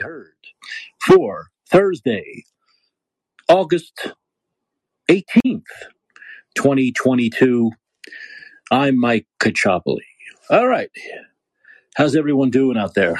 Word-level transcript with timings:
heard 0.00 0.34
for 1.04 1.48
Thursday, 1.70 2.44
August 3.48 4.12
18th, 5.10 5.62
2022. 6.56 7.72
I'm 8.70 8.98
Mike 8.98 9.26
Kachopoli. 9.40 9.98
All 10.50 10.68
right. 10.68 10.90
How's 11.96 12.14
everyone 12.16 12.50
doing 12.50 12.76
out 12.78 12.94
there? 12.94 13.16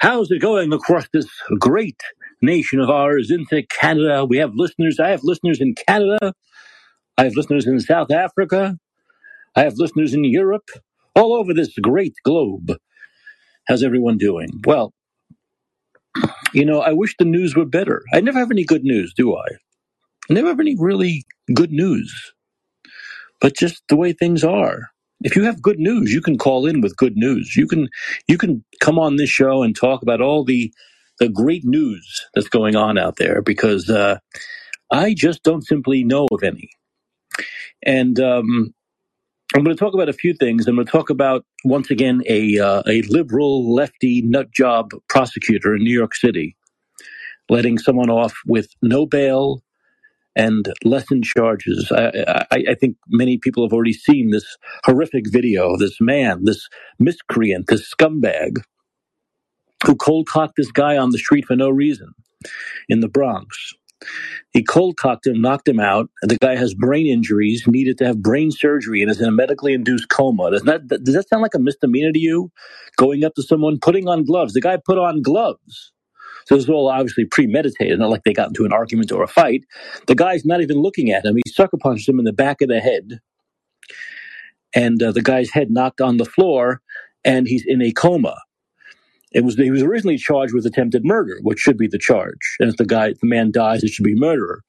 How's 0.00 0.30
it 0.30 0.40
going 0.40 0.72
across 0.72 1.08
this 1.12 1.28
great 1.58 2.00
nation 2.42 2.80
of 2.80 2.90
ours 2.90 3.30
into 3.30 3.62
Canada? 3.68 4.24
We 4.24 4.38
have 4.38 4.52
listeners. 4.54 4.98
I 4.98 5.10
have 5.10 5.20
listeners 5.22 5.60
in 5.60 5.74
Canada. 5.86 6.34
I 7.16 7.24
have 7.24 7.36
listeners 7.36 7.66
in 7.66 7.78
South 7.80 8.10
Africa. 8.10 8.76
I 9.54 9.62
have 9.62 9.74
listeners 9.76 10.14
in 10.14 10.24
Europe, 10.24 10.68
all 11.14 11.34
over 11.34 11.52
this 11.54 11.76
great 11.80 12.14
globe. 12.24 12.72
How's 13.68 13.82
everyone 13.82 14.18
doing? 14.18 14.48
Well, 14.66 14.92
you 16.52 16.64
know, 16.64 16.80
I 16.80 16.92
wish 16.92 17.16
the 17.18 17.24
news 17.24 17.54
were 17.54 17.64
better. 17.64 18.02
I 18.12 18.20
never 18.20 18.38
have 18.38 18.50
any 18.50 18.64
good 18.64 18.84
news, 18.84 19.12
do 19.14 19.36
I? 19.36 19.46
I 20.28 20.34
never 20.34 20.48
have 20.48 20.60
any 20.60 20.76
really 20.78 21.24
good 21.54 21.72
news. 21.72 22.32
But 23.40 23.56
just 23.56 23.82
the 23.88 23.96
way 23.96 24.12
things 24.12 24.44
are. 24.44 24.90
If 25.22 25.36
you 25.36 25.44
have 25.44 25.62
good 25.62 25.78
news, 25.78 26.12
you 26.12 26.22
can 26.22 26.38
call 26.38 26.66
in 26.66 26.80
with 26.80 26.96
good 26.96 27.16
news. 27.16 27.54
You 27.56 27.66
can 27.66 27.88
you 28.26 28.38
can 28.38 28.64
come 28.80 28.98
on 28.98 29.16
this 29.16 29.30
show 29.30 29.62
and 29.62 29.76
talk 29.76 30.02
about 30.02 30.20
all 30.20 30.44
the 30.44 30.72
the 31.18 31.28
great 31.28 31.64
news 31.64 32.26
that's 32.34 32.48
going 32.48 32.76
on 32.76 32.96
out 32.96 33.16
there 33.16 33.42
because 33.42 33.90
uh, 33.90 34.18
I 34.90 35.14
just 35.14 35.42
don't 35.42 35.66
simply 35.66 36.04
know 36.04 36.26
of 36.32 36.42
any. 36.42 36.70
And 37.82 38.18
um, 38.18 38.74
I'm 39.54 39.64
going 39.64 39.76
to 39.76 39.80
talk 39.80 39.94
about 39.94 40.08
a 40.08 40.14
few 40.14 40.34
things. 40.34 40.66
I'm 40.68 40.76
going 40.76 40.86
to 40.86 40.92
talk 40.92 41.10
about 41.10 41.44
once 41.64 41.90
again 41.90 42.22
a 42.28 42.58
uh, 42.58 42.82
a 42.88 43.02
liberal 43.02 43.74
lefty 43.74 44.22
nut 44.22 44.50
job 44.52 44.90
prosecutor 45.08 45.74
in 45.76 45.82
New 45.84 45.94
York 45.94 46.14
City 46.14 46.56
letting 47.50 47.78
someone 47.78 48.10
off 48.10 48.34
with 48.46 48.68
no 48.82 49.06
bail 49.06 49.62
and 50.36 50.72
lessened 50.84 51.24
charges. 51.24 51.92
I, 51.92 52.46
I, 52.52 52.64
I 52.70 52.74
think 52.74 52.96
many 53.08 53.38
people 53.38 53.64
have 53.64 53.72
already 53.72 53.92
seen 53.92 54.30
this 54.30 54.56
horrific 54.84 55.24
video 55.30 55.76
this 55.76 56.00
man, 56.00 56.44
this 56.44 56.68
miscreant, 56.98 57.66
this 57.68 57.92
scumbag, 57.94 58.58
who 59.86 59.96
cold 59.96 60.28
cocked 60.28 60.54
this 60.56 60.72
guy 60.72 60.96
on 60.96 61.10
the 61.10 61.18
street 61.18 61.46
for 61.46 61.56
no 61.56 61.70
reason 61.70 62.12
in 62.88 63.00
the 63.00 63.08
Bronx. 63.08 63.74
He 64.52 64.62
cold 64.62 64.96
cocked 64.96 65.26
him, 65.26 65.40
knocked 65.40 65.68
him 65.68 65.80
out, 65.80 66.10
the 66.22 66.38
guy 66.38 66.56
has 66.56 66.74
brain 66.74 67.06
injuries, 67.06 67.64
needed 67.66 67.98
to 67.98 68.06
have 68.06 68.22
brain 68.22 68.50
surgery, 68.50 69.02
and 69.02 69.10
is 69.10 69.20
in 69.20 69.28
a 69.28 69.32
medically 69.32 69.74
induced 69.74 70.08
coma. 70.08 70.50
Does 70.50 70.62
that 70.62 70.88
does 70.88 71.14
that 71.14 71.28
sound 71.28 71.42
like 71.42 71.54
a 71.54 71.60
misdemeanor 71.60 72.12
to 72.12 72.18
you? 72.18 72.50
Going 72.96 73.24
up 73.24 73.34
to 73.34 73.42
someone, 73.42 73.78
putting 73.80 74.08
on 74.08 74.24
gloves. 74.24 74.54
The 74.54 74.60
guy 74.60 74.78
put 74.84 74.98
on 74.98 75.22
gloves. 75.22 75.92
So 76.46 76.56
this 76.56 76.64
is 76.64 76.70
all 76.70 76.88
obviously 76.88 77.26
premeditated, 77.26 77.98
not 77.98 78.10
like 78.10 78.24
they 78.24 78.32
got 78.32 78.48
into 78.48 78.64
an 78.64 78.72
argument 78.72 79.12
or 79.12 79.22
a 79.22 79.28
fight. 79.28 79.62
The 80.08 80.16
guy's 80.16 80.44
not 80.44 80.62
even 80.62 80.78
looking 80.78 81.10
at 81.12 81.24
him. 81.24 81.36
He 81.36 81.50
sucker 81.52 81.76
punches 81.80 82.08
him 82.08 82.18
in 82.18 82.24
the 82.24 82.32
back 82.32 82.60
of 82.60 82.68
the 82.68 82.80
head, 82.80 83.20
and 84.74 85.02
uh, 85.02 85.12
the 85.12 85.22
guy's 85.22 85.50
head 85.50 85.70
knocked 85.70 86.00
on 86.00 86.16
the 86.16 86.24
floor, 86.24 86.80
and 87.24 87.46
he's 87.46 87.64
in 87.66 87.82
a 87.82 87.92
coma. 87.92 88.36
It 89.32 89.44
was 89.44 89.56
he 89.56 89.70
was 89.70 89.82
originally 89.82 90.18
charged 90.18 90.54
with 90.54 90.66
attempted 90.66 91.04
murder, 91.04 91.38
which 91.42 91.60
should 91.60 91.78
be 91.78 91.88
the 91.88 91.98
charge. 91.98 92.56
And 92.60 92.70
if 92.70 92.76
the 92.76 92.86
guy, 92.86 93.10
the 93.12 93.28
man 93.28 93.52
dies, 93.52 93.84
it 93.84 93.90
should 93.90 94.04
be 94.04 94.16
murder. 94.16 94.62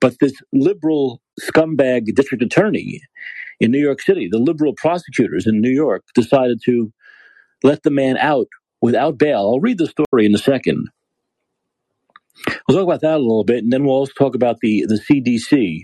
But 0.00 0.16
this 0.20 0.34
liberal 0.52 1.20
scumbag 1.40 2.14
district 2.14 2.42
attorney 2.42 3.02
in 3.60 3.70
New 3.70 3.80
York 3.80 4.00
City, 4.02 4.28
the 4.30 4.38
liberal 4.38 4.74
prosecutors 4.76 5.46
in 5.46 5.60
New 5.60 5.70
York, 5.70 6.04
decided 6.14 6.60
to 6.66 6.92
let 7.64 7.82
the 7.82 7.90
man 7.90 8.18
out 8.18 8.48
without 8.82 9.18
bail. 9.18 9.38
I'll 9.40 9.60
read 9.60 9.78
the 9.78 9.88
story 9.88 10.26
in 10.26 10.34
a 10.34 10.38
second. 10.38 10.88
We'll 12.68 12.78
talk 12.78 12.84
about 12.84 13.02
that 13.02 13.16
a 13.16 13.18
little 13.18 13.44
bit, 13.44 13.64
and 13.64 13.72
then 13.72 13.84
we'll 13.84 13.96
also 13.96 14.12
talk 14.18 14.34
about 14.34 14.58
the 14.60 14.86
the 14.88 14.96
CDC 15.00 15.82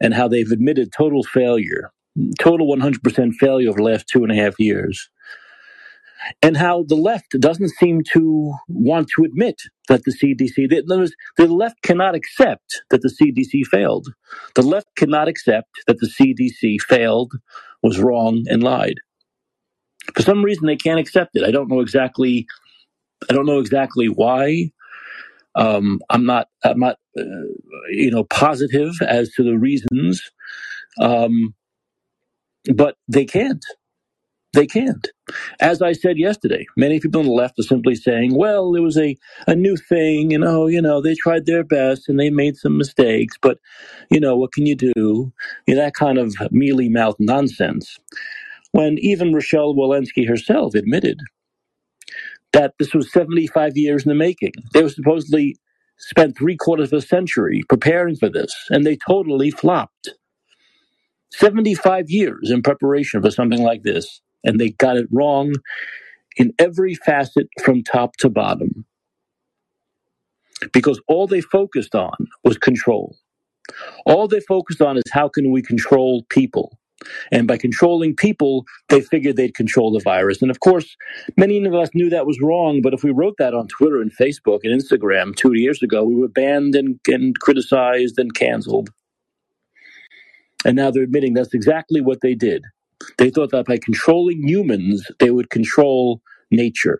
and 0.00 0.14
how 0.14 0.28
they've 0.28 0.50
admitted 0.50 0.92
total 0.96 1.22
failure, 1.24 1.92
total 2.40 2.68
100% 2.68 3.34
failure 3.34 3.68
over 3.70 3.78
the 3.78 3.84
last 3.84 4.08
two 4.08 4.24
and 4.24 4.32
a 4.32 4.36
half 4.36 4.58
years 4.60 5.08
and 6.42 6.56
how 6.56 6.84
the 6.88 6.96
left 6.96 7.38
doesn't 7.40 7.70
seem 7.70 8.02
to 8.12 8.54
want 8.68 9.08
to 9.16 9.24
admit 9.24 9.62
that 9.88 10.04
the 10.04 10.12
CDC, 10.12 10.68
the 11.36 11.46
left 11.48 11.82
cannot 11.82 12.14
accept 12.14 12.82
that 12.90 13.02
the 13.02 13.10
CDC 13.10 13.66
failed. 13.66 14.08
The 14.54 14.62
left 14.62 14.88
cannot 14.96 15.28
accept 15.28 15.70
that 15.86 15.98
the 16.00 16.08
CDC 16.08 16.80
failed, 16.82 17.34
was 17.82 17.98
wrong, 18.00 18.44
and 18.48 18.62
lied. 18.62 18.96
For 20.14 20.22
some 20.22 20.44
reason, 20.44 20.66
they 20.66 20.76
can't 20.76 21.00
accept 21.00 21.36
it. 21.36 21.44
I 21.44 21.52
don't 21.52 21.70
know 21.70 21.80
exactly. 21.80 22.46
I 23.30 23.34
don't 23.34 23.46
know 23.46 23.60
exactly 23.60 24.08
why. 24.08 24.70
Um, 25.56 26.00
I'm 26.10 26.26
not. 26.26 26.48
I'm 26.64 26.80
not. 26.80 26.98
Uh, 27.18 27.24
you 27.90 28.10
know, 28.10 28.24
positive 28.24 28.94
as 29.02 29.30
to 29.32 29.44
the 29.44 29.58
reasons. 29.58 30.22
Um, 31.00 31.54
but 32.74 32.96
they 33.08 33.26
can't. 33.26 33.64
They 34.54 34.66
can't. 34.66 35.08
As 35.60 35.82
I 35.82 35.92
said 35.94 36.18
yesterday, 36.18 36.66
many 36.76 37.00
people 37.00 37.20
on 37.20 37.26
the 37.28 37.32
left 37.32 37.58
are 37.60 37.64
simply 37.64 37.96
saying, 37.96 38.34
well, 38.36 38.74
it 38.76 38.80
was 38.80 38.98
a, 38.98 39.16
a 39.48 39.56
new 39.56 39.76
thing, 39.76 40.34
and 40.34 40.44
oh, 40.44 40.68
you 40.68 40.82
know, 40.82 41.02
they 41.02 41.14
tried 41.16 41.46
their 41.46 41.64
best 41.64 42.08
and 42.08 42.20
they 42.20 42.30
made 42.30 42.56
some 42.58 42.78
mistakes, 42.78 43.36
but, 43.42 43.58
you 44.10 44.20
know, 44.20 44.36
what 44.36 44.52
can 44.52 44.66
you 44.66 44.76
do? 44.76 44.92
You 44.96 45.76
know, 45.76 45.76
that 45.76 45.94
kind 45.94 46.18
of 46.18 46.34
mealy 46.52 46.90
mouth 46.90 47.16
nonsense. 47.20 47.98
When 48.72 48.98
even 49.00 49.34
Rochelle 49.34 49.74
Walensky 49.74 50.28
herself 50.28 50.74
admitted 50.74 51.20
that 52.52 52.74
this 52.80 52.94
was 52.94 53.12
75 53.12 53.76
years 53.76 54.04
in 54.04 54.10
the 54.10 54.16
making. 54.16 54.52
They 54.74 54.82
were 54.82 54.90
supposedly 54.90 55.56
spent 55.98 56.38
three 56.38 56.56
quarters 56.56 56.92
of 56.92 56.98
a 56.98 57.06
century 57.06 57.62
preparing 57.68 58.16
for 58.16 58.30
this, 58.30 58.54
and 58.70 58.86
they 58.86 58.96
totally 58.96 59.52
flopped. 59.52 60.14
75 61.32 62.10
years 62.10 62.50
in 62.50 62.62
preparation 62.62 63.22
for 63.22 63.30
something 63.30 63.62
like 63.62 63.82
this 63.84 64.22
and 64.44 64.60
they 64.60 64.70
got 64.70 64.96
it 64.96 65.06
wrong 65.10 65.54
in 66.36 66.52
every 66.58 66.94
facet 66.94 67.48
from 67.62 67.82
top 67.82 68.16
to 68.18 68.28
bottom. 68.28 68.84
Because 70.72 71.00
all 71.08 71.26
they 71.26 71.40
focused 71.40 71.94
on 71.94 72.14
was 72.44 72.56
control. 72.58 73.16
All 74.06 74.28
they 74.28 74.40
focused 74.40 74.80
on 74.80 74.96
is 74.96 75.04
how 75.10 75.28
can 75.28 75.50
we 75.50 75.62
control 75.62 76.24
people? 76.30 76.78
And 77.32 77.46
by 77.46 77.58
controlling 77.58 78.16
people, 78.16 78.64
they 78.88 79.00
figured 79.00 79.36
they'd 79.36 79.54
control 79.54 79.92
the 79.92 80.00
virus. 80.00 80.40
And 80.40 80.50
of 80.50 80.60
course, 80.60 80.96
many 81.36 81.62
of 81.64 81.74
us 81.74 81.90
knew 81.94 82.08
that 82.10 82.26
was 82.26 82.40
wrong. 82.40 82.80
But 82.82 82.94
if 82.94 83.02
we 83.02 83.10
wrote 83.10 83.34
that 83.38 83.54
on 83.54 83.68
Twitter 83.68 84.00
and 84.00 84.14
Facebook 84.16 84.60
and 84.62 84.80
Instagram 84.80 85.34
two 85.34 85.54
years 85.54 85.82
ago, 85.82 86.04
we 86.04 86.14
were 86.14 86.28
banned 86.28 86.74
and, 86.74 86.98
and 87.08 87.38
criticized 87.38 88.18
and 88.18 88.34
canceled. 88.34 88.90
And 90.64 90.76
now 90.76 90.90
they're 90.90 91.02
admitting 91.02 91.34
that's 91.34 91.52
exactly 91.52 92.00
what 92.00 92.20
they 92.22 92.34
did. 92.34 92.64
They 93.18 93.30
thought 93.30 93.50
that 93.52 93.66
by 93.66 93.78
controlling 93.78 94.46
humans, 94.46 95.06
they 95.20 95.30
would 95.30 95.50
control 95.50 96.22
nature, 96.50 96.98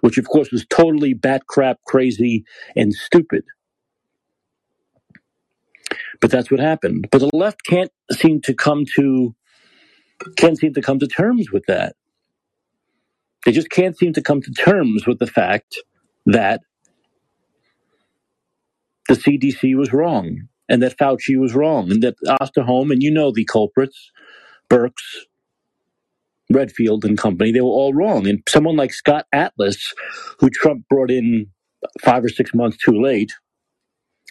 which 0.00 0.18
of 0.18 0.28
course 0.28 0.52
was 0.52 0.66
totally 0.70 1.14
bat 1.14 1.46
crap 1.48 1.78
crazy 1.86 2.44
and 2.76 2.94
stupid. 2.94 3.44
But 6.20 6.30
that's 6.30 6.50
what 6.50 6.60
happened. 6.60 7.08
But 7.10 7.20
the 7.20 7.30
left 7.32 7.64
can't 7.66 7.92
seem 8.12 8.40
to 8.42 8.54
come 8.54 8.84
to 8.96 9.34
can't 10.36 10.58
seem 10.58 10.74
to 10.74 10.82
come 10.82 10.98
to 11.00 11.08
terms 11.08 11.50
with 11.52 11.64
that. 11.66 11.96
They 13.44 13.52
just 13.52 13.70
can't 13.70 13.98
seem 13.98 14.12
to 14.14 14.22
come 14.22 14.42
to 14.42 14.52
terms 14.52 15.06
with 15.06 15.18
the 15.18 15.26
fact 15.26 15.76
that 16.26 16.60
the 19.08 19.14
CDC 19.14 19.76
was 19.76 19.92
wrong 19.92 20.48
and 20.68 20.82
that 20.82 20.98
Fauci 20.98 21.38
was 21.38 21.54
wrong 21.54 21.90
and 21.90 22.02
that 22.02 22.16
Osterholm, 22.40 22.92
and 22.92 23.02
you 23.02 23.10
know 23.10 23.32
the 23.32 23.44
culprits, 23.44 24.10
Birx, 24.72 24.92
Redfield 26.50 27.04
and 27.04 27.18
company, 27.18 27.52
they 27.52 27.60
were 27.60 27.66
all 27.68 27.94
wrong. 27.94 28.26
And 28.26 28.42
someone 28.48 28.76
like 28.76 28.92
Scott 28.92 29.26
Atlas, 29.32 29.92
who 30.40 30.50
Trump 30.50 30.84
brought 30.88 31.10
in 31.10 31.48
five 32.00 32.24
or 32.24 32.28
six 32.30 32.54
months 32.54 32.78
too 32.78 33.00
late, 33.02 33.32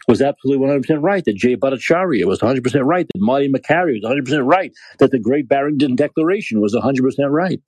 was 0.08 0.22
absolutely 0.22 0.68
100% 0.68 1.02
right 1.04 1.24
that 1.26 1.36
Jay 1.36 1.56
Bhattacharya 1.56 2.26
was 2.26 2.40
100% 2.40 2.86
right, 2.86 3.08
that 3.08 3.22
Marty 3.22 3.50
Makary 3.50 4.00
was 4.02 4.04
100% 4.04 4.46
right, 4.48 4.74
that 5.00 5.12
the 5.12 5.20
Great 5.20 5.48
Barrington 5.48 5.96
Declaration 5.96 6.62
was 6.62 6.76
100% 6.76 7.02
right. 7.30 7.62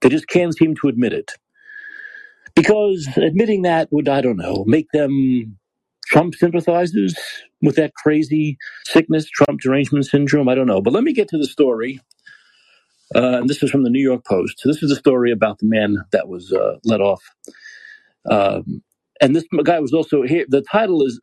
They 0.00 0.08
just 0.08 0.28
can't 0.28 0.56
seem 0.56 0.74
to 0.76 0.88
admit 0.88 1.12
it. 1.12 1.32
Because 2.54 3.08
admitting 3.16 3.62
that 3.62 3.88
would, 3.92 4.08
I 4.08 4.20
don't 4.20 4.36
know, 4.36 4.64
make 4.66 4.88
them 4.92 5.58
Trump 6.10 6.34
sympathizes 6.34 7.18
with 7.62 7.76
that 7.76 7.94
crazy 7.94 8.58
sickness, 8.84 9.28
Trump 9.30 9.60
derangement 9.60 10.06
syndrome. 10.06 10.48
I 10.48 10.54
don't 10.54 10.66
know. 10.66 10.80
But 10.80 10.92
let 10.92 11.04
me 11.04 11.12
get 11.12 11.28
to 11.28 11.38
the 11.38 11.46
story. 11.46 12.00
Uh, 13.14 13.38
and 13.38 13.48
this 13.48 13.62
is 13.62 13.70
from 13.70 13.84
the 13.84 13.90
New 13.90 14.02
York 14.02 14.24
Post. 14.24 14.62
This 14.64 14.82
is 14.82 14.90
the 14.90 14.96
story 14.96 15.32
about 15.32 15.58
the 15.58 15.66
man 15.66 15.98
that 16.12 16.28
was 16.28 16.52
uh, 16.52 16.76
let 16.84 17.00
off. 17.00 17.22
Um, 18.30 18.82
and 19.20 19.34
this 19.34 19.44
guy 19.64 19.80
was 19.80 19.92
also 19.92 20.22
here. 20.22 20.46
The 20.48 20.62
title 20.62 21.02
is 21.04 21.20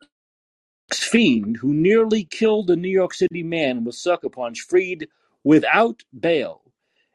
Fiend, 0.92 1.58
who 1.58 1.74
nearly 1.74 2.24
killed 2.24 2.70
a 2.70 2.76
New 2.76 2.90
York 2.90 3.12
City 3.14 3.42
man 3.42 3.84
with 3.84 3.94
sucker 3.94 4.28
punch, 4.30 4.60
freed 4.60 5.08
without 5.44 6.02
bail. 6.18 6.62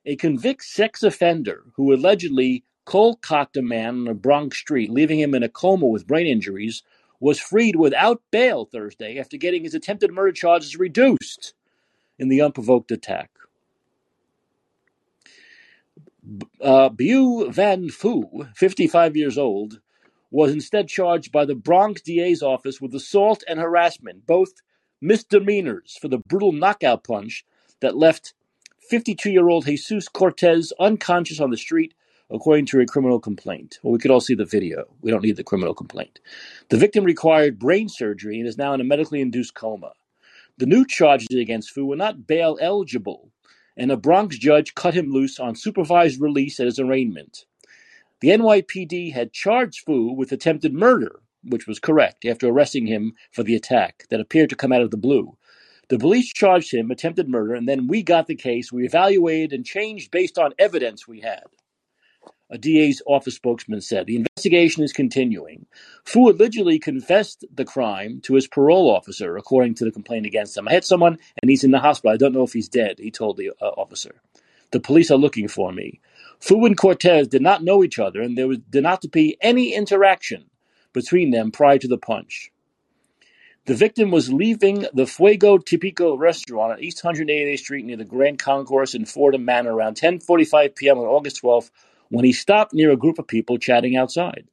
A 0.06 0.16
convicted 0.16 0.68
sex 0.68 1.02
offender 1.02 1.64
who 1.75 1.94
allegedly 1.94 2.64
cold 2.86 3.22
cocked 3.22 3.58
a 3.58 3.62
man 3.62 4.02
on 4.02 4.08
a 4.08 4.14
Bronx 4.14 4.58
street, 4.58 4.90
leaving 4.90 5.20
him 5.20 5.34
in 5.34 5.44
a 5.44 5.50
coma 5.50 5.88
with 5.88 6.06
brain 6.08 6.28
injuries, 6.28 6.84
was 7.24 7.40
freed 7.40 7.78
without 7.78 8.22
bail 8.31 8.66
Thursday 8.66 9.18
after 9.18 9.38
getting 9.38 9.64
his 9.64 9.74
attempted 9.74 10.12
murder 10.12 10.34
charges 10.34 10.75
reduced 10.78 11.54
in 12.20 12.28
the 12.28 12.42
unprovoked 12.42 12.92
attack. 12.92 13.30
Uh, 16.60 16.90
Vu 16.90 17.50
Van 17.50 17.88
Phu, 17.88 18.54
55 18.58 19.16
years 19.16 19.38
old, 19.38 19.80
was 20.31 20.52
instead 20.52 20.90
charged 20.90 21.31
by 21.31 21.46
the 21.46 21.56
Bronx 21.56 22.02
DA's 22.02 22.44
office 22.44 22.81
with 22.81 22.94
assault 22.94 23.42
and 23.48 23.58
harassment, 23.58 24.28
both 24.28 24.56
misdemeanors 25.00 25.98
for 26.02 26.10
the 26.10 26.18
brutal 26.18 26.52
knockout 26.52 27.06
punch 27.06 27.46
that 27.80 27.96
left 27.96 28.34
52 28.90 29.31
year 29.31 29.48
old 29.48 29.66
Jesus 29.66 30.10
Cortez 30.10 30.74
unconscious 30.78 31.40
on 31.40 31.52
the 31.52 31.58
street, 31.58 31.94
according 32.34 32.66
to 32.66 32.82
a 32.82 32.86
criminal 32.86 33.20
complaint. 33.20 33.80
Well, 33.84 33.94
we 33.94 34.00
could 34.00 34.10
all 34.10 34.20
see 34.20 34.34
the 34.34 34.44
video. 34.44 34.86
We 35.02 35.12
don't 35.12 35.24
need 35.24 35.38
the 35.38 35.44
criminal 35.44 35.76
complaint. 35.76 36.20
The 36.70 36.78
victim 36.78 37.04
required 37.04 37.60
brain 37.60 37.88
surgery 37.88 38.40
and 38.40 38.48
is 38.48 38.58
now 38.58 38.74
in 38.74 38.82
a 38.82 38.84
medically 38.84 39.22
induced 39.22 39.54
coma. 39.54 39.94
The 40.58 40.66
new 40.66 40.86
charges 40.86 41.28
against 41.30 41.76
Phu 41.76 41.86
were 41.86 41.96
not 41.96 42.28
bail 42.28 42.58
eligible, 42.60 43.32
and 43.78 43.92
a 43.92 43.98
Bronx 43.98 44.38
judge 44.38 44.74
cut 44.74 44.96
him 44.96 45.12
loose 45.12 45.40
on 45.40 45.56
supervised 45.56 46.20
release 46.20 46.60
at 46.60 46.66
his 46.66 46.80
arraignment. 46.80 47.46
The 48.20 48.30
NYPD 48.30 49.14
had 49.14 49.34
charged 49.34 49.86
Phu 49.86 50.16
with 50.16 50.32
attempted 50.32 50.74
murder, 50.74 51.20
which 51.44 51.68
was 51.68 51.80
correct, 51.80 52.26
after 52.26 52.48
arresting 52.48 52.88
him 52.88 53.14
for 53.32 53.44
the 53.44 53.56
attack 53.56 54.06
that 54.10 54.20
appeared 54.20 54.50
to 54.50 54.56
come 54.56 54.72
out 54.72 54.82
of 54.82 54.92
the 54.92 54.98
blue. 54.98 55.38
The 55.90 56.00
police 56.00 56.32
charged 56.32 56.74
him 56.74 56.90
attempted 56.90 57.30
murder, 57.30 57.54
and 57.54 57.68
then 57.68 57.88
we 57.88 58.02
got 58.02 58.28
the 58.28 58.36
case. 58.36 58.72
We 58.72 58.86
evaluated 58.86 59.54
and 59.54 59.66
changed 59.66 60.10
based 60.10 60.40
on 60.40 60.54
evidence 60.58 61.08
we 61.08 61.22
had. 61.22 61.44
A 62.54 62.58
DA's 62.60 63.02
office 63.08 63.34
spokesman 63.34 63.82
said 63.82 64.06
the 64.06 64.16
investigation 64.16 64.84
is 64.84 64.94
continuing. 64.94 65.66
Phu 66.06 66.32
allegedly 66.32 66.78
confessed 66.78 67.44
the 67.52 67.66
crime 67.66 68.22
to 68.26 68.36
his 68.36 68.46
parole 68.46 68.92
officer, 68.92 69.36
according 69.36 69.74
to 69.76 69.86
the 69.86 69.92
complaint 69.92 70.28
against 70.28 70.56
him. 70.56 70.68
I 70.68 70.74
had 70.74 70.86
someone, 70.86 71.18
and 71.42 71.50
he's 71.50 71.64
in 71.64 71.72
the 71.72 71.80
hospital. 71.80 72.14
I 72.14 72.18
don't 72.18 72.32
know 72.32 72.44
if 72.44 72.54
he's 72.54 72.70
dead, 72.70 73.00
he 73.00 73.10
told 73.10 73.38
the 73.38 73.54
uh, 73.60 73.70
officer. 73.70 74.22
The 74.70 74.80
police 74.80 75.10
are 75.10 75.18
looking 75.18 75.48
for 75.48 75.72
me. 75.72 76.00
Phu 76.40 76.68
and 76.68 76.78
Cortez 76.78 77.28
did 77.28 77.42
not 77.42 77.64
know 77.64 77.84
each 77.84 77.98
other, 77.98 78.22
and 78.22 78.38
there 78.38 78.48
was, 78.48 78.60
did 78.70 78.84
not 78.84 79.04
be 79.12 79.36
any 79.42 79.74
interaction 79.74 80.46
between 80.94 81.32
them 81.32 81.50
prior 81.50 81.80
to 81.80 81.88
the 81.88 81.98
punch. 81.98 82.52
The 83.66 83.74
victim 83.74 84.12
was 84.12 84.32
leaving 84.32 84.86
the 84.94 85.08
Fuego 85.08 85.58
Tipico 85.58 86.20
restaurant 86.20 86.74
on 86.74 86.84
East 86.84 87.02
188th 87.02 87.58
Street 87.58 87.86
near 87.86 87.98
the 87.98 88.06
Grand 88.06 88.38
Concourse 88.38 88.94
in 88.94 89.06
Fordham 89.06 89.44
Manor 89.44 89.74
around 89.74 89.96
10:45 89.96 90.76
p.m. 90.76 91.00
on 91.00 91.06
August 91.06 91.42
12th 91.42 91.72
when 92.13 92.24
he 92.24 92.31
stopped 92.31 92.74
near 92.74 92.92
a 92.92 92.98
group 92.98 93.18
of 93.18 93.27
people 93.27 93.57
chatting 93.57 93.98
outside. 93.98 94.48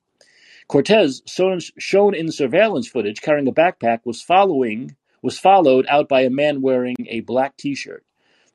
Cortez, 0.67 1.23
shown 1.27 2.15
in 2.15 2.33
surveillance 2.33 2.89
footage 2.89 3.21
carrying 3.21 3.49
a 3.49 3.53
backpack, 3.53 4.01
was 4.05 4.23
following 4.23 4.97
was 5.23 5.39
followed 5.39 5.85
out 5.89 6.09
by 6.09 6.23
a 6.23 6.31
man 6.31 6.63
wearing 6.63 6.97
a 7.07 7.21
black 7.21 7.57
T-shirt. 7.59 8.03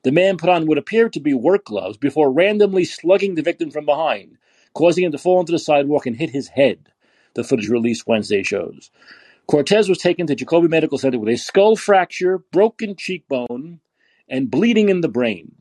The 0.02 0.10
man 0.10 0.36
put 0.36 0.50
on 0.50 0.66
what 0.66 0.78
appeared 0.78 1.12
to 1.12 1.20
be 1.20 1.34
work 1.34 1.66
gloves 1.66 1.96
before 1.96 2.32
randomly 2.32 2.84
slugging 2.84 3.36
the 3.36 3.42
victim 3.42 3.70
from 3.70 3.86
behind, 3.86 4.38
causing 4.74 5.04
him 5.04 5.12
to 5.12 5.18
fall 5.18 5.38
onto 5.38 5.52
the 5.52 5.58
sidewalk 5.60 6.06
and 6.06 6.16
hit 6.16 6.30
his 6.30 6.48
head, 6.48 6.88
the 7.34 7.44
footage 7.44 7.68
released 7.68 8.08
Wednesday 8.08 8.42
shows. 8.42 8.90
Cortez 9.46 9.88
was 9.88 9.98
taken 9.98 10.26
to 10.26 10.34
Jacobi 10.34 10.68
Medical 10.68 10.98
Center 10.98 11.20
with 11.20 11.32
a 11.32 11.36
skull 11.36 11.76
fracture, 11.76 12.38
broken 12.50 12.96
cheekbone, 12.96 13.78
and 14.28 14.50
bleeding 14.50 14.88
in 14.88 15.02
the 15.02 15.08
brain. 15.08 15.54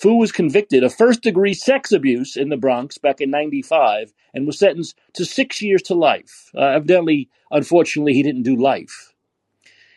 Phu 0.00 0.18
was 0.18 0.30
convicted 0.30 0.84
of 0.84 0.94
first 0.94 1.22
degree 1.22 1.54
sex 1.54 1.90
abuse 1.90 2.36
in 2.36 2.50
the 2.50 2.56
Bronx 2.56 2.98
back 2.98 3.20
in 3.20 3.30
95 3.30 4.12
and 4.34 4.46
was 4.46 4.58
sentenced 4.58 4.98
to 5.14 5.24
six 5.24 5.62
years 5.62 5.80
to 5.82 5.94
life. 5.94 6.50
Uh, 6.54 6.60
evidently, 6.60 7.30
unfortunately, 7.50 8.12
he 8.12 8.22
didn't 8.22 8.42
do 8.42 8.56
life. 8.56 9.14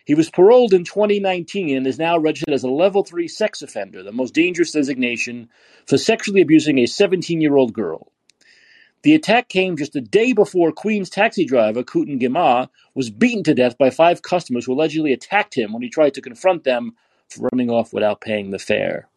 He 0.05 0.15
was 0.15 0.29
paroled 0.29 0.73
in 0.73 0.85
2019 0.85 1.75
and 1.75 1.85
is 1.85 1.99
now 1.99 2.17
registered 2.17 2.53
as 2.53 2.63
a 2.63 2.69
level 2.69 3.03
3 3.03 3.27
sex 3.27 3.61
offender, 3.61 4.01
the 4.01 4.13
most 4.13 4.33
dangerous 4.33 4.71
designation 4.71 5.49
for 5.85 5.97
sexually 5.97 6.41
abusing 6.41 6.79
a 6.79 6.85
17 6.85 7.41
year 7.41 7.57
old 7.57 7.73
girl. 7.73 8.11
The 9.03 9.15
attack 9.15 9.49
came 9.49 9.77
just 9.77 9.95
a 9.95 10.01
day 10.01 10.33
before 10.33 10.71
Queens 10.71 11.09
taxi 11.09 11.45
driver 11.45 11.83
Kutin 11.83 12.21
Gyimah 12.21 12.69
was 12.95 13.09
beaten 13.09 13.43
to 13.43 13.53
death 13.53 13.77
by 13.77 13.89
five 13.89 14.21
customers 14.21 14.65
who 14.65 14.73
allegedly 14.73 15.13
attacked 15.13 15.55
him 15.55 15.73
when 15.73 15.81
he 15.81 15.89
tried 15.89 16.13
to 16.15 16.21
confront 16.21 16.63
them 16.63 16.95
for 17.29 17.49
running 17.51 17.69
off 17.69 17.93
without 17.93 18.21
paying 18.21 18.51
the 18.51 18.59
fare. 18.59 19.09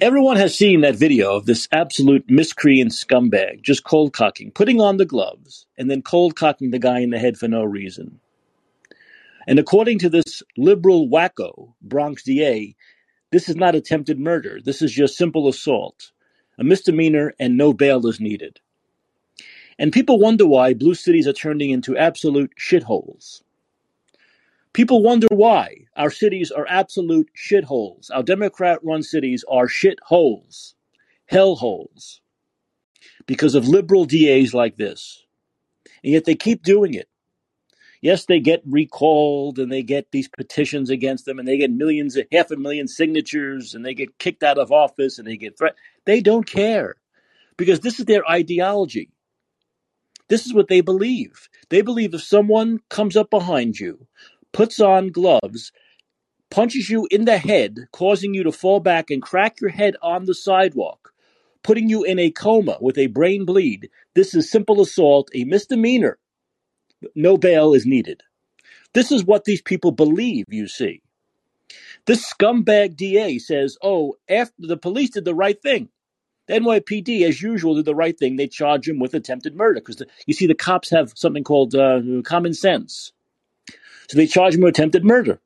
Everyone 0.00 0.36
has 0.36 0.54
seen 0.54 0.82
that 0.82 0.96
video 0.96 1.34
of 1.34 1.46
this 1.46 1.66
absolute 1.72 2.24
miscreant 2.28 2.92
scumbag 2.92 3.62
just 3.62 3.84
cold 3.84 4.12
cocking, 4.12 4.52
putting 4.52 4.80
on 4.80 4.96
the 4.96 5.04
gloves, 5.04 5.66
and 5.76 5.90
then 5.90 6.02
cold 6.02 6.36
cocking 6.36 6.70
the 6.70 6.78
guy 6.78 7.00
in 7.00 7.10
the 7.10 7.18
head 7.18 7.36
for 7.36 7.48
no 7.48 7.64
reason. 7.64 8.20
And 9.46 9.58
according 9.58 9.98
to 10.00 10.10
this 10.10 10.42
liberal 10.56 11.08
wacko, 11.08 11.72
Bronx 11.82 12.22
DA, 12.22 12.76
this 13.32 13.48
is 13.48 13.56
not 13.56 13.74
attempted 13.74 14.20
murder. 14.20 14.60
This 14.64 14.82
is 14.82 14.92
just 14.92 15.16
simple 15.16 15.48
assault, 15.48 16.12
a 16.58 16.64
misdemeanor, 16.64 17.34
and 17.40 17.56
no 17.56 17.72
bail 17.72 18.06
is 18.06 18.20
needed. 18.20 18.60
And 19.78 19.92
people 19.92 20.20
wonder 20.20 20.46
why 20.46 20.74
blue 20.74 20.94
cities 20.94 21.26
are 21.26 21.32
turning 21.32 21.70
into 21.70 21.96
absolute 21.96 22.52
shitholes. 22.60 23.42
People 24.72 25.02
wonder 25.02 25.26
why 25.30 25.86
our 25.96 26.10
cities 26.10 26.50
are 26.50 26.66
absolute 26.68 27.28
shitholes. 27.36 28.10
Our 28.12 28.22
Democrat 28.22 28.80
run 28.84 29.02
cities 29.02 29.44
are 29.50 29.66
shitholes, 29.66 30.74
hellholes, 31.30 32.20
because 33.26 33.54
of 33.54 33.66
liberal 33.66 34.04
DAs 34.04 34.54
like 34.54 34.76
this. 34.76 35.24
And 36.04 36.12
yet 36.12 36.24
they 36.24 36.34
keep 36.34 36.62
doing 36.62 36.94
it. 36.94 37.08
Yes, 38.00 38.26
they 38.26 38.38
get 38.38 38.62
recalled 38.64 39.58
and 39.58 39.72
they 39.72 39.82
get 39.82 40.12
these 40.12 40.28
petitions 40.28 40.88
against 40.88 41.24
them 41.24 41.38
and 41.38 41.48
they 41.48 41.58
get 41.58 41.72
millions, 41.72 42.16
half 42.30 42.50
a 42.52 42.56
million 42.56 42.86
signatures 42.86 43.74
and 43.74 43.84
they 43.84 43.94
get 43.94 44.18
kicked 44.18 44.44
out 44.44 44.58
of 44.58 44.70
office 44.70 45.18
and 45.18 45.26
they 45.26 45.36
get 45.36 45.58
threatened. 45.58 45.80
They 46.04 46.20
don't 46.20 46.46
care 46.46 46.94
because 47.56 47.80
this 47.80 47.98
is 47.98 48.04
their 48.04 48.28
ideology. 48.30 49.10
This 50.28 50.46
is 50.46 50.54
what 50.54 50.68
they 50.68 50.80
believe. 50.80 51.48
They 51.70 51.80
believe 51.80 52.14
if 52.14 52.22
someone 52.22 52.78
comes 52.88 53.16
up 53.16 53.30
behind 53.30 53.80
you, 53.80 54.06
puts 54.52 54.80
on 54.80 55.08
gloves, 55.08 55.72
punches 56.50 56.90
you 56.90 57.06
in 57.10 57.24
the 57.24 57.38
head, 57.38 57.88
causing 57.92 58.34
you 58.34 58.42
to 58.44 58.52
fall 58.52 58.80
back 58.80 59.10
and 59.10 59.22
crack 59.22 59.60
your 59.60 59.70
head 59.70 59.96
on 60.02 60.24
the 60.24 60.34
sidewalk, 60.34 61.12
putting 61.62 61.88
you 61.88 62.04
in 62.04 62.18
a 62.18 62.30
coma 62.30 62.78
with 62.80 62.98
a 62.98 63.06
brain 63.08 63.44
bleed. 63.44 63.90
This 64.14 64.34
is 64.34 64.50
simple 64.50 64.80
assault, 64.80 65.30
a 65.34 65.44
misdemeanor. 65.44 66.18
No 67.14 67.36
bail 67.36 67.74
is 67.74 67.86
needed. 67.86 68.22
This 68.94 69.12
is 69.12 69.24
what 69.24 69.44
these 69.44 69.62
people 69.62 69.92
believe, 69.92 70.46
you 70.48 70.66
see. 70.66 71.02
This 72.06 72.32
scumbag 72.32 72.96
DA 72.96 73.38
says, 73.38 73.76
oh, 73.82 74.16
after 74.28 74.54
the 74.58 74.76
police 74.76 75.10
did 75.10 75.24
the 75.24 75.34
right 75.34 75.60
thing. 75.60 75.90
The 76.46 76.54
NYPD, 76.54 77.28
as 77.28 77.42
usual, 77.42 77.74
did 77.74 77.84
the 77.84 77.94
right 77.94 78.18
thing. 78.18 78.36
They 78.36 78.48
charge 78.48 78.88
him 78.88 78.98
with 78.98 79.12
attempted 79.12 79.54
murder 79.54 79.80
because 79.80 80.02
you 80.26 80.32
see, 80.32 80.46
the 80.46 80.54
cops 80.54 80.88
have 80.90 81.12
something 81.14 81.44
called 81.44 81.74
uh, 81.74 82.00
common 82.24 82.54
sense. 82.54 83.12
So 84.08 84.16
they 84.16 84.26
charge 84.26 84.54
him 84.54 84.62
with 84.62 84.74
attempted 84.74 85.04
murder. 85.04 85.40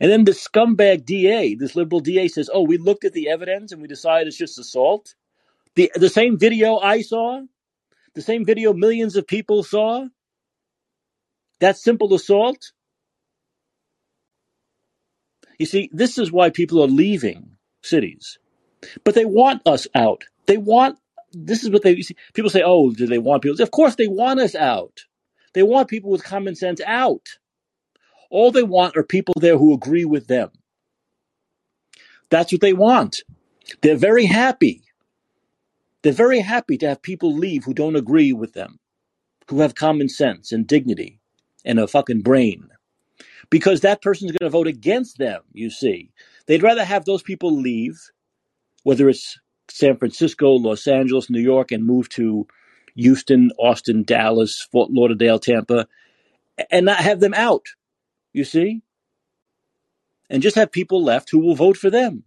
And 0.00 0.10
then 0.10 0.24
the 0.24 0.32
scumbag 0.32 1.04
DA, 1.04 1.54
this 1.54 1.76
liberal 1.76 2.00
DA, 2.00 2.28
says, 2.28 2.50
"Oh, 2.52 2.62
we 2.62 2.76
looked 2.78 3.04
at 3.04 3.12
the 3.12 3.28
evidence 3.28 3.72
and 3.72 3.80
we 3.82 3.88
decided 3.88 4.28
it's 4.28 4.36
just 4.36 4.58
assault." 4.58 5.14
The 5.74 5.90
the 5.94 6.08
same 6.10 6.38
video 6.38 6.78
I 6.78 7.02
saw, 7.02 7.42
the 8.14 8.22
same 8.22 8.44
video 8.44 8.72
millions 8.72 9.16
of 9.16 9.26
people 9.26 9.62
saw. 9.62 10.08
That 11.60 11.78
simple 11.78 12.12
assault. 12.14 12.72
You 15.58 15.66
see, 15.66 15.90
this 15.92 16.18
is 16.18 16.32
why 16.32 16.50
people 16.50 16.82
are 16.82 16.88
leaving 16.88 17.56
cities, 17.82 18.38
but 19.04 19.14
they 19.14 19.24
want 19.24 19.66
us 19.66 19.86
out. 19.94 20.24
They 20.46 20.58
want. 20.58 20.98
This 21.32 21.64
is 21.64 21.70
what 21.70 21.82
they 21.82 22.00
see. 22.02 22.16
People 22.34 22.50
say, 22.50 22.62
"Oh, 22.64 22.90
do 22.90 23.06
they 23.06 23.18
want 23.18 23.42
people?" 23.42 23.62
Of 23.62 23.70
course, 23.70 23.94
they 23.96 24.08
want 24.08 24.40
us 24.40 24.54
out. 24.54 25.06
They 25.54 25.62
want 25.62 25.88
people 25.88 26.10
with 26.10 26.24
common 26.24 26.54
sense 26.56 26.80
out. 26.86 27.38
All 28.32 28.50
they 28.50 28.62
want 28.62 28.96
are 28.96 29.04
people 29.04 29.34
there 29.36 29.58
who 29.58 29.74
agree 29.74 30.06
with 30.06 30.26
them. 30.26 30.50
That's 32.30 32.50
what 32.50 32.62
they 32.62 32.72
want. 32.72 33.24
They're 33.82 33.94
very 33.94 34.24
happy. 34.24 34.80
They're 36.02 36.14
very 36.14 36.40
happy 36.40 36.78
to 36.78 36.88
have 36.88 37.02
people 37.02 37.36
leave 37.36 37.64
who 37.64 37.74
don't 37.74 37.94
agree 37.94 38.32
with 38.32 38.54
them, 38.54 38.80
who 39.48 39.60
have 39.60 39.74
common 39.74 40.08
sense 40.08 40.50
and 40.50 40.66
dignity 40.66 41.20
and 41.62 41.78
a 41.78 41.86
fucking 41.86 42.22
brain. 42.22 42.70
Because 43.50 43.82
that 43.82 44.00
person's 44.00 44.32
going 44.32 44.50
to 44.50 44.58
vote 44.58 44.66
against 44.66 45.18
them, 45.18 45.42
you 45.52 45.68
see. 45.68 46.10
They'd 46.46 46.62
rather 46.62 46.86
have 46.86 47.04
those 47.04 47.22
people 47.22 47.54
leave, 47.54 48.00
whether 48.82 49.10
it's 49.10 49.38
San 49.70 49.98
Francisco, 49.98 50.52
Los 50.52 50.86
Angeles, 50.86 51.28
New 51.28 51.42
York, 51.42 51.70
and 51.70 51.84
move 51.84 52.08
to 52.10 52.46
Houston, 52.96 53.50
Austin, 53.58 54.04
Dallas, 54.04 54.66
Fort 54.72 54.90
Lauderdale, 54.90 55.38
Tampa, 55.38 55.86
and 56.70 56.86
not 56.86 56.96
have 56.96 57.20
them 57.20 57.34
out 57.34 57.66
you 58.32 58.44
see? 58.44 58.82
And 60.30 60.42
just 60.42 60.56
have 60.56 60.72
people 60.72 61.02
left 61.02 61.30
who 61.30 61.38
will 61.38 61.54
vote 61.54 61.76
for 61.76 61.90
them. 61.90 62.24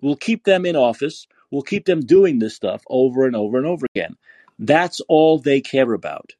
We'll 0.00 0.16
keep 0.16 0.44
them 0.44 0.64
in 0.64 0.76
office, 0.76 1.26
We'll 1.50 1.62
keep 1.62 1.86
them 1.86 2.00
doing 2.00 2.38
this 2.38 2.54
stuff 2.54 2.82
over 2.88 3.26
and 3.26 3.34
over 3.34 3.58
and 3.58 3.66
over 3.66 3.86
again. 3.94 4.16
That's 4.58 5.00
all 5.08 5.38
they 5.38 5.60
care 5.60 5.92
about. 5.92 6.34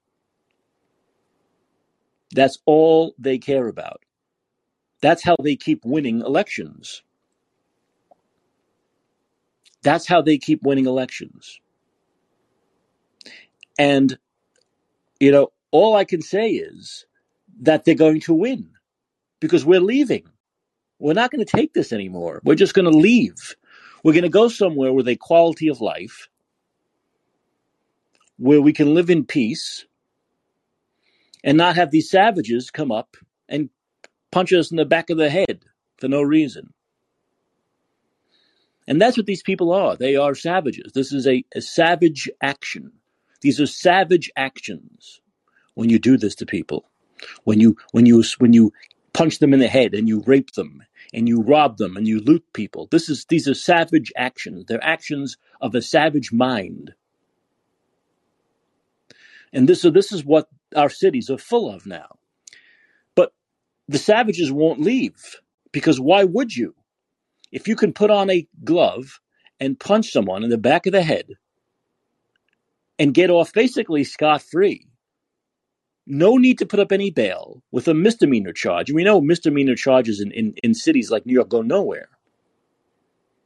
That's 2.34 2.58
all 2.66 3.14
they 3.18 3.38
care 3.38 3.68
about. 3.68 4.02
That's 5.00 5.22
how 5.22 5.36
they 5.42 5.56
keep 5.56 5.84
winning 5.84 6.20
elections. 6.20 7.02
That's 9.82 10.06
how 10.06 10.20
they 10.20 10.36
keep 10.36 10.62
winning 10.62 10.86
elections. 10.86 11.60
And, 13.78 14.18
you 15.20 15.30
know, 15.30 15.52
all 15.70 15.94
I 15.94 16.04
can 16.04 16.20
say 16.20 16.50
is 16.50 17.06
that 17.60 17.84
they're 17.84 17.94
going 17.94 18.20
to 18.22 18.34
win 18.34 18.70
because 19.40 19.64
we're 19.64 19.80
leaving. 19.80 20.24
We're 20.98 21.14
not 21.14 21.30
going 21.30 21.44
to 21.44 21.56
take 21.56 21.74
this 21.74 21.92
anymore. 21.92 22.40
We're 22.44 22.54
just 22.54 22.74
going 22.74 22.90
to 22.90 22.98
leave. 22.98 23.56
We're 24.02 24.12
going 24.12 24.22
to 24.22 24.28
go 24.28 24.48
somewhere 24.48 24.92
with 24.92 25.08
a 25.08 25.16
quality 25.16 25.68
of 25.68 25.80
life 25.80 26.28
where 28.36 28.60
we 28.60 28.72
can 28.72 28.94
live 28.94 29.10
in 29.10 29.24
peace 29.24 29.86
and 31.44 31.56
not 31.56 31.76
have 31.76 31.90
these 31.90 32.10
savages 32.10 32.70
come 32.70 32.90
up 32.92 33.16
and 33.48 33.70
punch 34.30 34.52
us 34.52 34.70
in 34.70 34.76
the 34.76 34.84
back 34.84 35.10
of 35.10 35.18
the 35.18 35.30
head 35.30 35.64
for 35.98 36.08
no 36.08 36.22
reason. 36.22 36.72
And 38.86 39.00
that's 39.00 39.16
what 39.16 39.26
these 39.26 39.42
people 39.42 39.72
are. 39.72 39.96
They 39.96 40.16
are 40.16 40.34
savages. 40.34 40.92
This 40.94 41.12
is 41.12 41.26
a, 41.26 41.44
a 41.54 41.60
savage 41.60 42.28
action. 42.42 42.92
These 43.42 43.60
are 43.60 43.66
savage 43.66 44.30
actions 44.36 45.20
when 45.74 45.90
you 45.90 45.98
do 45.98 46.16
this 46.16 46.34
to 46.36 46.46
people. 46.46 46.88
When 47.44 47.60
you 47.60 47.76
when 47.92 48.06
you 48.06 48.22
when 48.38 48.52
you 48.52 48.72
punch 49.18 49.40
them 49.40 49.52
in 49.52 49.58
the 49.58 49.66
head 49.66 49.94
and 49.94 50.06
you 50.06 50.22
rape 50.26 50.52
them 50.52 50.80
and 51.12 51.26
you 51.28 51.42
rob 51.42 51.76
them 51.76 51.96
and 51.96 52.06
you 52.06 52.20
loot 52.20 52.44
people. 52.52 52.86
This 52.92 53.08
is 53.08 53.24
these 53.24 53.48
are 53.48 53.54
savage 53.54 54.12
actions. 54.16 54.66
They're 54.66 54.84
actions 54.84 55.36
of 55.60 55.74
a 55.74 55.82
savage 55.82 56.32
mind. 56.32 56.94
And 59.52 59.68
this 59.68 59.82
so 59.82 59.90
this 59.90 60.12
is 60.12 60.24
what 60.24 60.46
our 60.76 60.88
cities 60.88 61.30
are 61.30 61.38
full 61.38 61.68
of 61.68 61.84
now. 61.84 62.18
But 63.16 63.32
the 63.88 63.98
savages 63.98 64.52
won't 64.52 64.80
leave 64.80 65.40
because 65.72 66.00
why 66.00 66.22
would 66.22 66.54
you? 66.54 66.76
If 67.50 67.66
you 67.66 67.74
can 67.74 67.92
put 67.92 68.12
on 68.12 68.30
a 68.30 68.46
glove 68.62 69.18
and 69.58 69.80
punch 69.80 70.12
someone 70.12 70.44
in 70.44 70.50
the 70.50 70.58
back 70.58 70.86
of 70.86 70.92
the 70.92 71.02
head 71.02 71.26
and 73.00 73.12
get 73.12 73.30
off 73.30 73.52
basically 73.52 74.04
scot 74.04 74.42
free, 74.42 74.86
no 76.08 76.36
need 76.36 76.58
to 76.58 76.66
put 76.66 76.80
up 76.80 76.90
any 76.90 77.10
bail 77.10 77.62
with 77.70 77.86
a 77.86 77.94
misdemeanor 77.94 78.52
charge. 78.52 78.90
We 78.90 79.04
know 79.04 79.20
misdemeanor 79.20 79.74
charges 79.74 80.20
in, 80.20 80.32
in, 80.32 80.54
in 80.62 80.74
cities 80.74 81.10
like 81.10 81.26
New 81.26 81.34
York 81.34 81.50
go 81.50 81.62
nowhere. 81.62 82.08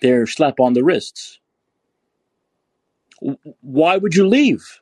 They're 0.00 0.26
slap 0.26 0.60
on 0.60 0.72
the 0.72 0.84
wrists. 0.84 1.40
Why 3.60 3.96
would 3.96 4.14
you 4.14 4.26
leave? 4.26 4.80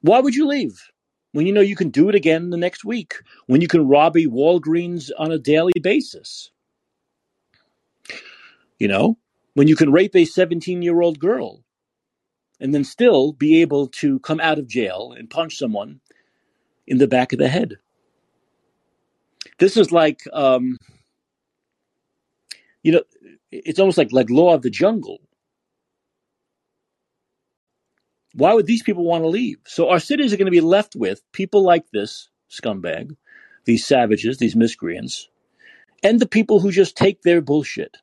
Why 0.00 0.20
would 0.20 0.34
you 0.34 0.46
leave 0.46 0.90
when 1.32 1.46
you 1.46 1.52
know 1.52 1.60
you 1.60 1.76
can 1.76 1.90
do 1.90 2.08
it 2.08 2.14
again 2.14 2.50
the 2.50 2.56
next 2.56 2.84
week? 2.84 3.16
When 3.46 3.60
you 3.60 3.68
can 3.68 3.88
rob 3.88 4.16
a 4.16 4.26
Walgreens 4.26 5.10
on 5.18 5.32
a 5.32 5.38
daily 5.38 5.72
basis? 5.80 6.50
You 8.78 8.88
know, 8.88 9.18
when 9.54 9.68
you 9.68 9.76
can 9.76 9.92
rape 9.92 10.16
a 10.16 10.24
17 10.24 10.82
year 10.82 11.00
old 11.00 11.18
girl 11.18 11.62
and 12.60 12.74
then 12.74 12.84
still 12.84 13.32
be 13.32 13.60
able 13.60 13.86
to 13.88 14.18
come 14.20 14.40
out 14.40 14.58
of 14.58 14.66
jail 14.66 15.14
and 15.16 15.28
punch 15.28 15.56
someone 15.56 16.00
in 16.86 16.98
the 16.98 17.08
back 17.08 17.32
of 17.32 17.38
the 17.38 17.48
head. 17.48 17.76
This 19.58 19.76
is 19.76 19.90
like, 19.92 20.20
um, 20.32 20.78
you 22.82 22.92
know, 22.92 23.02
it's 23.50 23.78
almost 23.78 23.98
like 23.98 24.12
like 24.12 24.30
law 24.30 24.54
of 24.54 24.62
the 24.62 24.70
jungle. 24.70 25.20
Why 28.34 28.52
would 28.52 28.66
these 28.66 28.82
people 28.82 29.04
want 29.04 29.24
to 29.24 29.28
leave? 29.28 29.58
So 29.66 29.88
our 29.88 29.98
cities 29.98 30.32
are 30.32 30.36
going 30.36 30.46
to 30.46 30.50
be 30.50 30.60
left 30.60 30.94
with 30.94 31.22
people 31.32 31.64
like 31.64 31.90
this 31.90 32.28
scumbag, 32.50 33.16
these 33.64 33.86
savages, 33.86 34.38
these 34.38 34.54
miscreants, 34.54 35.28
and 36.02 36.20
the 36.20 36.28
people 36.28 36.60
who 36.60 36.70
just 36.70 36.96
take 36.96 37.22
their 37.22 37.40
bullshit. 37.40 37.96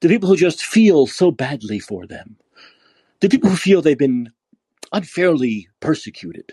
The 0.00 0.08
people 0.08 0.28
who 0.28 0.36
just 0.36 0.64
feel 0.64 1.08
so 1.08 1.32
badly 1.32 1.80
for 1.80 2.06
them. 2.06 2.36
The 3.20 3.28
people 3.28 3.50
who 3.50 3.56
feel 3.56 3.82
they've 3.82 3.98
been 3.98 4.30
unfairly 4.92 5.68
persecuted 5.80 6.52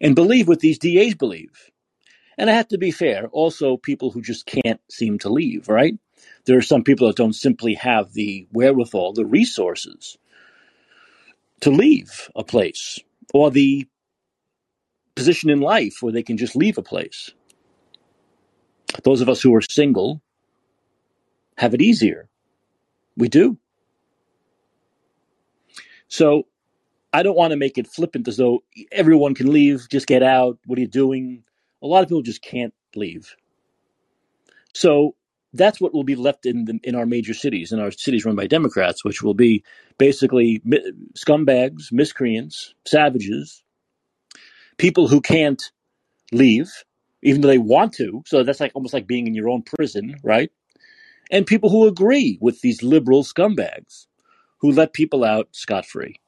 and 0.00 0.14
believe 0.14 0.48
what 0.48 0.60
these 0.60 0.78
DAs 0.78 1.14
believe. 1.14 1.70
And 2.38 2.50
I 2.50 2.54
have 2.54 2.68
to 2.68 2.78
be 2.78 2.90
fair, 2.90 3.28
also 3.28 3.76
people 3.76 4.10
who 4.10 4.22
just 4.22 4.46
can't 4.46 4.80
seem 4.90 5.18
to 5.20 5.28
leave, 5.28 5.68
right? 5.68 5.94
There 6.46 6.58
are 6.58 6.62
some 6.62 6.84
people 6.84 7.08
that 7.08 7.16
don't 7.16 7.34
simply 7.34 7.74
have 7.74 8.12
the 8.12 8.46
wherewithal, 8.52 9.12
the 9.14 9.26
resources 9.26 10.16
to 11.60 11.70
leave 11.70 12.30
a 12.36 12.44
place 12.44 12.98
or 13.34 13.50
the 13.50 13.86
position 15.16 15.50
in 15.50 15.60
life 15.60 15.98
where 16.00 16.12
they 16.12 16.22
can 16.22 16.36
just 16.36 16.56
leave 16.56 16.78
a 16.78 16.82
place. 16.82 17.30
Those 19.04 19.20
of 19.20 19.28
us 19.28 19.42
who 19.42 19.54
are 19.54 19.62
single 19.62 20.22
have 21.56 21.74
it 21.74 21.82
easier. 21.82 22.28
We 23.16 23.28
do. 23.28 23.58
So 26.08 26.44
I 27.18 27.24
don't 27.24 27.36
want 27.36 27.50
to 27.50 27.56
make 27.56 27.78
it 27.78 27.88
flippant 27.88 28.28
as 28.28 28.36
though 28.36 28.62
everyone 28.92 29.34
can 29.34 29.52
leave, 29.52 29.88
just 29.90 30.06
get 30.06 30.22
out. 30.22 30.56
What 30.66 30.78
are 30.78 30.82
you 30.82 30.86
doing? 30.86 31.42
A 31.82 31.86
lot 31.88 32.04
of 32.04 32.08
people 32.08 32.22
just 32.22 32.42
can't 32.42 32.72
leave. 32.94 33.34
So 34.72 35.16
that's 35.52 35.80
what 35.80 35.92
will 35.92 36.04
be 36.04 36.14
left 36.14 36.46
in 36.46 36.66
the, 36.66 36.78
in 36.84 36.94
our 36.94 37.06
major 37.06 37.34
cities, 37.34 37.72
in 37.72 37.80
our 37.80 37.90
cities 37.90 38.24
run 38.24 38.36
by 38.36 38.46
Democrats, 38.46 39.04
which 39.04 39.20
will 39.20 39.34
be 39.34 39.64
basically 39.98 40.62
mi- 40.64 40.92
scumbags, 41.16 41.90
miscreants, 41.90 42.72
savages, 42.86 43.64
people 44.76 45.08
who 45.08 45.20
can't 45.20 45.72
leave, 46.30 46.70
even 47.24 47.40
though 47.40 47.48
they 47.48 47.58
want 47.58 47.94
to. 47.94 48.22
So 48.26 48.44
that's 48.44 48.60
like 48.60 48.70
almost 48.76 48.94
like 48.94 49.08
being 49.08 49.26
in 49.26 49.34
your 49.34 49.48
own 49.48 49.62
prison, 49.62 50.14
right? 50.22 50.52
And 51.32 51.44
people 51.44 51.68
who 51.68 51.88
agree 51.88 52.38
with 52.40 52.60
these 52.60 52.84
liberal 52.84 53.24
scumbags 53.24 54.06
who 54.58 54.70
let 54.70 54.92
people 54.92 55.24
out 55.24 55.48
scot 55.50 55.84
free. 55.84 56.20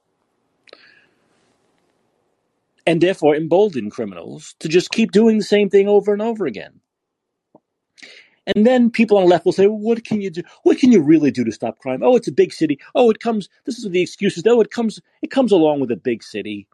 And 2.90 3.00
therefore 3.00 3.37
embolden 3.37 3.88
criminals 3.88 4.56
to 4.59 4.68
just 4.68 4.90
keep 4.90 5.12
doing 5.12 5.38
the 5.38 5.44
same 5.44 5.70
thing 5.70 5.87
over 5.87 6.12
and 6.12 6.20
over 6.20 6.44
again. 6.44 6.80
And 8.56 8.66
then 8.66 8.90
people 8.90 9.16
on 9.16 9.23
the 9.23 9.28
left 9.28 9.44
will 9.44 9.52
say, 9.52 9.68
well, 9.68 9.78
what 9.78 10.02
can 10.02 10.20
you 10.20 10.28
do? 10.28 10.42
What 10.64 10.78
can 10.78 10.90
you 10.90 11.00
really 11.00 11.30
do 11.30 11.44
to 11.44 11.52
stop 11.52 11.78
crime? 11.78 12.02
Oh, 12.02 12.16
it's 12.16 12.26
a 12.26 12.32
big 12.32 12.52
city. 12.52 12.80
Oh, 12.97 13.09
it 13.09 13.20
comes, 13.20 13.49
this 13.64 13.78
is 13.78 13.88
the 13.88 14.02
excuses. 14.02 14.42
Oh, 14.44 14.61
it 14.61 14.73
comes, 14.73 14.99
it 15.23 15.30
comes 15.30 15.52
along 15.52 15.78
with 15.78 15.92
a 15.92 15.97
big 15.97 16.25
city. 16.25 16.66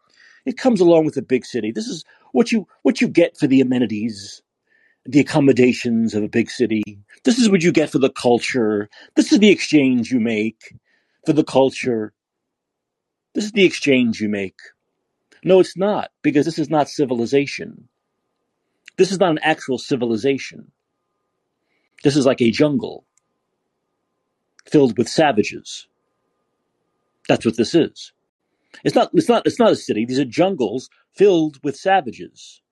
It 0.46 0.56
comes 0.56 0.80
along 0.80 1.04
with 1.04 1.18
a 1.18 1.22
big 1.22 1.44
city. 1.44 1.70
This 1.70 1.86
is 1.86 2.02
what 2.32 2.50
you, 2.50 2.66
what 2.80 3.02
you 3.02 3.08
get 3.08 3.36
for 3.36 3.46
the 3.46 3.60
amenities, 3.60 4.40
the 5.04 5.20
accommodations 5.20 6.14
of 6.14 6.22
a 6.22 6.30
big 6.30 6.48
city. 6.48 6.82
This 7.24 7.38
is 7.38 7.50
what 7.50 7.62
you 7.62 7.72
get 7.72 7.90
for 7.90 7.98
the 7.98 8.08
culture. 8.08 8.88
This 9.16 9.32
is 9.32 9.38
the 9.38 9.50
exchange 9.50 10.10
you 10.10 10.20
make 10.20 10.74
for 11.26 11.34
the 11.34 11.44
culture. 11.44 12.14
This 13.34 13.44
is 13.44 13.52
the 13.52 13.66
exchange 13.66 14.18
you 14.18 14.30
make. 14.30 14.56
No, 15.46 15.60
it's 15.60 15.78
not, 15.78 16.10
because 16.22 16.46
this 16.46 16.58
is 16.58 16.70
not 16.70 16.90
civilization. 16.90 17.88
This 18.98 19.12
is 19.12 19.20
not 19.20 19.30
an 19.32 19.40
actual 19.42 19.78
civilization. 19.78 20.72
This 22.04 22.16
is 22.16 22.26
like 22.26 22.42
a 22.42 22.50
jungle 22.50 23.06
filled 24.70 24.98
with 24.98 25.08
savages. 25.08 25.88
That's 27.28 27.46
what 27.46 27.56
this 27.56 27.74
is. 27.74 28.12
It's 28.84 28.94
not, 28.94 29.10
it's 29.14 29.28
not, 29.28 29.46
it's 29.46 29.60
not 29.60 29.72
a 29.72 29.76
city. 29.76 30.06
These 30.06 30.20
are 30.20 30.24
jungles 30.26 30.90
filled 31.16 31.58
with 31.64 31.76
savages. 31.76 32.62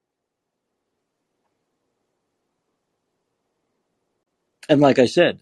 And 4.69 4.81
like 4.81 4.99
I 4.99 5.07
said, 5.07 5.41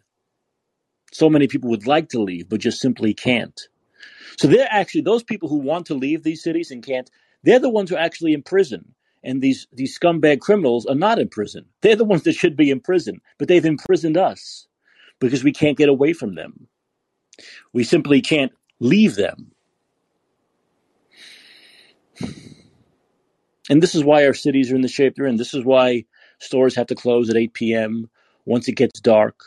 so 1.12 1.30
many 1.30 1.48
people 1.48 1.70
would 1.70 1.86
like 1.86 2.10
to 2.10 2.22
leave, 2.22 2.48
but 2.48 2.60
just 2.60 2.80
simply 2.80 3.14
can't. 3.14 3.60
So 4.38 4.48
they're 4.48 4.68
actually, 4.70 5.02
those 5.02 5.22
people 5.22 5.48
who 5.48 5.58
want 5.58 5.86
to 5.86 5.94
leave 5.94 6.22
these 6.22 6.42
cities 6.42 6.70
and 6.70 6.84
can't, 6.84 7.10
they're 7.42 7.58
the 7.58 7.70
ones 7.70 7.90
who 7.90 7.96
are 7.96 8.00
actually 8.00 8.32
in 8.32 8.42
prison 8.42 8.94
and 9.24 9.40
these 9.40 9.66
these 9.72 9.98
scumbag 9.98 10.40
criminals 10.40 10.86
are 10.86 10.94
not 10.94 11.18
in 11.18 11.28
prison. 11.28 11.66
They're 11.80 11.96
the 11.96 12.04
ones 12.04 12.22
that 12.24 12.34
should 12.34 12.56
be 12.56 12.70
in 12.70 12.80
prison, 12.80 13.20
but 13.38 13.48
they've 13.48 13.64
imprisoned 13.64 14.16
us 14.16 14.66
because 15.20 15.44
we 15.44 15.52
can't 15.52 15.78
get 15.78 15.88
away 15.88 16.12
from 16.12 16.34
them. 16.34 16.66
We 17.72 17.84
simply 17.84 18.20
can't 18.20 18.52
leave 18.80 19.14
them. 19.14 19.52
And 23.70 23.82
this 23.82 23.94
is 23.94 24.04
why 24.04 24.26
our 24.26 24.34
cities 24.34 24.72
are 24.72 24.74
in 24.74 24.82
the 24.82 24.88
shape 24.88 25.14
they're 25.14 25.26
in. 25.26 25.36
This 25.36 25.54
is 25.54 25.64
why 25.64 26.04
stores 26.40 26.74
have 26.74 26.88
to 26.88 26.94
close 26.94 27.30
at 27.30 27.36
8 27.36 27.54
p.m. 27.54 28.10
Once 28.44 28.66
it 28.68 28.72
gets 28.72 29.00
dark, 29.00 29.40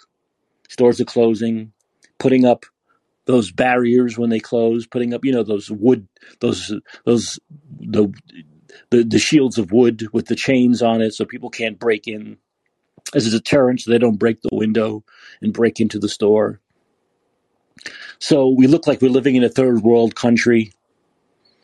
stores 0.69 1.01
are 1.01 1.05
closing, 1.05 1.73
putting 2.17 2.45
up 2.45 2.65
those 3.25 3.51
barriers 3.51 4.17
when 4.17 4.29
they 4.29 4.39
close, 4.39 4.87
putting 4.87 5.13
up, 5.13 5.25
you 5.25 5.31
know, 5.33 5.43
those 5.43 5.71
wood, 5.71 6.07
those, 6.41 6.73
those, 7.05 7.39
the 7.79 8.13
the, 8.91 9.03
the 9.03 9.19
shields 9.19 9.57
of 9.57 9.71
wood 9.71 10.07
with 10.13 10.27
the 10.27 10.35
chains 10.35 10.81
on 10.81 11.01
it 11.01 11.13
so 11.13 11.25
people 11.25 11.49
can't 11.49 11.79
break 11.79 12.07
in 12.07 12.37
as 13.13 13.27
a 13.27 13.31
deterrent 13.31 13.81
so 13.81 13.91
they 13.91 13.97
don't 13.97 14.19
break 14.19 14.41
the 14.41 14.49
window 14.51 15.03
and 15.41 15.53
break 15.53 15.79
into 15.79 15.99
the 15.99 16.09
store. 16.09 16.61
So 18.19 18.49
we 18.49 18.67
look 18.67 18.87
like 18.87 19.01
we're 19.01 19.09
living 19.09 19.35
in 19.35 19.43
a 19.43 19.49
third 19.49 19.81
world 19.81 20.15
country. 20.15 20.71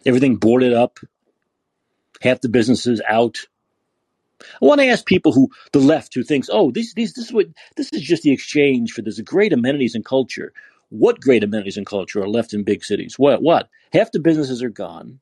Everything 0.06 0.38
boarded 0.38 0.74
up. 0.74 1.00
Half 2.22 2.41
the 2.41 2.50
businesses 2.50 3.01
out. 3.08 3.39
I 4.62 4.65
want 4.65 4.82
to 4.82 4.88
ask 4.88 5.06
people 5.06 5.34
who 5.34 5.50
the 5.72 5.80
left 5.80 6.15
who 6.15 6.24
thinks, 6.24 6.50
oh, 6.51 6.72
these 6.72 6.94
these 6.96 7.13
this 7.13 7.25
is 7.25 7.34
what 7.34 7.48
this 7.77 7.91
is 7.94 8.01
just 8.01 8.24
the 8.24 8.32
exchange 8.32 8.91
for 8.91 9.01
this 9.01 9.20
great 9.22 9.53
amenities 9.53 9.96
and 9.96 10.06
culture. 10.06 10.53
What 10.91 11.21
great 11.21 11.43
amenities 11.43 11.77
and 11.77 11.86
culture 11.86 12.21
are 12.21 12.27
left 12.27 12.53
in 12.53 12.63
big 12.63 12.83
cities? 12.83 13.17
What 13.17 13.41
what? 13.41 13.69
Half 13.93 14.12
the 14.12 14.19
businesses 14.19 14.62
are 14.62 14.69
gone. 14.69 15.21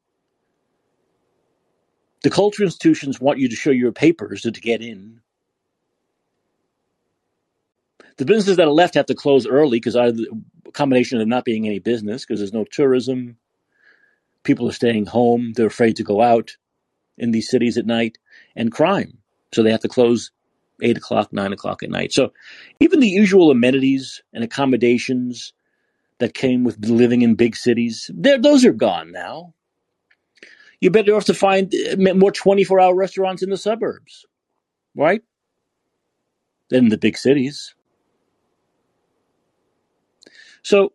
The 2.24 2.32
culture 2.32 2.64
institutions 2.64 3.22
want 3.22 3.38
you 3.38 3.48
to 3.48 3.56
show 3.56 3.70
your 3.70 3.92
papers 3.92 4.42
to, 4.42 4.52
to 4.52 4.60
get 4.60 4.82
in. 4.82 5.22
The 8.18 8.26
businesses 8.26 8.58
that 8.58 8.68
are 8.68 8.72
left 8.72 8.96
have 8.96 9.06
to 9.06 9.16
close 9.16 9.46
early 9.46 9.78
because 9.78 9.96
either 9.96 10.24
a 10.68 10.72
combination 10.72 11.22
of 11.22 11.28
not 11.28 11.46
being 11.46 11.68
any 11.68 11.78
business 11.78 12.26
because 12.26 12.40
there's 12.40 12.52
no 12.52 12.66
tourism. 12.66 13.38
People 14.44 14.68
are 14.68 14.74
staying 14.74 15.06
home. 15.06 15.54
They're 15.56 15.68
afraid 15.68 15.98
to 15.98 16.04
go 16.04 16.20
out 16.20 16.58
in 17.20 17.30
these 17.30 17.50
cities 17.50 17.78
at 17.78 17.86
night 17.86 18.18
and 18.56 18.72
crime. 18.72 19.20
So 19.54 19.62
they 19.62 19.72
have 19.72 19.82
to 19.82 19.88
close 19.88 20.32
eight 20.82 20.98
o'clock, 20.98 21.32
nine 21.32 21.54
o'clock 21.54 21.84
at 21.84 21.92
night. 21.92 22.12
So 22.12 22.34
even 22.80 23.02
the 23.02 23.08
usual 23.08 23.52
amenities 23.52 24.24
and 24.34 24.44
accommodations 24.44 25.54
that 26.20 26.34
came 26.34 26.64
with 26.64 26.86
living 26.86 27.22
in 27.22 27.36
big 27.36 27.56
cities, 27.56 28.12
those 28.14 28.66
are 28.66 28.74
gone 28.74 29.12
now. 29.12 29.54
You're 30.82 30.92
better 30.92 31.16
off 31.16 31.26
to 31.26 31.34
find 31.34 31.74
uh, 31.92 32.14
more 32.14 32.32
24 32.32 32.80
hour 32.80 32.96
restaurants 32.96 33.44
in 33.44 33.50
the 33.50 33.58
suburbs, 33.58 34.26
right? 34.96 35.22
Than 36.70 36.90
the 36.90 36.98
big 36.98 37.18
cities. 37.18 37.76
So 40.64 40.94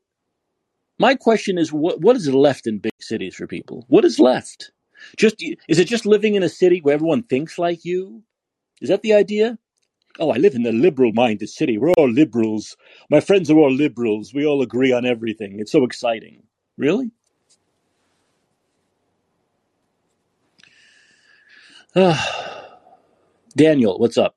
my 0.99 1.15
question 1.15 1.59
is 1.59 1.73
what 1.73 2.01
what 2.01 2.17
is 2.17 2.29
left 2.29 2.67
in 2.67 2.79
big 2.79 2.93
cities 3.01 3.35
for 3.35 3.47
people? 3.47 3.85
What 3.89 4.05
is 4.05 4.19
left? 4.19 4.71
Just 5.17 5.37
is 5.69 5.79
it 5.79 5.89
just 5.89 6.07
living 6.07 6.35
in 6.35 6.43
a 6.43 6.49
city 6.49 6.81
where 6.81 6.95
everyone 6.95 7.25
thinks 7.25 7.59
like 7.59 7.85
you? 7.85 8.23
Is 8.81 8.89
that 8.89 9.03
the 9.03 9.15
idea? 9.15 9.59
Oh, 10.21 10.31
I 10.31 10.37
live 10.37 10.55
in 10.55 10.65
a 10.67 10.73
liberal 10.73 11.13
minded 11.13 11.49
city. 11.49 11.77
We're 11.77 11.93
all 11.93 12.09
liberals. 12.09 12.77
My 13.11 13.21
friends 13.21 13.51
are 13.51 13.57
all 13.59 13.73
liberals. 13.73 14.33
We 14.33 14.47
all 14.47 14.63
agree 14.63 14.93
on 14.93 15.05
everything. 15.05 15.59
It's 15.59 15.73
so 15.73 15.85
exciting. 15.85 16.45
Really? 16.77 17.11
Daniel, 23.57 23.99
what's 23.99 24.19
up? 24.19 24.37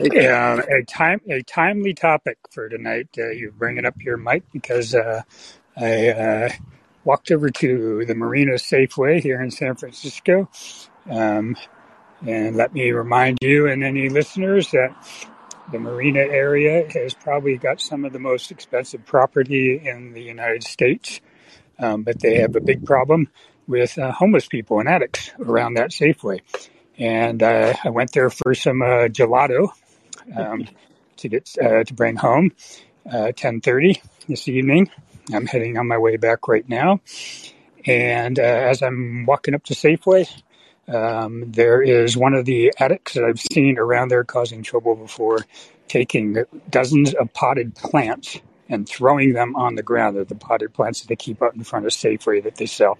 Yeah, 0.00 0.60
a 0.70 0.84
time 0.84 1.20
a 1.28 1.42
timely 1.42 1.92
topic 1.92 2.38
for 2.52 2.68
tonight. 2.68 3.08
Uh, 3.18 3.30
you 3.30 3.52
bring 3.56 3.78
it 3.78 3.84
up 3.84 3.96
here, 4.00 4.16
Mike, 4.16 4.44
because 4.52 4.94
uh, 4.94 5.22
I 5.76 6.08
uh, 6.10 6.50
walked 7.04 7.32
over 7.32 7.50
to 7.50 8.04
the 8.06 8.14
Marina 8.14 8.52
Safeway 8.54 9.20
here 9.20 9.42
in 9.42 9.50
San 9.50 9.74
Francisco, 9.74 10.48
um, 11.08 11.56
and 12.26 12.56
let 12.56 12.72
me 12.72 12.90
remind 12.90 13.38
you 13.40 13.68
and 13.68 13.84
any 13.84 14.08
listeners 14.08 14.70
that 14.72 14.94
the 15.70 15.78
Marina 15.78 16.20
area 16.20 16.88
has 16.92 17.14
probably 17.14 17.56
got 17.56 17.80
some 17.80 18.04
of 18.04 18.12
the 18.12 18.18
most 18.18 18.50
expensive 18.50 19.04
property 19.04 19.80
in 19.84 20.12
the 20.12 20.22
United 20.22 20.64
States, 20.64 21.20
um, 21.78 22.02
but 22.02 22.20
they 22.20 22.36
have 22.36 22.56
a 22.56 22.60
big 22.60 22.84
problem 22.86 23.28
with 23.66 23.98
uh, 23.98 24.10
homeless 24.10 24.46
people 24.46 24.80
and 24.80 24.88
addicts 24.88 25.30
around 25.38 25.74
that 25.74 25.90
Safeway. 25.90 26.40
And 26.98 27.42
uh, 27.42 27.74
I 27.84 27.90
went 27.90 28.12
there 28.12 28.30
for 28.30 28.54
some 28.54 28.82
uh, 28.82 29.08
gelato 29.08 29.68
um, 30.34 30.66
to 31.18 31.28
get 31.28 31.54
uh, 31.62 31.84
to 31.84 31.94
bring 31.94 32.16
home. 32.16 32.52
Uh, 33.06 33.32
10:30 33.32 34.00
this 34.28 34.48
evening. 34.48 34.90
I'm 35.32 35.46
heading 35.46 35.78
on 35.78 35.86
my 35.86 35.96
way 35.96 36.16
back 36.16 36.48
right 36.48 36.68
now, 36.68 37.00
and 37.86 38.38
uh, 38.38 38.42
as 38.42 38.82
I'm 38.82 39.24
walking 39.24 39.54
up 39.54 39.64
to 39.64 39.74
Safeway, 39.74 40.28
um, 40.88 41.50
there 41.52 41.82
is 41.82 42.16
one 42.16 42.34
of 42.34 42.44
the 42.44 42.72
addicts 42.78 43.14
that 43.14 43.24
I've 43.24 43.40
seen 43.52 43.78
around 43.78 44.08
there 44.08 44.24
causing 44.24 44.62
trouble 44.62 44.94
before, 44.94 45.44
taking 45.86 46.44
dozens 46.70 47.14
of 47.14 47.32
potted 47.32 47.74
plants 47.74 48.40
and 48.70 48.88
throwing 48.88 49.32
them 49.32 49.56
on 49.56 49.74
the 49.74 49.82
ground. 49.82 50.16
They're 50.16 50.24
the 50.24 50.34
potted 50.34 50.74
plants 50.74 51.00
that 51.00 51.08
they 51.08 51.16
keep 51.16 51.42
out 51.42 51.54
in 51.54 51.64
front 51.64 51.86
of 51.86 51.92
Safeway 51.92 52.42
that 52.44 52.56
they 52.56 52.66
sell. 52.66 52.98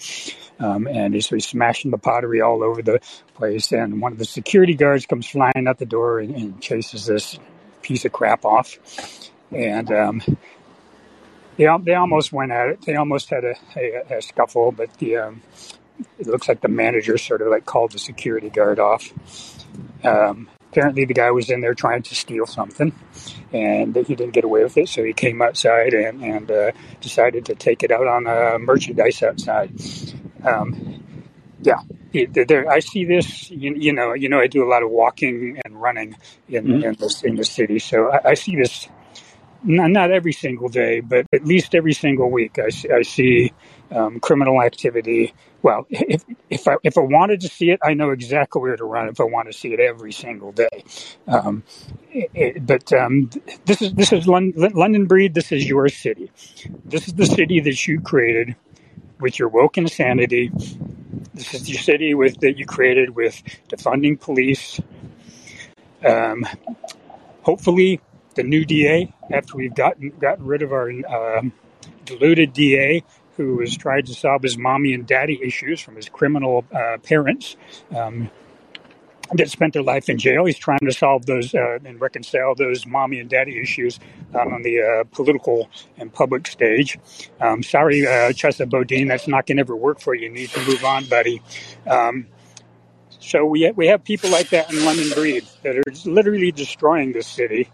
Um, 0.59 0.87
and 0.87 1.15
he's, 1.15 1.29
he's 1.29 1.47
smashing 1.47 1.91
the 1.91 1.99
pottery 1.99 2.41
all 2.41 2.63
over 2.63 2.83
the 2.83 3.01
place. 3.35 3.73
And 3.73 4.01
one 4.01 4.13
of 4.13 4.19
the 4.19 4.25
security 4.25 4.75
guards 4.75 5.07
comes 5.07 5.27
flying 5.27 5.67
out 5.67 5.79
the 5.79 5.87
door 5.87 6.21
and, 6.21 6.35
and 6.35 6.63
chases 6.63 7.07
this 7.07 7.39
piece 7.83 8.05
of 8.05 8.13
crap 8.13 8.45
off. 8.45 8.79
And 9.51 9.91
um, 9.93 10.23
they, 11.57 11.69
they 11.83 11.95
almost 11.95 12.33
went 12.33 12.53
at 12.53 12.69
it. 12.69 12.83
They 12.83 12.97
almost 12.97 13.29
had 13.31 13.45
a, 13.45 13.55
a, 13.77 14.19
a 14.19 14.23
scuffle, 14.23 14.73
but 14.73 14.93
the 14.99 15.17
um, 15.17 15.43
it 16.19 16.27
looks 16.27 16.49
like 16.49 16.61
the 16.61 16.69
manager 16.69 17.19
sort 17.19 17.43
of 17.43 17.49
like 17.49 17.67
called 17.67 17.93
the 17.93 17.99
security 17.99 18.51
guard 18.51 18.79
off. 18.79 19.13
Um, 20.05 20.49
apparently, 20.71 21.05
the 21.05 21.15
guy 21.15 21.31
was 21.31 21.51
in 21.51 21.61
there 21.61 21.75
trying 21.75 22.03
to 22.03 22.15
steal 22.15 22.47
something, 22.47 22.93
and 23.53 23.95
he 23.95 24.15
didn't 24.15 24.33
get 24.33 24.45
away 24.45 24.63
with 24.63 24.77
it. 24.77 24.89
So 24.89 25.05
he 25.05 25.13
came 25.13 25.43
outside 25.43 25.95
and, 25.95 26.23
and 26.23 26.51
uh, 26.51 26.73
decided 27.01 27.47
to 27.47 27.55
take 27.55 27.83
it 27.83 27.91
out 27.91 28.07
on 28.07 28.27
uh, 28.27 28.59
merchandise 28.59 29.23
outside. 29.23 29.73
Um, 30.45 31.05
yeah, 31.61 31.81
there, 32.13 32.71
I 32.71 32.79
see 32.79 33.05
this. 33.05 33.51
You, 33.51 33.75
you, 33.75 33.93
know, 33.93 34.15
you 34.15 34.29
know, 34.29 34.39
I 34.39 34.47
do 34.47 34.65
a 34.65 34.71
lot 34.71 34.83
of 34.83 34.91
walking 34.91 35.61
and 35.65 35.81
running 35.81 36.17
in, 36.49 36.65
mm-hmm. 36.65 36.85
in, 36.85 36.95
this, 36.95 37.23
in 37.23 37.35
the 37.35 37.45
city, 37.45 37.81
so 37.81 38.11
I, 38.13 38.31
I 38.31 38.35
see 38.35 38.55
this 38.55 38.89
not, 39.63 39.91
not 39.91 40.11
every 40.11 40.33
single 40.33 40.69
day, 40.69 41.01
but 41.01 41.27
at 41.33 41.45
least 41.45 41.75
every 41.75 41.93
single 41.93 42.31
week, 42.31 42.59
I, 42.59 42.71
I 42.95 43.03
see 43.03 43.53
um, 43.91 44.21
criminal 44.21 44.63
activity. 44.63 45.35
Well, 45.63 45.87
if 45.91 46.25
if 46.51 46.69
I 46.69 46.77
if 46.85 46.97
I 46.99 47.03
wanted 47.03 47.41
to 47.43 47.49
see 47.49 47.71
it, 47.71 47.81
I 47.83 47.95
know 47.95 48.11
exactly 48.11 48.63
where 48.63 48.77
to 48.77 48.85
run. 48.85 49.09
If 49.09 49.21
I 49.21 49.25
want 49.25 49.51
to 49.51 49.59
see 49.59 49.73
it 49.73 49.81
every 49.81 50.13
single 50.13 50.53
day, 50.53 50.85
um, 51.27 51.65
it, 52.13 52.65
but 52.67 52.93
um, 52.93 53.31
this 53.67 53.83
is 53.83 53.93
this 53.95 54.13
is 54.13 54.27
London, 54.29 55.07
Breed. 55.07 55.35
This 55.35 55.53
is 55.53 55.69
your 55.69 55.89
city. 55.89 56.31
This 56.85 57.09
is 57.09 57.15
the 57.15 57.27
city 57.27 57.61
that 57.61 57.87
you 57.87 58.01
created 58.01 58.57
with 59.21 59.39
your 59.39 59.49
woke 59.49 59.79
insanity. 59.79 60.53
This 61.35 61.55
is 61.55 61.69
your 61.69 61.81
city 61.81 62.15
with 62.15 62.41
that 62.41 62.59
you 62.59 62.67
created 62.67 63.17
with 63.17 63.43
defunding 63.69 64.21
police. 64.21 64.81
Um, 66.05 66.47
hopefully, 67.43 68.01
the 68.35 68.45
new 68.45 68.65
DA 68.65 69.13
after 69.33 69.57
we've 69.57 69.75
gotten 69.75 70.11
gotten 70.21 70.47
rid 70.47 70.63
of 70.63 70.73
our 70.73 70.91
uh, 70.91 71.43
deluded 72.05 72.53
DA 72.53 73.05
who 73.39 73.61
has 73.61 73.75
tried 73.75 74.05
to 74.07 74.15
solve 74.15 74.43
his 74.43 74.59
mommy 74.59 74.93
and 74.93 75.07
daddy 75.07 75.41
issues 75.43 75.81
from 75.81 75.97
his 75.97 76.09
criminal 76.09 76.65
uh, 76.75 76.99
parents. 76.99 77.57
Um, 77.97 78.31
that 79.35 79.51
spent 79.51 79.75
their 79.75 79.83
life 79.83 80.09
in 80.09 80.17
jail. 80.17 80.47
He's 80.47 80.57
trying 80.57 80.81
to 80.85 80.91
solve 80.91 81.27
those 81.27 81.55
uh, 81.55 81.79
and 81.85 82.01
reconcile 82.01 82.55
those 82.55 82.87
mommy 82.87 83.21
and 83.21 83.29
daddy 83.29 83.61
issues 83.61 84.01
um, 84.35 84.55
on 84.55 84.63
the 84.63 84.81
uh, 84.81 85.05
political 85.13 85.69
and 85.99 86.11
public 86.11 86.47
stage. 86.47 86.99
Um, 87.39 87.63
sorry, 87.63 88.07
uh, 88.07 88.33
Chesa 88.33 88.67
Boudin, 88.67 89.07
that's 89.07 89.29
not 89.29 89.47
going 89.47 89.59
to 89.59 89.61
ever 89.61 89.77
work 89.77 90.01
for 90.01 90.15
you. 90.15 90.29
You 90.29 90.33
need 90.33 90.49
to 90.51 90.67
move 90.67 90.83
on, 90.83 91.05
buddy. 91.05 91.43
Um, 91.87 92.27
so 93.21 93.45
we 93.45 93.71
we 93.73 93.89
have 93.89 94.03
people 94.03 94.31
like 94.31 94.49
that 94.49 94.73
in 94.73 94.83
London 94.83 95.11
Breed 95.15 95.45
that 95.63 95.77
are 95.77 96.11
literally 96.11 96.51
destroying 96.51 97.13
this 97.13 97.27
city 97.27 97.69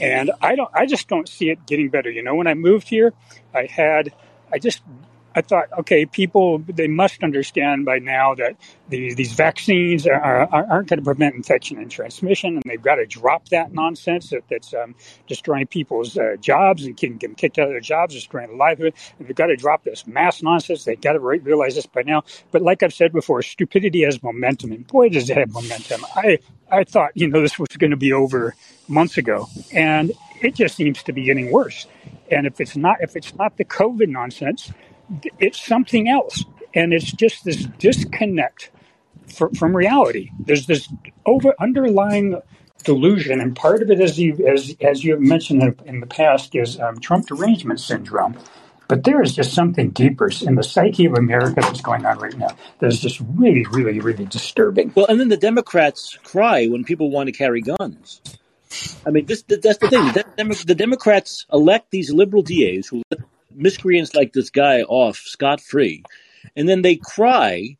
and 0.00 0.30
I 0.40 0.54
don't, 0.54 0.70
I 0.72 0.86
just 0.86 1.08
don't 1.08 1.28
see 1.28 1.50
it 1.50 1.66
getting 1.66 1.88
better. 1.88 2.10
You 2.10 2.22
know, 2.22 2.34
when 2.34 2.46
I 2.46 2.54
moved 2.54 2.88
here, 2.88 3.12
I 3.54 3.66
had, 3.66 4.12
I 4.52 4.58
just 4.58 4.82
I 5.34 5.40
thought, 5.40 5.66
okay, 5.78 6.06
people 6.06 6.58
they 6.68 6.88
must 6.88 7.22
understand 7.22 7.84
by 7.84 7.98
now 7.98 8.34
that 8.34 8.56
the, 8.88 9.14
these 9.14 9.32
vaccines 9.32 10.06
are, 10.06 10.20
are, 10.20 10.66
not 10.68 10.86
going 10.86 10.98
to 10.98 11.02
prevent 11.02 11.34
infection 11.34 11.78
and 11.78 11.90
transmission, 11.90 12.56
and 12.56 12.62
they've 12.66 12.82
got 12.82 12.96
to 12.96 13.06
drop 13.06 13.48
that 13.48 13.72
nonsense 13.72 14.30
that, 14.30 14.42
that's 14.50 14.74
um, 14.74 14.94
destroying 15.26 15.66
people's 15.66 16.18
uh, 16.18 16.36
jobs 16.40 16.84
and 16.84 16.96
getting 16.96 17.18
them 17.18 17.34
kicked 17.34 17.58
out 17.58 17.66
of 17.66 17.72
their 17.72 17.80
jobs, 17.80 18.14
destroying 18.14 18.58
livelihood. 18.58 18.94
And 19.18 19.28
they've 19.28 19.36
got 19.36 19.46
to 19.46 19.56
drop 19.56 19.84
this 19.84 20.06
mass 20.06 20.42
nonsense. 20.42 20.84
They've 20.84 21.00
got 21.00 21.14
to 21.14 21.20
realize 21.20 21.74
this 21.74 21.86
by 21.86 22.02
now. 22.02 22.24
But 22.50 22.62
like 22.62 22.82
I've 22.82 22.94
said 22.94 23.12
before, 23.12 23.42
stupidity 23.42 24.02
has 24.02 24.22
momentum, 24.22 24.72
and 24.72 24.86
boy, 24.86 25.08
does 25.08 25.30
it 25.30 25.36
have 25.36 25.52
momentum. 25.52 26.04
I 26.14 26.38
I 26.70 26.84
thought 26.84 27.12
you 27.14 27.28
know 27.28 27.40
this 27.40 27.58
was 27.58 27.68
going 27.78 27.90
to 27.90 27.96
be 27.96 28.12
over 28.12 28.54
months 28.88 29.16
ago, 29.16 29.48
and 29.72 30.12
it 30.40 30.54
just 30.54 30.76
seems 30.76 31.02
to 31.04 31.12
be 31.12 31.24
getting 31.24 31.50
worse. 31.50 31.86
And 32.30 32.46
if 32.46 32.60
it's 32.60 32.76
not 32.76 32.98
if 33.00 33.16
it's 33.16 33.34
not 33.34 33.56
the 33.56 33.64
COVID 33.64 34.08
nonsense 34.08 34.72
it's 35.38 35.64
something 35.64 36.08
else. 36.08 36.44
And 36.74 36.92
it's 36.92 37.12
just 37.12 37.44
this 37.44 37.64
disconnect 37.78 38.70
for, 39.26 39.50
from 39.50 39.76
reality. 39.76 40.30
There's 40.38 40.66
this 40.66 40.88
over 41.26 41.54
underlying 41.60 42.40
delusion, 42.84 43.40
and 43.40 43.54
part 43.54 43.82
of 43.82 43.90
it, 43.90 44.00
as 44.00 44.18
you 44.18 44.46
as 44.46 44.74
as 44.80 45.04
you 45.04 45.18
mentioned 45.18 45.62
in 45.84 46.00
the 46.00 46.06
past, 46.06 46.54
is 46.54 46.80
um, 46.80 46.98
Trump 46.98 47.26
derangement 47.26 47.80
syndrome. 47.80 48.36
But 48.88 49.04
there 49.04 49.22
is 49.22 49.34
just 49.34 49.54
something 49.54 49.90
deeper 49.90 50.30
in 50.42 50.54
the 50.54 50.62
psyche 50.62 51.06
of 51.06 51.14
America 51.14 51.60
that's 51.60 51.80
going 51.80 52.04
on 52.04 52.18
right 52.18 52.36
now 52.36 52.54
that 52.78 52.86
is 52.88 53.00
just 53.00 53.20
really, 53.20 53.64
really, 53.70 54.00
really 54.00 54.26
disturbing. 54.26 54.92
Well, 54.94 55.06
and 55.08 55.18
then 55.18 55.30
the 55.30 55.36
Democrats 55.38 56.18
cry 56.24 56.66
when 56.66 56.84
people 56.84 57.10
want 57.10 57.28
to 57.28 57.32
carry 57.32 57.62
guns. 57.62 58.20
I 59.06 59.10
mean, 59.10 59.26
this 59.26 59.42
that's 59.42 59.78
the 59.78 59.88
thing. 59.88 60.12
The, 60.12 60.64
the 60.66 60.74
Democrats 60.74 61.46
elect 61.52 61.90
these 61.90 62.12
liberal 62.12 62.42
DAs 62.42 62.86
who 62.86 63.02
let 63.10 63.20
miscreants 63.54 64.14
like 64.14 64.32
this 64.32 64.50
guy 64.50 64.82
off 64.82 65.16
scot 65.16 65.60
free, 65.60 66.02
and 66.56 66.68
then 66.68 66.82
they 66.82 66.96
cry 66.96 67.76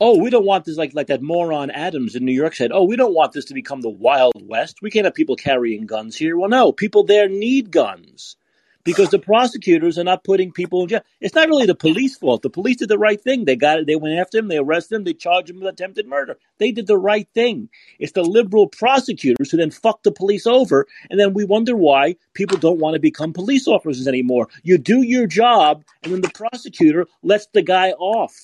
oh, 0.00 0.18
we 0.18 0.30
don't 0.30 0.46
want 0.46 0.64
this 0.64 0.78
like 0.78 0.94
like 0.94 1.08
that 1.08 1.22
moron 1.22 1.70
Adams 1.70 2.16
in 2.16 2.24
New 2.24 2.32
York 2.32 2.54
said, 2.54 2.72
oh, 2.72 2.84
we 2.84 2.96
don't 2.96 3.14
want 3.14 3.32
this 3.32 3.44
to 3.46 3.54
become 3.54 3.82
the 3.82 3.90
Wild 3.90 4.32
West. 4.48 4.78
We 4.82 4.90
can't 4.90 5.04
have 5.04 5.14
people 5.14 5.36
carrying 5.36 5.86
guns 5.86 6.16
here. 6.16 6.38
Well, 6.38 6.48
no, 6.48 6.72
people 6.72 7.04
there 7.04 7.28
need 7.28 7.70
guns 7.70 8.36
because 8.84 9.10
the 9.10 9.18
prosecutors 9.18 9.98
are 9.98 10.04
not 10.04 10.24
putting 10.24 10.52
people 10.52 10.82
in 10.82 10.88
jail. 10.88 11.02
It's 11.20 11.34
not 11.34 11.48
really 11.48 11.66
the 11.66 11.74
police 11.74 12.16
fault. 12.16 12.42
The 12.42 12.50
police 12.50 12.76
did 12.76 12.88
the 12.88 12.98
right 12.98 13.20
thing. 13.20 13.44
They 13.44 13.56
got 13.56 13.78
it. 13.78 13.86
They 13.86 13.96
went 13.96 14.18
after 14.18 14.38
him. 14.38 14.48
They 14.48 14.58
arrested 14.58 14.96
him. 14.96 15.04
They 15.04 15.12
charged 15.12 15.50
him 15.50 15.60
with 15.60 15.68
attempted 15.68 16.06
murder. 16.06 16.38
They 16.58 16.72
did 16.72 16.86
the 16.86 16.98
right 16.98 17.28
thing. 17.34 17.68
It's 17.98 18.12
the 18.12 18.22
liberal 18.22 18.66
prosecutors 18.66 19.50
who 19.50 19.56
then 19.56 19.70
fuck 19.70 20.02
the 20.02 20.12
police 20.12 20.46
over, 20.46 20.86
and 21.10 21.18
then 21.18 21.34
we 21.34 21.44
wonder 21.44 21.76
why 21.76 22.16
people 22.34 22.58
don't 22.58 22.78
want 22.78 22.94
to 22.94 23.00
become 23.00 23.32
police 23.32 23.66
officers 23.68 24.08
anymore. 24.08 24.48
You 24.62 24.78
do 24.78 25.02
your 25.02 25.26
job, 25.26 25.84
and 26.02 26.12
then 26.12 26.20
the 26.20 26.30
prosecutor 26.30 27.06
lets 27.22 27.46
the 27.52 27.62
guy 27.62 27.90
off. 27.92 28.34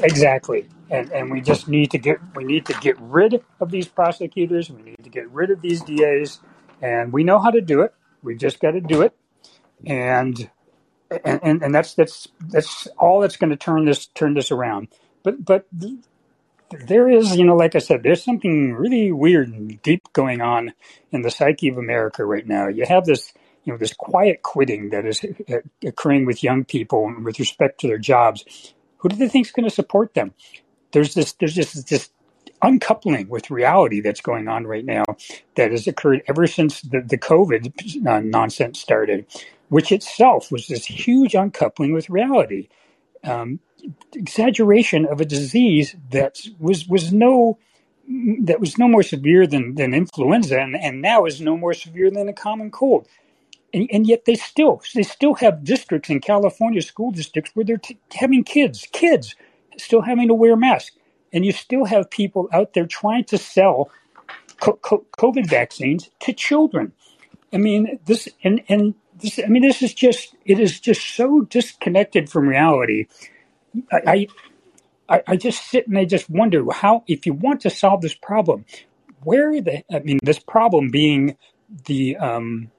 Exactly. 0.00 0.68
And 0.90 1.10
and 1.12 1.30
we 1.30 1.40
just 1.40 1.68
need 1.68 1.90
to 1.92 1.98
get 1.98 2.18
we 2.36 2.44
need 2.44 2.66
to 2.66 2.74
get 2.74 3.00
rid 3.00 3.42
of 3.60 3.70
these 3.70 3.88
prosecutors. 3.88 4.70
We 4.70 4.82
need 4.82 5.02
to 5.02 5.10
get 5.10 5.28
rid 5.30 5.50
of 5.50 5.62
these 5.62 5.80
DAs, 5.82 6.40
and 6.82 7.12
we 7.12 7.24
know 7.24 7.38
how 7.38 7.50
to 7.50 7.60
do 7.60 7.80
it. 7.80 7.94
We've 8.22 8.38
just 8.38 8.60
got 8.60 8.72
to 8.72 8.80
do 8.80 9.02
it, 9.02 9.14
and 9.86 10.50
and 11.24 11.62
and 11.62 11.74
that's 11.74 11.94
that's 11.94 12.28
that's 12.40 12.86
all 12.98 13.20
that's 13.20 13.36
going 13.36 13.50
to 13.50 13.56
turn 13.56 13.84
this 13.84 14.06
turn 14.06 14.34
this 14.34 14.50
around. 14.50 14.88
But 15.22 15.44
but 15.44 15.66
there 16.70 17.08
is, 17.08 17.36
you 17.36 17.44
know, 17.44 17.56
like 17.56 17.74
I 17.74 17.78
said, 17.78 18.02
there's 18.02 18.24
something 18.24 18.74
really 18.74 19.12
weird 19.12 19.48
and 19.48 19.80
deep 19.82 20.02
going 20.12 20.40
on 20.40 20.72
in 21.12 21.22
the 21.22 21.30
psyche 21.30 21.68
of 21.68 21.78
America 21.78 22.24
right 22.24 22.46
now. 22.46 22.68
You 22.68 22.84
have 22.86 23.04
this, 23.04 23.32
you 23.64 23.72
know, 23.72 23.78
this 23.78 23.92
quiet 23.92 24.42
quitting 24.42 24.90
that 24.90 25.06
is 25.06 25.24
occurring 25.84 26.26
with 26.26 26.42
young 26.42 26.64
people 26.64 27.14
with 27.22 27.38
respect 27.38 27.80
to 27.80 27.86
their 27.86 27.98
jobs 27.98 28.74
who 29.04 29.10
do 29.10 29.16
they 29.16 29.28
think 29.28 29.46
is 29.46 29.52
going 29.52 29.68
to 29.68 29.74
support 29.74 30.14
them? 30.14 30.32
There's 30.92 31.12
this, 31.12 31.32
there's 31.32 31.54
just 31.54 31.90
this 31.90 32.08
uncoupling 32.62 33.28
with 33.28 33.50
reality 33.50 34.00
that's 34.00 34.22
going 34.22 34.48
on 34.48 34.66
right 34.66 34.84
now 34.84 35.04
that 35.56 35.72
has 35.72 35.86
occurred 35.86 36.22
ever 36.26 36.46
since 36.46 36.80
the, 36.80 37.02
the 37.02 37.18
COVID 37.18 38.24
nonsense 38.24 38.80
started, 38.80 39.26
which 39.68 39.92
itself 39.92 40.52
was 40.52 40.68
this 40.68 40.86
huge 40.86 41.34
uncoupling 41.34 41.92
with 41.94 42.10
reality. 42.10 42.68
Um, 43.24 43.60
exaggeration 44.14 45.06
of 45.06 45.20
a 45.20 45.26
disease 45.26 45.96
that 46.10 46.40
was 46.60 46.88
was 46.88 47.12
no 47.12 47.58
that 48.42 48.60
was 48.60 48.78
no 48.78 48.88
more 48.88 49.02
severe 49.04 49.46
than, 49.46 49.76
than 49.76 49.94
influenza 49.94 50.60
and, 50.60 50.76
and 50.76 51.02
now 51.02 51.26
is 51.26 51.40
no 51.40 51.56
more 51.58 51.74
severe 51.74 52.10
than 52.10 52.28
a 52.28 52.34
common 52.34 52.70
cold 52.70 53.02
and, 53.74 53.88
and 53.92 54.06
yet 54.06 54.24
they 54.26 54.34
still 54.36 54.82
they 54.94 55.02
still 55.04 55.34
have 55.36 55.64
districts 55.64 56.10
in 56.10 56.20
California 56.20 56.82
school 56.82 57.10
districts 57.12 57.52
where 57.54 57.64
they're 57.66 57.78
t- 57.78 57.98
having 58.14 58.44
kids 58.44 58.88
kids 58.92 59.36
still 59.78 60.02
having 60.02 60.28
to 60.28 60.34
wear 60.34 60.56
masks, 60.56 60.96
and 61.32 61.46
you 61.46 61.52
still 61.52 61.86
have 61.86 62.10
people 62.10 62.48
out 62.52 62.74
there 62.74 62.86
trying 62.86 63.24
to 63.24 63.38
sell 63.38 63.90
co- 64.60 64.78
co- 64.82 65.06
COVID 65.18 65.48
vaccines 65.48 66.10
to 66.20 66.32
children. 66.32 66.92
I 67.52 67.58
mean 67.58 68.00
this 68.06 68.28
and 68.44 68.62
and 68.68 68.94
this 69.24 69.40
I 69.44 69.48
mean 69.48 69.62
this 69.62 69.82
is 69.82 69.94
just 69.94 70.34
it 70.44 70.60
is 70.60 70.80
just 70.80 71.16
so 71.16 71.42
disconnected 71.42 72.30
from 72.30 72.48
reality. 72.48 73.06
I, 73.92 74.28
I 75.08 75.22
I 75.26 75.36
just 75.36 75.64
sit 75.70 75.88
and 75.88 75.98
I 75.98 76.04
just 76.04 76.30
wonder 76.30 76.64
how 76.72 77.04
if 77.06 77.26
you 77.26 77.32
want 77.34 77.62
to 77.62 77.70
solve 77.70 78.00
this 78.02 78.14
problem, 78.14 78.64
where 79.22 79.60
the 79.60 79.82
I 79.92 80.00
mean 80.00 80.18
this 80.22 80.38
problem 80.38 80.90
being 80.90 81.36
the 81.86 82.16
um, 82.16 82.70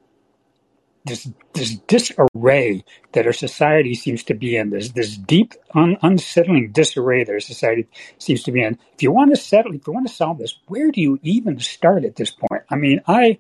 this 1.06 1.30
this 1.54 1.76
disarray 1.88 2.84
that 3.14 3.26
our 3.28 3.34
society 3.34 3.94
seems 3.94 4.24
to 4.24 4.34
be 4.34 4.58
in, 4.58 4.72
this 4.72 4.90
this 4.90 5.18
deep, 5.18 5.54
un, 5.74 5.98
unsettling 6.02 6.72
disarray 6.72 7.24
that 7.24 7.32
our 7.34 7.40
society 7.40 7.88
seems 8.18 8.44
to 8.44 8.52
be 8.52 8.62
in. 8.62 8.80
If 8.94 9.04
you 9.04 9.12
want 9.12 9.32
to 9.32 9.38
settle, 9.38 9.74
if 9.74 9.86
you 9.86 9.94
want 9.94 10.08
to 10.08 10.14
solve 10.14 10.40
this, 10.40 10.58
where 10.68 10.92
do 10.92 11.02
you 11.02 11.20
even 11.24 11.60
start 11.60 12.06
at 12.06 12.16
this 12.16 12.32
point? 12.32 12.64
I 12.70 12.76
mean, 12.76 13.02
I. 13.08 13.40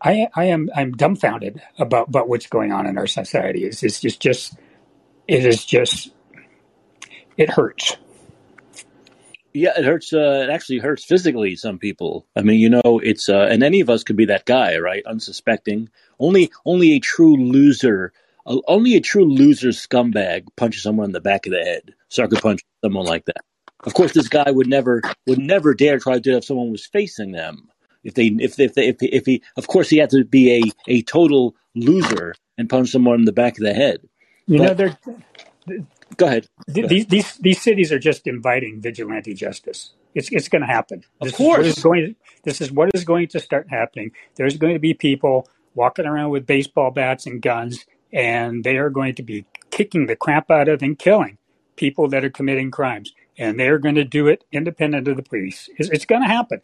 I, 0.00 0.28
I 0.34 0.44
am 0.46 0.70
I'm 0.74 0.92
dumbfounded 0.92 1.60
about, 1.78 2.08
about 2.08 2.28
what's 2.28 2.46
going 2.46 2.72
on 2.72 2.86
in 2.86 2.96
our 2.98 3.06
society. 3.06 3.64
It's, 3.64 3.82
it's 3.82 4.00
just, 4.00 4.20
just 4.20 4.56
it 5.28 5.44
is 5.44 5.64
just 5.64 6.12
it 7.36 7.50
hurts. 7.50 7.96
Yeah, 9.52 9.72
it 9.76 9.84
hurts. 9.84 10.12
Uh, 10.12 10.46
it 10.48 10.50
actually 10.50 10.78
hurts 10.78 11.04
physically. 11.04 11.54
Some 11.54 11.78
people. 11.78 12.26
I 12.34 12.42
mean, 12.42 12.58
you 12.58 12.68
know, 12.68 13.00
it's 13.02 13.28
uh, 13.28 13.46
and 13.50 13.62
any 13.62 13.80
of 13.80 13.88
us 13.90 14.02
could 14.02 14.16
be 14.16 14.24
that 14.26 14.46
guy, 14.46 14.78
right? 14.78 15.04
Unsuspecting. 15.06 15.90
Only, 16.18 16.50
only 16.64 16.92
a 16.92 16.98
true 16.98 17.36
loser, 17.36 18.12
uh, 18.46 18.58
only 18.66 18.96
a 18.96 19.00
true 19.00 19.24
loser 19.24 19.68
scumbag 19.68 20.46
punches 20.56 20.82
someone 20.82 21.06
in 21.06 21.12
the 21.12 21.20
back 21.20 21.46
of 21.46 21.52
the 21.52 21.60
head. 21.62 21.94
Sucker 22.08 22.36
punch 22.36 22.62
someone 22.84 23.06
like 23.06 23.26
that. 23.26 23.44
Of 23.84 23.94
course, 23.94 24.12
this 24.12 24.28
guy 24.28 24.50
would 24.50 24.66
never, 24.66 25.02
would 25.26 25.38
never 25.38 25.74
dare 25.74 25.98
try 25.98 26.14
to 26.14 26.20
do 26.20 26.32
it 26.32 26.38
if 26.38 26.44
someone 26.44 26.70
was 26.70 26.86
facing 26.86 27.32
them. 27.32 27.68
If 28.04 28.14
they, 28.14 28.26
if 28.26 28.58
if 28.60 28.74
they, 28.74 28.88
if, 28.88 28.96
if 29.00 29.26
he, 29.26 29.42
of 29.56 29.66
course, 29.66 29.88
he 29.88 29.98
had 29.98 30.10
to 30.10 30.24
be 30.24 30.62
a 30.62 30.92
a 30.92 31.02
total 31.02 31.56
loser 31.74 32.34
and 32.56 32.68
punch 32.68 32.90
someone 32.90 33.20
in 33.20 33.24
the 33.24 33.32
back 33.32 33.58
of 33.58 33.64
the 33.64 33.74
head. 33.74 34.00
You 34.46 34.58
but, 34.58 34.64
know, 34.64 34.74
they're 34.74 34.98
Go 36.16 36.26
ahead. 36.26 36.46
Go 36.72 36.86
these, 36.86 37.06
these 37.06 37.36
these 37.38 37.62
cities 37.62 37.90
are 37.90 37.98
just 37.98 38.26
inviting 38.26 38.80
vigilante 38.80 39.34
justice. 39.34 39.94
It's 40.14 40.30
it's 40.30 40.48
going 40.48 40.62
to 40.62 40.68
happen. 40.68 41.02
Of 41.20 41.28
this 41.28 41.36
course, 41.36 41.66
is 41.66 41.82
going. 41.82 42.16
This 42.44 42.60
is 42.60 42.70
what 42.70 42.90
is 42.94 43.04
going 43.04 43.28
to 43.28 43.40
start 43.40 43.68
happening. 43.70 44.12
There's 44.36 44.56
going 44.56 44.74
to 44.74 44.78
be 44.78 44.94
people 44.94 45.48
walking 45.74 46.06
around 46.06 46.30
with 46.30 46.46
baseball 46.46 46.90
bats 46.90 47.26
and 47.26 47.40
guns, 47.40 47.84
and 48.12 48.62
they 48.62 48.76
are 48.76 48.90
going 48.90 49.14
to 49.16 49.22
be 49.22 49.46
kicking 49.70 50.06
the 50.06 50.16
crap 50.16 50.50
out 50.50 50.68
of 50.68 50.82
and 50.82 50.98
killing 50.98 51.38
people 51.76 52.08
that 52.08 52.24
are 52.24 52.30
committing 52.30 52.70
crimes, 52.70 53.12
and 53.36 53.58
they 53.58 53.68
are 53.68 53.78
going 53.78 53.96
to 53.96 54.04
do 54.04 54.28
it 54.28 54.44
independent 54.52 55.08
of 55.08 55.16
the 55.16 55.22
police. 55.22 55.68
It's, 55.76 55.88
it's 55.88 56.04
going 56.04 56.22
to 56.22 56.28
happen. 56.28 56.60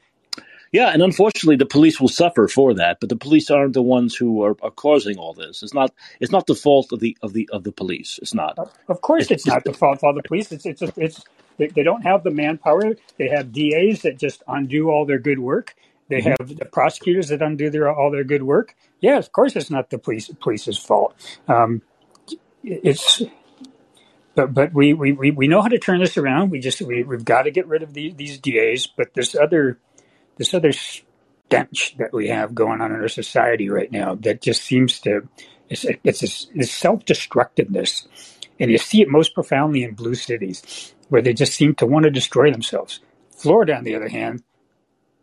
Yeah, 0.72 0.90
and 0.90 1.02
unfortunately, 1.02 1.56
the 1.56 1.66
police 1.66 2.00
will 2.00 2.08
suffer 2.08 2.46
for 2.46 2.74
that. 2.74 2.98
But 3.00 3.08
the 3.08 3.16
police 3.16 3.50
aren't 3.50 3.74
the 3.74 3.82
ones 3.82 4.14
who 4.14 4.44
are, 4.44 4.56
are 4.62 4.70
causing 4.70 5.18
all 5.18 5.34
this. 5.34 5.62
It's 5.62 5.74
not. 5.74 5.92
It's 6.20 6.30
not 6.30 6.46
the 6.46 6.54
fault 6.54 6.92
of 6.92 7.00
the 7.00 7.16
of 7.22 7.32
the 7.32 7.48
of 7.52 7.64
the 7.64 7.72
police. 7.72 8.18
It's 8.22 8.34
not. 8.34 8.58
Of 8.88 9.00
course, 9.00 9.22
it's, 9.22 9.32
it's 9.32 9.46
not 9.46 9.64
the 9.64 9.72
fault 9.72 10.00
of 10.04 10.14
the 10.14 10.22
police. 10.22 10.52
It's 10.52 10.66
it's 10.66 10.82
it's 10.96 11.24
they, 11.58 11.68
they 11.68 11.82
don't 11.82 12.02
have 12.02 12.22
the 12.22 12.30
manpower. 12.30 12.94
They 13.18 13.28
have 13.28 13.52
DAs 13.52 14.02
that 14.02 14.18
just 14.18 14.42
undo 14.46 14.90
all 14.90 15.06
their 15.06 15.18
good 15.18 15.40
work. 15.40 15.74
They 16.08 16.20
mm-hmm. 16.20 16.34
have 16.40 16.56
the 16.56 16.64
prosecutors 16.64 17.28
that 17.28 17.42
undo 17.42 17.70
their 17.70 17.92
all 17.92 18.10
their 18.10 18.24
good 18.24 18.44
work. 18.44 18.76
Yeah, 19.00 19.18
of 19.18 19.32
course, 19.32 19.56
it's 19.56 19.70
not 19.70 19.90
the 19.90 19.98
police 19.98 20.28
police's 20.40 20.78
fault. 20.78 21.14
Um, 21.48 21.82
it's 22.62 23.22
but 24.34 24.54
but 24.54 24.72
we, 24.72 24.92
we, 24.92 25.12
we 25.12 25.48
know 25.48 25.60
how 25.60 25.68
to 25.68 25.78
turn 25.78 26.00
this 26.00 26.16
around. 26.16 26.50
We 26.50 26.60
just 26.60 26.80
we, 26.80 27.02
we've 27.02 27.24
got 27.24 27.42
to 27.42 27.50
get 27.50 27.66
rid 27.66 27.82
of 27.82 27.92
the, 27.94 28.12
these 28.12 28.38
DAs. 28.38 28.86
But 28.86 29.14
this 29.14 29.34
other 29.34 29.78
this 30.40 30.54
other 30.54 30.72
stench 30.72 31.94
that 31.98 32.14
we 32.14 32.28
have 32.28 32.54
going 32.54 32.80
on 32.80 32.92
in 32.92 33.00
our 33.00 33.08
society 33.08 33.68
right 33.68 33.92
now 33.92 34.14
that 34.14 34.40
just 34.40 34.62
seems 34.62 34.98
to 35.00 35.28
it's 35.68 35.84
it's 36.02 36.20
this, 36.20 36.46
this 36.54 36.72
self 36.72 37.04
destructiveness, 37.04 38.08
and 38.58 38.70
you 38.70 38.78
see 38.78 39.02
it 39.02 39.08
most 39.08 39.34
profoundly 39.34 39.84
in 39.84 39.94
blue 39.94 40.14
cities 40.14 40.94
where 41.10 41.22
they 41.22 41.34
just 41.34 41.54
seem 41.54 41.74
to 41.76 41.86
want 41.86 42.04
to 42.04 42.10
destroy 42.10 42.50
themselves. 42.50 43.00
Florida, 43.36 43.76
on 43.76 43.84
the 43.84 43.94
other 43.94 44.08
hand, 44.08 44.42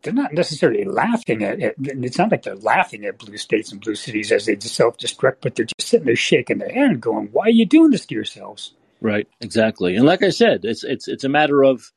they're 0.04 0.14
not 0.14 0.34
necessarily 0.34 0.86
laughing 0.86 1.44
at 1.44 1.60
it. 1.60 1.76
It's 1.80 2.18
not 2.18 2.32
like 2.32 2.44
they're 2.44 2.56
laughing 2.56 3.04
at 3.06 3.18
blue 3.18 3.38
states 3.38 3.72
and 3.72 3.82
blue 3.82 3.96
cities 3.96 4.32
as 4.32 4.46
they 4.46 4.58
self 4.60 4.98
destruct, 4.98 5.38
but 5.42 5.56
they're 5.56 5.66
just 5.66 5.90
sitting 5.90 6.06
there 6.06 6.16
shaking 6.16 6.60
their 6.60 6.72
head 6.72 7.02
going, 7.02 7.30
"Why 7.32 7.48
are 7.48 7.50
you 7.50 7.66
doing 7.66 7.90
this 7.90 8.06
to 8.06 8.16
yourselves?" 8.16 8.74
Right, 9.02 9.28
exactly. 9.42 9.96
And 9.96 10.06
like 10.06 10.22
I 10.22 10.30
said, 10.30 10.64
it's 10.64 10.84
it's 10.84 11.08
it's 11.08 11.24
a 11.24 11.30
matter 11.30 11.64
of 11.64 11.92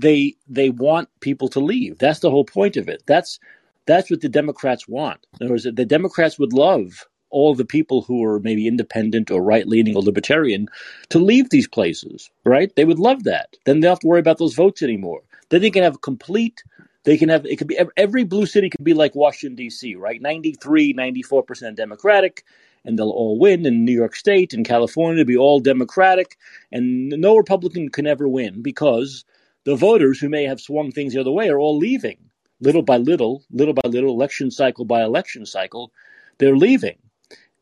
they 0.00 0.36
they 0.48 0.70
want 0.70 1.08
people 1.20 1.48
to 1.48 1.60
leave. 1.60 1.98
That's 1.98 2.20
the 2.20 2.30
whole 2.30 2.44
point 2.44 2.76
of 2.76 2.88
it. 2.88 3.02
That's 3.06 3.38
that's 3.86 4.10
what 4.10 4.20
the 4.20 4.28
Democrats 4.28 4.86
want. 4.86 5.26
In 5.40 5.46
other 5.46 5.54
words, 5.54 5.64
the 5.64 5.84
Democrats 5.84 6.38
would 6.38 6.52
love 6.52 7.06
all 7.30 7.54
the 7.54 7.64
people 7.64 8.02
who 8.02 8.24
are 8.24 8.40
maybe 8.40 8.66
independent 8.66 9.30
or 9.30 9.42
right 9.42 9.66
leaning 9.66 9.96
or 9.96 10.02
libertarian 10.02 10.68
to 11.10 11.18
leave 11.18 11.50
these 11.50 11.68
places, 11.68 12.30
right? 12.44 12.74
They 12.76 12.84
would 12.84 12.98
love 12.98 13.24
that. 13.24 13.56
Then 13.64 13.80
they 13.80 13.86
don't 13.86 13.92
have 13.92 14.00
to 14.00 14.06
worry 14.06 14.20
about 14.20 14.38
those 14.38 14.54
votes 14.54 14.82
anymore. 14.82 15.22
Then 15.50 15.62
they 15.62 15.70
can 15.70 15.82
have 15.82 16.00
complete, 16.00 16.62
they 17.04 17.16
can 17.16 17.28
have, 17.28 17.44
it 17.44 17.56
could 17.56 17.66
be, 17.66 17.78
every 17.96 18.24
blue 18.24 18.46
city 18.46 18.70
could 18.70 18.84
be 18.84 18.94
like 18.94 19.14
Washington, 19.14 19.56
D.C., 19.56 19.94
right? 19.96 20.20
93, 20.20 20.94
94% 20.94 21.74
Democratic, 21.74 22.44
and 22.84 22.98
they'll 22.98 23.10
all 23.10 23.38
win 23.38 23.66
in 23.66 23.84
New 23.84 23.92
York 23.92 24.16
State 24.16 24.54
and 24.54 24.66
California, 24.66 25.24
be 25.24 25.36
all 25.36 25.60
Democratic, 25.60 26.38
and 26.72 27.08
no 27.10 27.36
Republican 27.36 27.90
can 27.90 28.06
ever 28.06 28.28
win 28.28 28.62
because 28.62 29.24
the 29.68 29.76
voters 29.76 30.18
who 30.18 30.30
may 30.30 30.44
have 30.44 30.62
swung 30.62 30.90
things 30.90 31.12
the 31.12 31.20
other 31.20 31.30
way 31.30 31.50
are 31.50 31.58
all 31.58 31.76
leaving 31.76 32.16
little 32.58 32.80
by 32.80 32.96
little, 32.96 33.44
little 33.50 33.74
by 33.74 33.86
little, 33.86 34.10
election 34.10 34.50
cycle 34.50 34.86
by 34.86 35.02
election 35.02 35.44
cycle. 35.44 35.92
They're 36.38 36.56
leaving, 36.56 36.96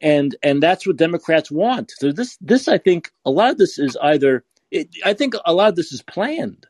and 0.01 0.37
and 0.41 0.63
that's 0.63 0.87
what 0.87 0.99
Democrats 0.99 1.51
want. 1.51 1.93
So 1.97 2.13
this 2.13 2.39
this 2.41 2.69
I 2.69 2.79
think 2.79 3.11
a 3.25 3.33
lot 3.33 3.51
of 3.51 3.59
this 3.59 3.77
is 3.81 3.97
either 4.01 4.45
it, 4.71 4.89
I 5.05 5.15
think 5.15 5.35
a 5.45 5.53
lot 5.53 5.71
of 5.71 5.75
this 5.75 5.91
is 5.91 6.01
planned. 6.01 6.69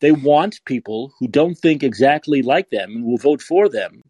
They 0.00 0.12
want 0.12 0.60
people 0.66 1.14
who 1.18 1.28
don't 1.28 1.54
think 1.54 1.82
exactly 1.82 2.42
like 2.42 2.68
them 2.68 2.90
and 2.90 3.06
will 3.06 3.16
vote 3.16 3.40
for 3.40 3.70
them, 3.70 4.02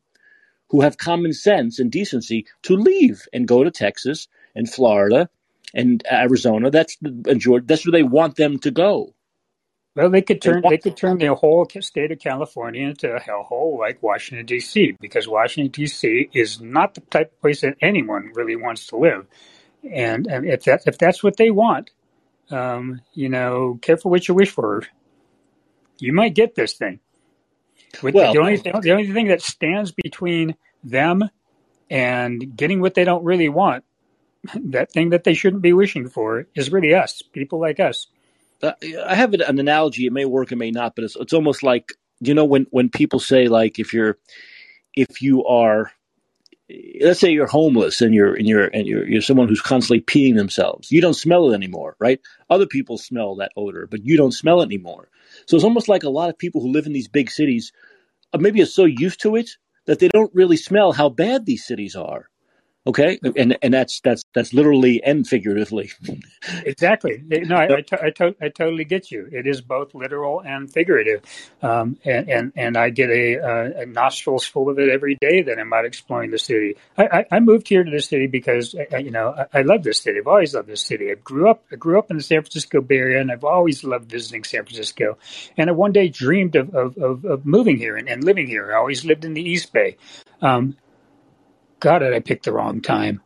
who 0.71 0.81
have 0.81 0.99
common 0.99 1.35
sense 1.35 1.79
and 1.79 1.89
decency 1.93 2.47
to 2.65 2.75
leave 2.75 3.29
and 3.33 3.47
go 3.47 3.63
to 3.63 3.71
Texas 3.71 4.27
and 4.57 4.69
Florida 4.69 5.31
and 5.73 6.03
Arizona. 6.11 6.69
That's 6.69 6.99
and 7.03 7.41
Georgia. 7.41 7.65
That's 7.65 7.87
where 7.87 7.93
they 7.93 8.03
want 8.03 8.35
them 8.35 8.59
to 8.59 8.73
go. 8.73 9.14
Well, 9.95 10.11
they 10.11 10.23
could 10.23 10.43
turn 10.43 10.63
they 10.69 10.79
could 10.79 10.97
turn 10.97 11.19
the 11.19 11.35
whole 11.35 11.69
state 11.81 12.11
of 12.11 12.19
California 12.19 12.89
into 12.89 13.15
a 13.15 13.21
hellhole 13.21 13.79
like 13.79 14.03
Washington 14.03 14.45
D.C. 14.45 14.97
because 15.01 15.29
Washington 15.29 15.71
D.C. 15.71 16.31
is 16.33 16.61
not 16.61 16.95
the 16.95 17.01
type 17.03 17.33
of 17.33 17.41
place 17.41 17.61
that 17.61 17.77
anyone 17.81 18.33
really 18.35 18.57
wants 18.57 18.89
to 18.89 18.97
live, 18.97 19.27
and, 19.89 20.27
and 20.27 20.47
if 20.47 20.65
that 20.65 20.83
if 20.87 20.99
that's 20.99 21.23
what 21.23 21.37
they 21.37 21.51
want, 21.51 21.91
um, 22.51 23.03
you 23.13 23.29
know, 23.29 23.79
careful 23.81 24.11
what 24.11 24.27
you 24.27 24.35
wish 24.35 24.51
for. 24.51 24.83
You 25.99 26.13
might 26.13 26.35
get 26.35 26.57
this 26.57 26.73
thing. 26.73 26.99
With 28.03 28.17
well, 28.17 28.33
the 28.33 28.41
only 28.41 28.57
the 28.57 28.91
only 28.91 29.13
thing 29.13 29.29
that 29.29 29.43
stands 29.43 29.93
between 29.93 30.57
them 30.83 31.23
and 31.89 32.57
getting 32.57 32.81
what 32.81 32.95
they 32.95 33.05
don't 33.05 33.25
really 33.25 33.49
want, 33.49 33.85
that 34.57 34.91
thing 34.91 35.11
that 35.11 35.23
they 35.23 35.35
shouldn't 35.35 35.63
be 35.63 35.73
wishing 35.73 36.09
for, 36.09 36.49
is 36.57 36.73
really 36.73 36.95
us, 36.95 37.23
people 37.23 37.61
like 37.61 37.79
us. 37.79 38.09
Uh, 38.65 38.73
I 39.07 39.15
have 39.15 39.35
an 39.35 39.59
analogy. 39.59 40.07
It 40.07 40.13
may 40.13 40.25
work, 40.25 40.53
it 40.53 40.57
may 40.57 40.71
not, 40.71 40.95
but 40.97 41.05
it's 41.05 41.17
it's 41.17 41.33
almost 41.33 41.63
like 41.63 41.93
you 42.21 42.35
know 42.35 42.45
when 42.45 42.67
when 42.71 42.89
people 42.89 43.21
say 43.21 43.49
like 43.49 43.79
if 43.79 43.93
you're 43.93 44.19
if 44.95 45.21
you 45.21 45.45
are 45.45 45.93
let's 47.03 47.21
say 47.21 47.31
you're 47.31 47.47
homeless 47.47 48.01
and 48.01 48.15
you're 48.15 48.35
and 48.35 48.47
you're 48.47 48.69
and 48.69 48.87
you're, 48.87 49.07
you're 49.07 49.21
someone 49.21 49.49
who's 49.49 49.61
constantly 49.61 50.01
peeing 50.01 50.37
themselves. 50.37 50.91
You 50.91 51.01
don't 51.01 51.15
smell 51.15 51.51
it 51.51 51.55
anymore 51.55 51.97
right? 51.99 52.21
Other 52.49 52.67
people 52.67 52.97
smell 52.99 53.37
that 53.37 53.53
odor 53.57 53.87
but 53.91 54.05
you 54.05 54.17
don't 54.17 54.33
smell 54.33 54.63
it 54.63 54.67
anymore. 54.67 55.09
So 55.47 55.57
it's 55.57 55.65
almost 55.65 55.89
like 55.89 56.05
a 56.05 56.11
lot 56.11 56.31
of 56.31 56.39
people 56.39 56.61
who 56.63 56.73
live 56.73 56.87
in 56.87 56.93
these 56.93 57.09
big 57.09 57.31
cities 57.31 57.73
uh, 58.33 58.39
maybe 58.39 58.63
are 58.63 58.67
so 58.67 58.85
used 58.85 59.21
to 59.23 59.37
it 59.37 59.51
that 59.87 59.99
they 59.99 60.09
don't 60.09 60.35
really 60.35 60.57
smell 60.57 60.93
how 60.93 61.11
bad 61.11 61.45
these 61.45 61.67
cities 61.67 61.97
are 61.97 62.31
Okay, 62.87 63.19
and 63.35 63.57
and 63.63 63.73
that's 63.73 64.01
that's 64.01 64.25
that's 64.35 64.53
literally 64.53 65.03
and 65.03 65.27
figuratively. 65.27 65.91
exactly. 66.67 67.23
No, 67.27 67.57
I, 67.57 67.77
I, 67.77 67.81
to, 67.81 68.05
I, 68.05 68.11
to, 68.11 68.37
I, 68.43 68.49
totally 68.51 68.85
get 68.85 69.11
you. 69.11 69.27
It 69.33 69.47
is 69.47 69.63
both 69.63 69.95
literal 69.95 70.41
and 70.41 70.71
figurative, 70.71 71.23
um, 71.63 71.97
and, 72.05 72.29
and 72.29 72.53
and 72.57 72.77
I 72.77 72.91
get 72.91 73.09
a, 73.09 73.35
a, 73.37 73.83
a, 73.83 73.87
nostrils 73.87 74.45
full 74.45 74.69
of 74.69 74.79
it 74.79 74.91
every 74.91 75.17
day 75.19 75.41
that 75.45 75.59
I'm 75.59 75.73
out 75.73 75.87
exploring 75.87 76.31
the 76.31 76.39
city. 76.39 76.77
I, 76.99 77.25
I, 77.33 77.41
moved 77.41 77.69
here 77.69 77.85
to 77.85 77.91
the 77.91 78.03
city 78.03 78.27
because 78.27 78.75
you 78.75 79.11
know 79.11 79.47
I, 79.55 79.63
love 79.63 79.83
this 79.83 80.01
city. 80.01 80.19
I've 80.19 80.27
always 80.27 80.55
loved 80.55 80.69
this 80.69 80.83
city. 80.83 81.11
I 81.11 81.15
grew 81.15 81.49
up 81.49 81.65
I 81.73 81.77
grew 81.77 81.99
up 81.99 82.11
in 82.11 82.19
the 82.19 82.23
San 82.23 82.43
Francisco 82.43 82.83
Bay 82.83 82.99
Area, 82.99 83.19
and 83.19 83.33
I've 83.33 83.45
always 83.45 83.83
loved 83.83 84.11
visiting 84.11 84.45
San 84.45 84.63
Francisco. 84.63 85.17
And 85.57 85.71
I 85.71 85.73
one 85.73 85.93
day 85.93 86.09
dreamed 86.09 86.55
of 86.55 86.75
of, 86.75 86.99
of, 86.99 87.25
of 87.25 87.47
moving 87.47 87.79
here 87.79 87.97
and, 87.97 88.11
and 88.11 88.23
living 88.23 88.47
here. 88.47 88.75
I 88.75 88.77
always 88.77 89.07
lived 89.07 89.25
in 89.25 89.33
the 89.33 89.43
East 89.43 89.73
Bay. 89.73 89.97
Um, 90.43 90.77
God, 91.85 91.99
did 91.99 92.15
I 92.15 92.21
pick 92.21 92.43
the 92.43 92.51
wrong 92.51 92.81
time? 92.81 93.21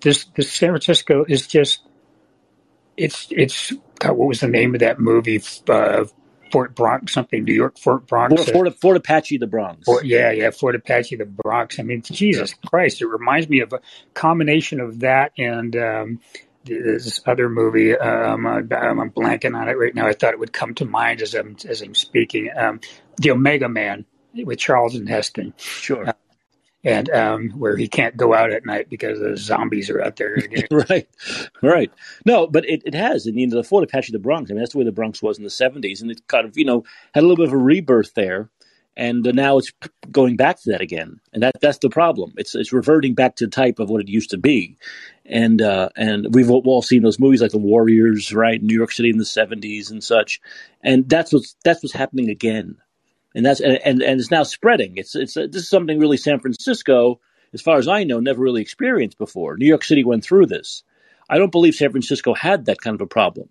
This 0.00 0.26
this 0.36 0.52
San 0.52 0.68
Francisco 0.68 1.24
is 1.28 1.48
just 1.48 1.80
it's 2.96 3.26
it's 3.32 3.72
God, 3.98 4.12
what 4.12 4.28
was 4.28 4.38
the 4.38 4.46
name 4.46 4.74
of 4.74 4.80
that 4.80 5.00
movie? 5.00 5.42
Uh, 5.68 6.04
Fort 6.52 6.76
Bronx, 6.76 7.12
something 7.12 7.42
New 7.42 7.52
York, 7.52 7.76
Fort 7.76 8.06
Bronx, 8.06 8.44
Fort, 8.44 8.52
Fort, 8.52 8.80
Fort 8.80 8.96
Apache, 8.96 9.38
the 9.38 9.48
Bronx. 9.48 9.84
Fort, 9.84 10.04
yeah, 10.04 10.30
yeah, 10.30 10.50
Fort 10.50 10.76
Apache, 10.76 11.16
the 11.16 11.26
Bronx. 11.26 11.80
I 11.80 11.82
mean, 11.82 12.02
Jesus 12.02 12.54
Christ, 12.54 13.02
it 13.02 13.06
reminds 13.06 13.48
me 13.48 13.60
of 13.60 13.72
a 13.72 13.80
combination 14.14 14.78
of 14.78 15.00
that 15.00 15.32
and 15.36 15.74
um, 15.74 16.20
this 16.64 17.20
other 17.26 17.48
movie. 17.48 17.96
Um, 17.96 18.46
I'm 18.46 18.68
blanking 19.10 19.60
on 19.60 19.68
it 19.68 19.76
right 19.76 19.94
now. 19.94 20.06
I 20.06 20.12
thought 20.12 20.34
it 20.34 20.38
would 20.38 20.52
come 20.52 20.74
to 20.76 20.84
mind 20.84 21.20
as 21.20 21.34
I'm 21.34 21.56
as 21.66 21.82
I'm 21.82 21.96
speaking. 21.96 22.48
Um, 22.56 22.80
the 23.16 23.32
Omega 23.32 23.68
Man 23.68 24.04
with 24.34 24.60
Charlton 24.60 25.08
Heston. 25.08 25.52
Sure. 25.56 26.08
Uh, 26.08 26.12
and 26.84 27.10
um, 27.10 27.50
where 27.50 27.76
he 27.76 27.88
can't 27.88 28.16
go 28.16 28.34
out 28.34 28.52
at 28.52 28.64
night 28.64 28.88
because 28.88 29.18
the 29.18 29.36
zombies 29.36 29.90
are 29.90 30.00
out 30.00 30.16
there. 30.16 30.38
right, 30.70 31.08
right. 31.62 31.92
No, 32.24 32.46
but 32.46 32.68
it, 32.68 32.82
it 32.84 32.94
has. 32.94 33.26
I 33.26 33.32
mean, 33.32 33.50
the 33.50 33.64
Fort 33.64 33.84
Apache, 33.84 34.12
the 34.12 34.18
Bronx. 34.18 34.50
I 34.50 34.54
mean, 34.54 34.62
that's 34.62 34.72
the 34.72 34.78
way 34.78 34.84
the 34.84 34.92
Bronx 34.92 35.22
was 35.22 35.38
in 35.38 35.44
the 35.44 35.50
'70s, 35.50 36.00
and 36.00 36.10
it 36.10 36.26
kind 36.28 36.46
of 36.46 36.56
you 36.56 36.64
know 36.64 36.84
had 37.14 37.24
a 37.24 37.26
little 37.26 37.36
bit 37.36 37.48
of 37.48 37.52
a 37.52 37.58
rebirth 37.58 38.14
there, 38.14 38.48
and 38.96 39.26
uh, 39.26 39.32
now 39.32 39.58
it's 39.58 39.72
going 40.10 40.36
back 40.36 40.60
to 40.62 40.70
that 40.70 40.80
again, 40.80 41.20
and 41.32 41.42
that 41.42 41.60
that's 41.60 41.78
the 41.78 41.90
problem. 41.90 42.32
It's 42.36 42.54
it's 42.54 42.72
reverting 42.72 43.14
back 43.14 43.36
to 43.36 43.46
the 43.46 43.50
type 43.50 43.80
of 43.80 43.90
what 43.90 44.00
it 44.00 44.08
used 44.08 44.30
to 44.30 44.38
be, 44.38 44.76
and 45.26 45.60
uh, 45.60 45.88
and 45.96 46.32
we've 46.32 46.50
all 46.50 46.82
seen 46.82 47.02
those 47.02 47.18
movies 47.18 47.42
like 47.42 47.50
The 47.50 47.58
Warriors, 47.58 48.32
right? 48.32 48.62
New 48.62 48.76
York 48.76 48.92
City 48.92 49.10
in 49.10 49.18
the 49.18 49.24
'70s 49.24 49.90
and 49.90 50.02
such, 50.02 50.40
and 50.82 51.08
that's 51.08 51.32
what's 51.32 51.56
that's 51.64 51.82
what's 51.82 51.94
happening 51.94 52.30
again 52.30 52.76
and 53.34 53.44
that's 53.44 53.60
and, 53.60 53.78
and, 53.84 54.02
and 54.02 54.20
it's 54.20 54.30
now 54.30 54.42
spreading. 54.42 54.96
It's 54.96 55.14
it's 55.14 55.36
uh, 55.36 55.46
this 55.50 55.62
is 55.62 55.68
something 55.68 55.98
really 55.98 56.16
San 56.16 56.40
Francisco, 56.40 57.20
as 57.52 57.62
far 57.62 57.78
as 57.78 57.88
I 57.88 58.04
know, 58.04 58.20
never 58.20 58.42
really 58.42 58.62
experienced 58.62 59.18
before. 59.18 59.56
New 59.56 59.66
York 59.66 59.84
City 59.84 60.04
went 60.04 60.24
through 60.24 60.46
this. 60.46 60.82
I 61.30 61.38
don't 61.38 61.52
believe 61.52 61.74
San 61.74 61.90
Francisco 61.90 62.34
had 62.34 62.66
that 62.66 62.80
kind 62.80 62.94
of 62.94 63.00
a 63.00 63.06
problem 63.06 63.48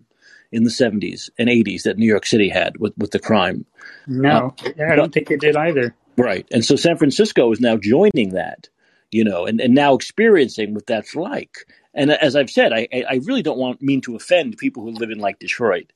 in 0.50 0.64
the 0.64 0.70
70s 0.70 1.30
and 1.38 1.48
80s 1.48 1.82
that 1.82 1.98
New 1.98 2.06
York 2.06 2.26
City 2.26 2.48
had 2.48 2.78
with, 2.78 2.96
with 2.96 3.10
the 3.10 3.18
crime. 3.18 3.66
No, 4.06 4.54
uh, 4.64 4.84
I 4.90 4.96
don't 4.96 5.12
think 5.12 5.30
it 5.30 5.40
did 5.40 5.56
either. 5.56 5.94
Right. 6.16 6.46
And 6.50 6.64
so 6.64 6.74
San 6.74 6.96
Francisco 6.96 7.52
is 7.52 7.60
now 7.60 7.76
joining 7.76 8.30
that, 8.30 8.68
you 9.10 9.24
know, 9.24 9.46
and, 9.46 9.60
and 9.60 9.74
now 9.74 9.94
experiencing 9.94 10.74
what 10.74 10.86
that's 10.86 11.14
like. 11.14 11.58
And 11.94 12.10
as 12.10 12.34
I've 12.34 12.50
said, 12.50 12.72
I, 12.72 12.88
I 12.92 13.20
really 13.24 13.42
don't 13.42 13.58
want 13.58 13.82
mean 13.82 14.00
to 14.02 14.16
offend 14.16 14.56
people 14.56 14.82
who 14.82 14.90
live 14.90 15.10
in 15.10 15.18
like 15.18 15.38
Detroit 15.38 15.92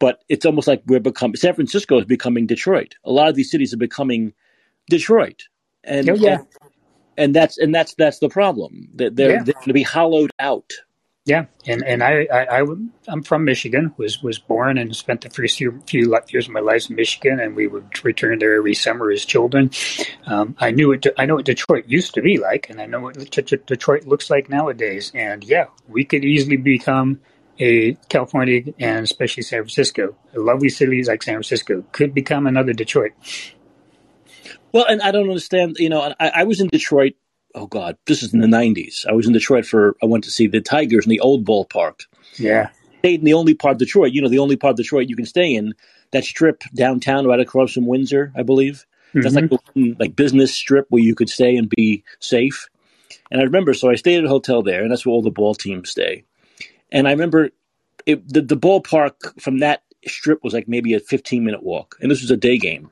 but 0.00 0.24
it's 0.28 0.44
almost 0.44 0.66
like 0.66 0.82
we're 0.86 0.98
becoming 0.98 1.36
San 1.36 1.54
Francisco 1.54 1.98
is 1.98 2.06
becoming 2.06 2.46
Detroit. 2.46 2.96
A 3.04 3.12
lot 3.12 3.28
of 3.28 3.36
these 3.36 3.50
cities 3.50 3.72
are 3.72 3.76
becoming 3.76 4.32
Detroit, 4.88 5.44
and 5.84 6.10
oh, 6.10 6.14
yeah, 6.14 6.38
and, 6.38 6.46
and, 7.16 7.36
that's 7.36 7.58
and 7.58 7.72
that's 7.72 7.94
that's 7.94 8.18
the 8.18 8.28
problem. 8.28 8.88
They're, 8.94 9.10
they're, 9.10 9.30
yeah. 9.30 9.42
they're 9.44 9.54
going 9.54 9.66
to 9.68 9.72
be 9.74 9.84
hollowed 9.84 10.32
out. 10.40 10.72
Yeah, 11.26 11.44
and 11.66 11.84
and 11.84 12.02
I, 12.02 12.26
I, 12.32 12.44
I 12.44 12.60
am 13.08 13.22
from 13.22 13.44
Michigan. 13.44 13.92
was 13.98 14.22
was 14.22 14.38
born 14.38 14.78
and 14.78 14.96
spent 14.96 15.20
the 15.20 15.28
first 15.28 15.58
few, 15.58 15.82
few 15.86 16.18
years 16.28 16.46
of 16.46 16.52
my 16.52 16.60
life 16.60 16.88
in 16.88 16.96
Michigan, 16.96 17.38
and 17.38 17.54
we 17.54 17.66
would 17.66 18.02
return 18.02 18.38
there 18.38 18.56
every 18.56 18.74
summer 18.74 19.10
as 19.10 19.26
children. 19.26 19.70
Um, 20.26 20.56
I 20.58 20.70
knew 20.70 20.92
it. 20.92 21.06
I 21.18 21.26
know 21.26 21.36
what 21.36 21.44
Detroit 21.44 21.84
used 21.86 22.14
to 22.14 22.22
be 22.22 22.38
like, 22.38 22.70
and 22.70 22.80
I 22.80 22.86
know 22.86 23.00
what 23.00 23.30
Detroit 23.30 24.06
looks 24.06 24.30
like 24.30 24.48
nowadays. 24.48 25.12
And 25.14 25.44
yeah, 25.44 25.66
we 25.86 26.06
could 26.06 26.24
easily 26.24 26.56
become 26.56 27.20
a 27.60 27.92
California 28.08 28.62
and 28.78 29.04
especially 29.04 29.42
San 29.42 29.60
Francisco, 29.60 30.16
lovely 30.34 30.70
cities 30.70 31.06
like 31.08 31.22
San 31.22 31.34
Francisco, 31.34 31.84
could 31.92 32.14
become 32.14 32.46
another 32.46 32.72
Detroit. 32.72 33.12
Well, 34.72 34.86
and 34.88 35.02
I 35.02 35.10
don't 35.10 35.28
understand. 35.28 35.76
You 35.78 35.90
know, 35.90 36.14
I, 36.18 36.28
I 36.28 36.44
was 36.44 36.60
in 36.60 36.68
Detroit. 36.68 37.14
Oh 37.54 37.66
God, 37.66 37.96
this 38.06 38.22
is 38.22 38.32
in 38.32 38.40
the 38.40 38.46
'90s. 38.46 39.06
I 39.06 39.12
was 39.12 39.26
in 39.26 39.32
Detroit 39.32 39.66
for. 39.66 39.96
I 40.02 40.06
went 40.06 40.24
to 40.24 40.30
see 40.30 40.46
the 40.46 40.60
Tigers 40.60 41.04
in 41.04 41.10
the 41.10 41.20
old 41.20 41.44
ballpark. 41.44 42.06
Yeah, 42.36 42.70
stayed 43.00 43.20
in 43.20 43.24
the 43.24 43.34
only 43.34 43.54
part 43.54 43.72
of 43.72 43.78
Detroit. 43.78 44.12
You 44.12 44.22
know, 44.22 44.28
the 44.28 44.38
only 44.38 44.56
part 44.56 44.72
of 44.72 44.76
Detroit 44.76 45.08
you 45.08 45.16
can 45.16 45.26
stay 45.26 45.54
in. 45.54 45.74
That 46.12 46.24
strip 46.24 46.62
downtown, 46.74 47.26
right 47.26 47.38
across 47.38 47.72
from 47.72 47.86
Windsor, 47.86 48.32
I 48.36 48.42
believe. 48.42 48.86
Mm-hmm. 49.10 49.20
That's 49.20 49.34
like 49.34 49.50
the 49.50 49.96
like 49.98 50.16
business 50.16 50.54
strip 50.54 50.86
where 50.88 51.02
you 51.02 51.14
could 51.14 51.28
stay 51.28 51.56
and 51.56 51.68
be 51.68 52.04
safe. 52.20 52.68
And 53.30 53.40
I 53.40 53.44
remember, 53.44 53.74
so 53.74 53.90
I 53.90 53.94
stayed 53.94 54.18
at 54.18 54.24
a 54.24 54.28
hotel 54.28 54.62
there, 54.62 54.82
and 54.82 54.90
that's 54.90 55.04
where 55.04 55.12
all 55.12 55.22
the 55.22 55.30
ball 55.30 55.54
teams 55.54 55.90
stay. 55.90 56.24
And 56.92 57.08
I 57.08 57.12
remember 57.12 57.50
it, 58.06 58.28
the, 58.28 58.42
the 58.42 58.56
ballpark 58.56 59.40
from 59.40 59.58
that 59.58 59.82
strip 60.06 60.42
was 60.42 60.54
like 60.54 60.68
maybe 60.68 60.94
a 60.94 61.00
15 61.00 61.44
minute 61.44 61.62
walk. 61.62 61.96
And 62.00 62.10
this 62.10 62.22
was 62.22 62.30
a 62.30 62.36
day 62.36 62.58
game. 62.58 62.90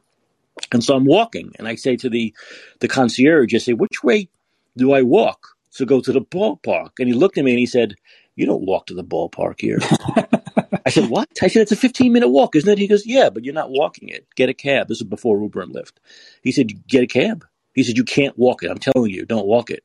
And 0.73 0.83
so 0.83 0.97
I'm 0.97 1.05
walking 1.05 1.53
and 1.59 1.69
I 1.69 1.77
say 1.77 1.97
to 1.97 2.11
the, 2.11 2.35
the 2.81 2.89
concierge, 2.89 3.55
I 3.55 3.59
say, 3.59 3.73
which 3.73 4.03
way 4.03 4.29
do 4.77 4.93
I 4.93 5.03
walk 5.03 5.49
to 5.75 5.87
go 5.87 6.01
to 6.01 6.13
the 6.13 6.21
ballpark? 6.21 6.91
And 6.99 7.09
he 7.09 7.15
looked 7.15 7.39
at 7.39 7.45
me 7.45 7.53
and 7.53 7.61
he 7.61 7.67
said, 7.67 7.95
you 8.37 8.47
don't 8.47 8.67
walk 8.67 8.87
to 8.87 8.95
the 8.95 9.05
ballpark 9.05 9.61
here. 9.61 9.79
I 10.87 10.91
said, 10.91 11.11
what? 11.11 11.29
I 11.43 11.49
said, 11.49 11.63
it's 11.63 11.73
a 11.73 11.77
15 11.77 12.13
minute 12.13 12.29
walk, 12.29 12.55
isn't 12.57 12.71
it? 12.71 12.79
He 12.79 12.87
goes, 12.87 13.07
yeah, 13.07 13.31
but 13.31 13.45
you're 13.45 13.55
not 13.55 13.71
walking 13.71 14.09
it. 14.09 14.27
Get 14.37 14.49
a 14.49 14.55
cab. 14.55 14.89
This 14.89 14.99
is 14.99 15.07
before 15.07 15.41
Uber 15.41 15.61
and 15.61 15.75
Lyft. 15.75 15.95
He 16.43 16.53
said, 16.53 16.87
get 16.87 17.03
a 17.03 17.07
cab. 17.07 17.45
He 17.75 17.83
said, 17.83 17.97
you 17.97 18.05
can't 18.05 18.39
walk 18.39 18.63
it. 18.63 18.71
I'm 18.71 18.79
telling 18.79 19.11
you, 19.11 19.25
don't 19.25 19.47
walk 19.47 19.71
it. 19.71 19.85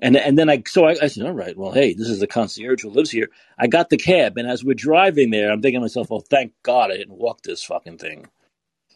And 0.00 0.16
and 0.16 0.38
then 0.38 0.50
I 0.50 0.62
so 0.66 0.86
I, 0.86 0.96
I, 1.02 1.06
said, 1.06 1.24
all 1.24 1.32
right, 1.32 1.56
well, 1.56 1.72
hey, 1.72 1.94
this 1.94 2.08
is 2.08 2.20
the 2.20 2.26
concierge 2.26 2.82
who 2.82 2.90
lives 2.90 3.10
here. 3.10 3.28
I 3.58 3.68
got 3.68 3.90
the 3.90 3.96
cab, 3.96 4.36
and 4.36 4.48
as 4.48 4.64
we're 4.64 4.74
driving 4.74 5.30
there, 5.30 5.50
I'm 5.50 5.62
thinking 5.62 5.80
to 5.80 5.84
myself, 5.84 6.08
oh, 6.10 6.20
thank 6.20 6.52
God 6.62 6.90
I 6.90 6.96
didn't 6.96 7.16
walk 7.16 7.42
this 7.42 7.62
fucking 7.62 7.98
thing. 7.98 8.26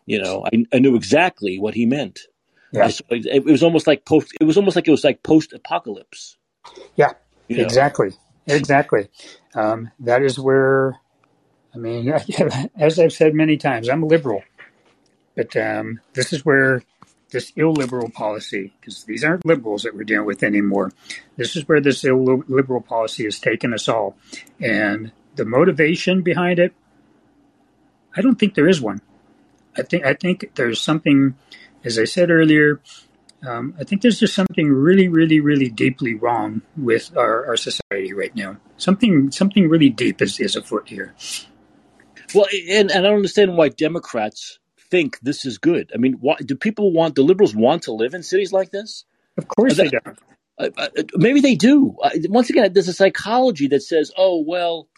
You 0.07 0.23
know, 0.23 0.45
I, 0.45 0.65
I 0.73 0.79
knew 0.81 0.97
exactly 0.97 1.59
what 1.59 1.75
he 1.75 1.87
meant. 1.87 2.21
Yeah. 2.73 2.91
it, 3.11 3.27
it, 3.27 3.45
was 3.45 3.63
almost 3.63 3.87
like 3.87 4.05
post. 4.05 4.35
It 4.41 4.45
was 4.45 4.57
almost 4.57 4.77
like 4.77 4.89
it 4.89 4.91
was 4.91 5.05
like 5.05 5.23
post 5.23 5.53
apocalypse. 5.53 6.37
Yeah, 6.97 7.13
you 7.47 7.59
know? 7.59 7.63
exactly, 7.63 8.11
exactly. 8.47 9.09
Um, 9.55 9.91
that 10.01 10.23
is 10.23 10.39
where, 10.39 10.99
I 11.75 11.79
mean, 11.79 12.13
as 12.77 12.99
I've 12.99 13.13
said 13.13 13.35
many 13.35 13.57
times, 13.57 13.89
I'm 13.89 14.03
a 14.03 14.07
liberal, 14.07 14.43
but 15.37 15.57
um, 15.57 16.01
this 16.15 16.33
is 16.33 16.45
where 16.45 16.83
this 17.31 17.53
illiberal 17.57 18.11
policy, 18.11 18.73
because 18.81 19.05
these 19.05 19.25
aren't 19.25 19.45
liberals 19.45 19.83
that 19.83 19.95
we're 19.95 20.05
dealing 20.05 20.27
with 20.27 20.43
anymore. 20.43 20.93
This 21.37 21.57
is 21.57 21.69
where 21.69 21.81
this 21.81 22.05
illiberal 22.05 22.81
policy 22.81 23.25
has 23.25 23.39
taken 23.39 23.75
us 23.75 23.89
all. 23.89 24.17
And 24.61 25.13
the 25.37 25.45
motivation 25.45 26.23
behind 26.23 26.59
it, 26.59 26.73
I 28.17 28.23
don't 28.23 28.39
think 28.39 28.55
there 28.55 28.69
is 28.69 28.81
one. 28.81 29.01
I 29.77 29.83
think 29.83 30.05
I 30.05 30.15
think 30.15 30.53
there's 30.55 30.81
something, 30.81 31.37
as 31.85 31.99
I 31.99 32.05
said 32.05 32.31
earlier, 32.31 32.81
um, 33.47 33.75
I 33.79 33.85
think 33.85 34.03
there's 34.03 34.19
just 34.19 34.35
something 34.35 34.73
really, 34.73 35.07
really, 35.07 35.39
really 35.39 35.69
deeply 35.69 36.15
wrong 36.15 36.63
with 36.77 37.17
our, 37.17 37.47
our 37.47 37.57
society 37.57 38.13
right 38.13 38.35
now. 38.35 38.57
Something 38.79 39.31
something 39.31 39.69
really 39.69 39.91
deep 39.91 40.21
is, 40.21 40.41
is 40.41 40.57
afoot 40.57 40.89
here. 40.89 41.15
Well, 42.35 42.47
and, 42.69 42.91
and 42.91 43.07
I 43.07 43.09
don't 43.09 43.17
understand 43.17 43.57
why 43.57 43.69
Democrats 43.69 44.59
think 44.91 45.19
this 45.21 45.45
is 45.45 45.59
good. 45.59 45.91
I 45.95 45.99
mean, 45.99 46.15
why, 46.21 46.37
do 46.45 46.55
people 46.55 46.93
want 46.93 47.15
the 47.15 47.23
liberals 47.23 47.55
want 47.55 47.85
to 47.85 47.93
live 47.93 48.15
in 48.15 48.23
cities 48.23 48.53
like 48.53 48.71
this? 48.71 49.05
Of 49.37 49.49
course 49.49 49.77
they 49.77 49.89
do. 49.89 49.99
Uh, 50.59 50.71
uh, 50.77 50.89
maybe 51.15 51.41
they 51.41 51.55
do. 51.55 51.97
Uh, 52.03 52.11
once 52.25 52.51
again, 52.51 52.73
there's 52.73 52.89
a 52.89 52.93
psychology 52.93 53.69
that 53.69 53.83
says, 53.83 54.11
"Oh 54.17 54.43
well, 54.45 54.89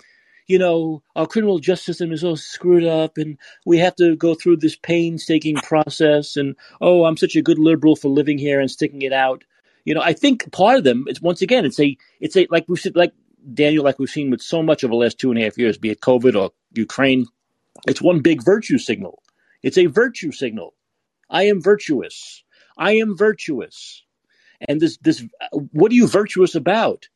you 0.46 0.59
know, 0.59 1.03
our 1.14 1.26
criminal 1.26 1.59
justice 1.59 1.87
system 1.87 2.12
is 2.12 2.24
all 2.24 2.37
screwed 2.37 2.85
up, 2.85 3.18
and 3.18 3.38
we 3.66 3.79
have 3.79 3.94
to 3.96 4.16
go 4.16 4.35
through 4.35 4.57
this 4.57 4.76
painstaking 4.76 5.57
process." 5.57 6.37
And 6.37 6.57
oh, 6.81 7.05
I'm 7.05 7.18
such 7.18 7.37
a 7.37 7.42
good 7.42 7.59
liberal 7.59 7.96
for 7.96 8.09
living 8.09 8.38
here 8.38 8.61
and 8.61 8.70
sticking 8.70 9.03
it 9.03 9.12
out. 9.12 9.44
You 9.85 9.94
know, 9.94 10.03
I 10.03 10.14
think 10.14 10.50
part 10.53 10.79
of 10.79 10.85
them. 10.85 11.05
It's 11.09 11.20
once 11.20 11.42
again, 11.42 11.66
it's 11.66 11.81
a, 11.81 11.96
it's 12.20 12.37
a 12.37 12.46
like 12.50 12.64
we 12.68 12.76
said, 12.76 12.96
like 12.96 13.12
Daniel, 13.53 13.85
like 13.85 13.98
we've 13.98 14.09
seen 14.09 14.31
with 14.31 14.40
so 14.40 14.62
much 14.62 14.83
of 14.83 14.90
the 14.90 14.96
last 14.96 15.18
two 15.18 15.31
and 15.31 15.38
a 15.38 15.44
half 15.44 15.59
years, 15.59 15.76
be 15.76 15.90
it 15.90 16.00
COVID 16.00 16.40
or 16.40 16.53
Ukraine. 16.74 17.26
It's 17.87 18.03
one 18.03 18.20
big 18.20 18.42
virtue 18.42 18.79
signal. 18.79 19.22
It's 19.62 19.78
a 19.78 19.86
virtue 19.86 20.32
signal. 20.32 20.74
I 21.28 21.44
am 21.44 21.62
virtuous. 21.62 22.42
I 22.76 22.92
am 22.92 23.16
virtuous. 23.16 24.04
And 24.68 24.80
this, 24.80 24.98
this, 24.98 25.24
what 25.52 25.92
are 25.92 25.94
you 25.94 26.06
virtuous 26.06 26.54
about? 26.54 27.08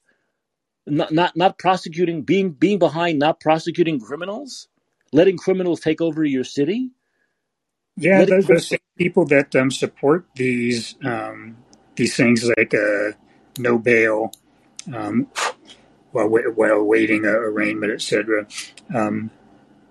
Not, 0.86 1.12
not, 1.12 1.36
not 1.36 1.58
prosecuting, 1.58 2.22
being, 2.22 2.52
being 2.52 2.78
behind, 2.78 3.18
not 3.18 3.40
prosecuting 3.40 4.00
criminals, 4.00 4.68
letting 5.12 5.38
criminals 5.38 5.80
take 5.80 6.00
over 6.00 6.24
your 6.24 6.44
city. 6.44 6.90
Yeah, 7.96 8.20
letting 8.20 8.42
those, 8.42 8.68
those 8.68 8.78
people 8.98 9.24
that 9.26 9.54
um, 9.54 9.70
support 9.70 10.26
these 10.34 10.96
um, 11.04 11.56
these 11.94 12.16
things 12.16 12.44
like 12.56 12.74
uh, 12.74 13.12
no 13.58 13.78
bail, 13.78 14.32
um, 14.92 15.28
while 16.10 16.28
while 16.28 16.82
waiting 16.82 17.24
arraignment, 17.24 17.92
etc. 17.92 18.46
Um, 18.92 19.30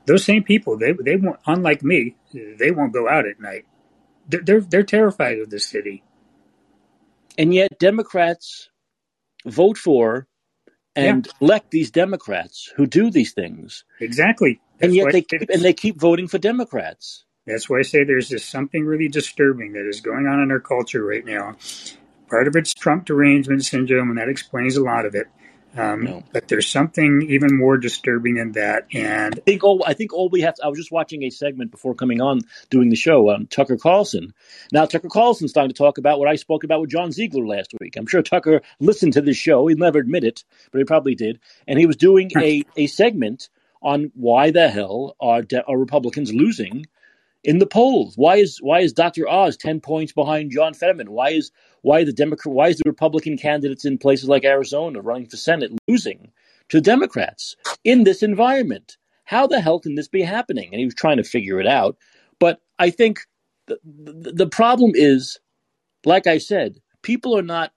those 0.06 0.24
same 0.24 0.44
people, 0.44 0.78
they 0.78 0.94
they 0.94 1.16
won't. 1.16 1.40
Unlike 1.46 1.84
me, 1.84 2.16
they 2.34 2.72
won't 2.72 2.94
go 2.94 3.08
out 3.10 3.28
at 3.28 3.40
night. 3.40 3.66
They're 4.28 4.42
they're, 4.42 4.62
they're 4.62 4.84
terrified 4.84 5.40
of 5.40 5.50
the 5.50 5.60
city 5.60 6.04
and 7.38 7.54
yet 7.54 7.80
Democrats 7.80 8.70
vote 9.46 9.78
for 9.78 10.28
and 10.96 11.26
yeah. 11.26 11.32
elect 11.42 11.72
these 11.72 11.92
Democrats 11.92 12.72
who 12.76 12.86
do 12.86 13.10
these 13.10 13.34
things. 13.34 13.84
Exactly. 14.00 14.62
That's 14.78 14.90
and 14.90 14.96
yet 14.96 15.12
they 15.12 15.22
keep, 15.22 15.50
and 15.50 15.62
they 15.62 15.74
keep 15.74 16.00
voting 16.00 16.28
for 16.28 16.38
Democrats. 16.38 17.26
That's 17.46 17.70
why 17.70 17.80
I 17.80 17.82
say 17.82 18.04
there's 18.04 18.30
just 18.30 18.50
something 18.50 18.86
really 18.86 19.10
disturbing 19.10 19.74
that 19.74 19.88
is 19.88 20.02
going 20.02 20.28
on 20.28 20.42
in 20.42 20.52
our 20.52 20.60
culture 20.60 21.04
right 21.04 21.26
now. 21.26 21.58
Part 22.30 22.48
of 22.48 22.56
it's 22.56 22.74
Trump 22.74 23.06
derangement 23.06 23.66
syndrome, 23.66 24.10
and 24.10 24.18
that 24.18 24.30
explains 24.30 24.78
a 24.78 24.84
lot 24.84 25.06
of 25.06 25.14
it. 25.14 25.28
Um, 25.76 26.02
no. 26.04 26.24
But 26.32 26.48
there's 26.48 26.68
something 26.68 27.28
even 27.30 27.58
more 27.58 27.78
disturbing 27.78 28.38
in 28.38 28.52
that. 28.54 28.88
And 28.94 29.36
I 29.36 29.42
think 29.42 29.64
all 29.64 29.84
I 29.86 29.94
think 29.94 30.14
all 30.14 30.30
we 30.30 30.42
have. 30.42 30.56
To, 30.56 30.66
I 30.66 30.68
was 30.68 30.78
just 30.78 30.92
watching 30.92 31.24
a 31.24 31.30
segment 31.30 31.72
before 31.72 31.96
coming 31.96 32.22
on 32.22 32.42
doing 32.70 32.90
the 32.90 32.96
show 32.96 33.30
on 33.30 33.48
Tucker 33.48 33.78
Carlson. 33.78 34.34
Now 34.72 34.86
Tucker 34.86 35.10
Carlson's 35.10 35.52
starting 35.52 35.72
to 35.72 35.78
talk 35.78 35.98
about 35.98 36.20
what 36.20 36.28
I 36.28 36.36
spoke 36.36 36.64
about 36.64 36.82
with 36.82 36.92
John 36.92 37.12
Ziegler 37.12 37.46
last 37.46 37.74
week. 37.80 37.96
I'm 37.98 38.08
sure 38.08 38.22
Tucker 38.22 38.62
listened 38.80 39.14
to 39.14 39.22
this 39.22 39.38
show. 39.38 39.68
He'd 39.68 39.80
never 39.80 40.00
admit 40.00 40.24
it, 40.24 40.44
but 40.72 40.80
he 40.80 40.86
probably 40.86 41.16
did. 41.16 41.40
And 41.68 41.80
he 41.80 41.86
was 41.86 41.96
doing 41.96 42.32
a 42.38 42.64
a 42.78 42.88
segment 42.88 43.50
on 43.82 44.12
why 44.16 44.52
the 44.52 44.70
hell 44.70 45.16
are, 45.20 45.42
de- 45.42 45.64
are 45.66 45.78
Republicans 45.78 46.34
losing 46.34 46.86
in 47.44 47.60
the 47.60 47.66
polls? 47.66 48.14
Why 48.16 48.38
is 48.38 48.60
why 48.62 48.80
is 48.80 48.94
Dr. 48.94 49.28
Oz 49.28 49.58
ten 49.58 49.80
points 49.80 50.14
behind 50.14 50.52
John 50.52 50.74
Fetterman? 50.74 51.12
Why 51.12 51.30
is 51.30 51.52
why 51.82 52.04
the 52.04 52.14
Democrat 52.14 52.54
why 52.54 52.70
is 52.70 52.78
the 52.78 52.90
Republican 52.90 53.38
candidates 53.38 53.86
in 53.86 53.98
places 53.98 54.30
like 54.30 54.46
Arizona 54.46 55.02
running 55.02 55.28
for 55.28 55.38
Senate 55.38 55.72
losing 55.88 56.32
to 56.70 56.82
Democrats 56.82 57.56
in 57.84 58.04
this 58.04 58.24
environment? 58.24 58.98
How 59.26 59.48
the 59.48 59.62
hell 59.62 59.80
can 59.80 59.96
this 59.96 60.08
be 60.08 60.22
happening? 60.22 60.70
And 60.72 60.80
he 60.80 60.86
was 60.86 60.96
trying 60.96 61.18
to 61.18 61.24
figure 61.24 61.60
it 61.60 61.68
out. 61.68 61.98
But 62.40 62.62
I 62.80 62.90
think 62.90 63.22
the, 63.68 63.80
the, 63.86 64.34
the 64.34 64.48
problem 64.48 64.92
is, 64.96 65.40
like 66.06 66.28
I 66.28 66.38
said, 66.38 66.80
people 67.02 67.38
are 67.38 67.44
not 67.44 67.72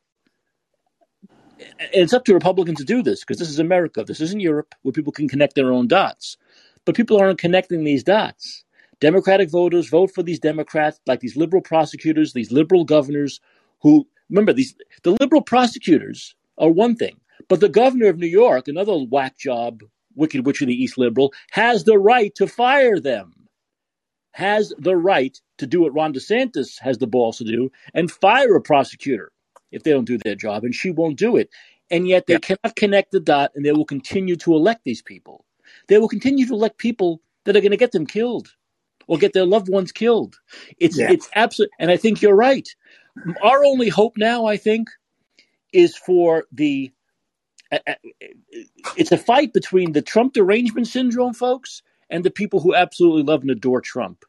it's 1.93 2.13
up 2.13 2.25
to 2.25 2.35
Republicans 2.35 2.79
to 2.79 2.85
do 2.85 3.03
this 3.03 3.21
because 3.21 3.39
this 3.39 3.49
is 3.49 3.59
America. 3.59 4.05
This 4.05 4.21
isn't 4.21 4.41
Europe 4.41 4.75
where 4.83 4.93
people 4.93 5.13
can 5.13 5.29
connect 5.29 5.55
their 5.55 5.73
own 5.73 5.89
dots. 5.89 6.37
But 6.85 6.95
people 6.95 7.19
aren't 7.19 7.39
connecting 7.39 7.85
these 7.85 8.05
dots. 8.05 8.65
Democratic 9.01 9.51
voters 9.51 9.89
vote 9.89 10.11
for 10.15 10.23
these 10.23 10.39
Democrats, 10.39 11.01
like 11.07 11.21
these 11.21 11.37
liberal 11.37 11.63
prosecutors, 11.63 12.33
these 12.33 12.51
liberal 12.51 12.85
governors 12.85 13.41
who 13.83 14.07
remember 14.31 14.53
these 14.53 14.75
the 15.03 15.17
liberal 15.21 15.43
prosecutors 15.43 16.35
are 16.59 16.71
one 16.71 16.97
thing, 16.97 17.21
but 17.49 17.61
the 17.61 17.69
governor 17.69 18.07
of 18.07 18.19
New 18.19 18.27
York, 18.27 18.69
another 18.69 18.97
whack 18.97 19.37
job, 19.39 19.83
wicked 20.15 20.47
witch 20.47 20.63
of 20.63 20.69
the 20.69 20.75
East 20.75 20.97
liberal, 20.97 21.33
has 21.51 21.85
the 21.85 21.99
right 21.99 22.35
to 22.37 22.47
fire 22.47 22.99
them. 22.99 23.33
Has 24.33 24.73
the 24.79 24.97
right 24.97 25.39
to 25.59 25.67
do 25.67 25.83
what 25.83 25.95
Ron 25.95 26.13
DeSantis 26.13 26.79
has 26.81 26.99
the 26.99 27.07
balls 27.07 27.39
to 27.39 27.45
do 27.45 27.71
and 27.95 28.11
fire 28.11 28.55
a 28.55 28.61
prosecutor 28.61 29.33
if 29.73 29.83
they 29.83 29.93
don't 29.93 30.05
do 30.05 30.19
their 30.19 30.35
job, 30.35 30.65
and 30.65 30.75
she 30.75 30.91
won't 30.91 31.19
do 31.19 31.37
it. 31.37 31.49
And 31.91 32.07
yet 32.09 32.27
they 32.27 32.35
yeah. 32.35 32.41
cannot 32.41 32.77
connect 32.77 33.13
the 33.13 33.21
dot, 33.21 33.53
and 33.55 33.65
they 33.65 33.73
will 33.73 33.85
continue 33.85 34.37
to 34.37 34.55
elect 34.55 34.83
these 34.85 35.03
people. 35.03 35.45
They 35.89 35.99
will 35.99 36.09
continue 36.09 36.47
to 36.47 36.53
elect 36.53 36.79
people 36.79 37.21
that 37.45 37.57
are 37.57 37.61
going 37.61 37.71
to 37.71 37.77
get 37.77 37.93
them 37.93 38.07
killed 38.07 38.51
or 39.07 39.19
get 39.19 39.33
their 39.33 39.47
loved 39.47 39.69
ones 39.69 39.93
killed. 39.93 40.39
It's 40.79 40.99
yeah. 40.99 41.11
it's 41.11 41.29
absolute, 41.35 41.71
and 41.79 41.91
I 41.91 41.97
think 41.97 42.23
you're 42.23 42.37
right. 42.37 42.69
Our 43.43 43.65
only 43.65 43.89
hope 43.89 44.15
now, 44.17 44.47
I 44.47 44.57
think, 44.57 44.89
is 45.73 45.97
for 45.97 46.45
the. 46.53 46.93
Uh, 47.73 47.79
uh, 47.87 47.95
it's 48.97 49.11
a 49.11 49.19
fight 49.19 49.53
between 49.53 49.93
the 49.93 50.03
Trump 50.03 50.35
derangement 50.35 50.87
syndrome 50.87 51.35
folks 51.35 51.83
and 52.11 52.25
the 52.25 52.31
people 52.31 52.61
who 52.61 52.75
absolutely 52.75 53.25
love 53.25 53.41
and 53.41 53.51
adore 53.51 53.81
Trump. 53.81 54.25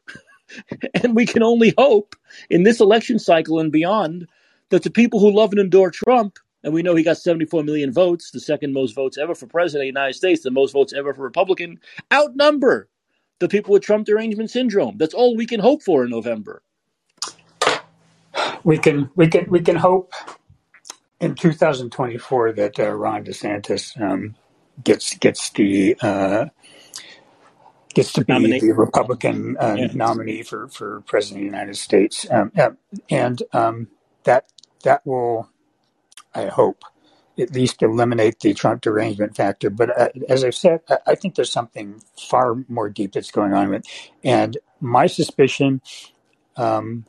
and 0.94 1.14
we 1.14 1.24
can 1.24 1.42
only 1.42 1.72
hope 1.78 2.16
in 2.50 2.64
this 2.64 2.80
election 2.80 3.18
cycle 3.18 3.60
and 3.60 3.70
beyond 3.70 4.26
that 4.70 4.82
the 4.82 4.90
people 4.90 5.20
who 5.20 5.30
love 5.30 5.52
and 5.52 5.60
adore 5.60 5.90
Trump, 5.90 6.38
and 6.64 6.72
we 6.72 6.82
know 6.82 6.96
he 6.96 7.04
got 7.04 7.16
74 7.16 7.62
million 7.62 7.92
votes, 7.92 8.32
the 8.32 8.40
second 8.40 8.72
most 8.72 8.92
votes 8.92 9.16
ever 9.16 9.34
for 9.34 9.46
president 9.46 9.82
of 9.82 9.84
the 9.84 10.00
United 10.00 10.14
States, 10.14 10.42
the 10.42 10.50
most 10.50 10.72
votes 10.72 10.92
ever 10.92 11.14
for 11.14 11.22
Republican, 11.22 11.78
outnumber 12.12 12.88
the 13.40 13.48
people 13.48 13.72
with 13.72 13.82
Trump 13.82 14.06
derangement 14.06 14.50
syndrome. 14.50 14.96
That's 14.98 15.14
all 15.14 15.36
we 15.36 15.46
can 15.46 15.60
hope 15.60 15.82
for 15.82 16.04
in 16.04 16.10
November. 16.10 16.62
We 18.64 18.78
can 18.78 19.10
we 19.16 19.28
can 19.28 19.46
we 19.50 19.60
can 19.60 19.76
hope 19.76 20.12
in 21.20 21.34
2024 21.34 22.52
that 22.52 22.78
uh, 22.80 22.90
Ron 22.92 23.24
DeSantis 23.24 24.00
um, 24.00 24.36
gets 24.84 25.16
gets 25.16 25.50
the 25.50 25.96
uh, 26.00 26.46
gets 27.94 28.12
to 28.14 28.24
be 28.24 28.32
Nominate. 28.32 28.60
the 28.60 28.72
Republican 28.72 29.56
uh, 29.58 29.76
yeah. 29.78 29.88
nominee 29.94 30.42
for, 30.42 30.68
for 30.68 31.02
president 31.02 31.40
of 31.46 31.50
the 31.52 31.56
United 31.56 31.76
States, 31.76 32.26
um, 32.30 32.52
and 33.10 33.42
um, 33.52 33.88
that 34.24 34.46
that 34.84 35.06
will, 35.06 35.48
I 36.34 36.46
hope, 36.46 36.84
at 37.38 37.52
least 37.52 37.82
eliminate 37.82 38.40
the 38.40 38.54
Trump 38.54 38.82
derangement 38.82 39.36
factor. 39.36 39.70
But 39.70 39.98
uh, 39.98 40.08
as 40.28 40.44
I've 40.44 40.54
said, 40.54 40.80
I 41.06 41.14
think 41.14 41.34
there's 41.34 41.52
something 41.52 42.02
far 42.16 42.56
more 42.68 42.88
deep 42.88 43.12
that's 43.12 43.30
going 43.30 43.52
on 43.52 43.70
with, 43.70 43.84
and 44.24 44.56
my 44.80 45.06
suspicion 45.06 45.80
um, 46.56 47.06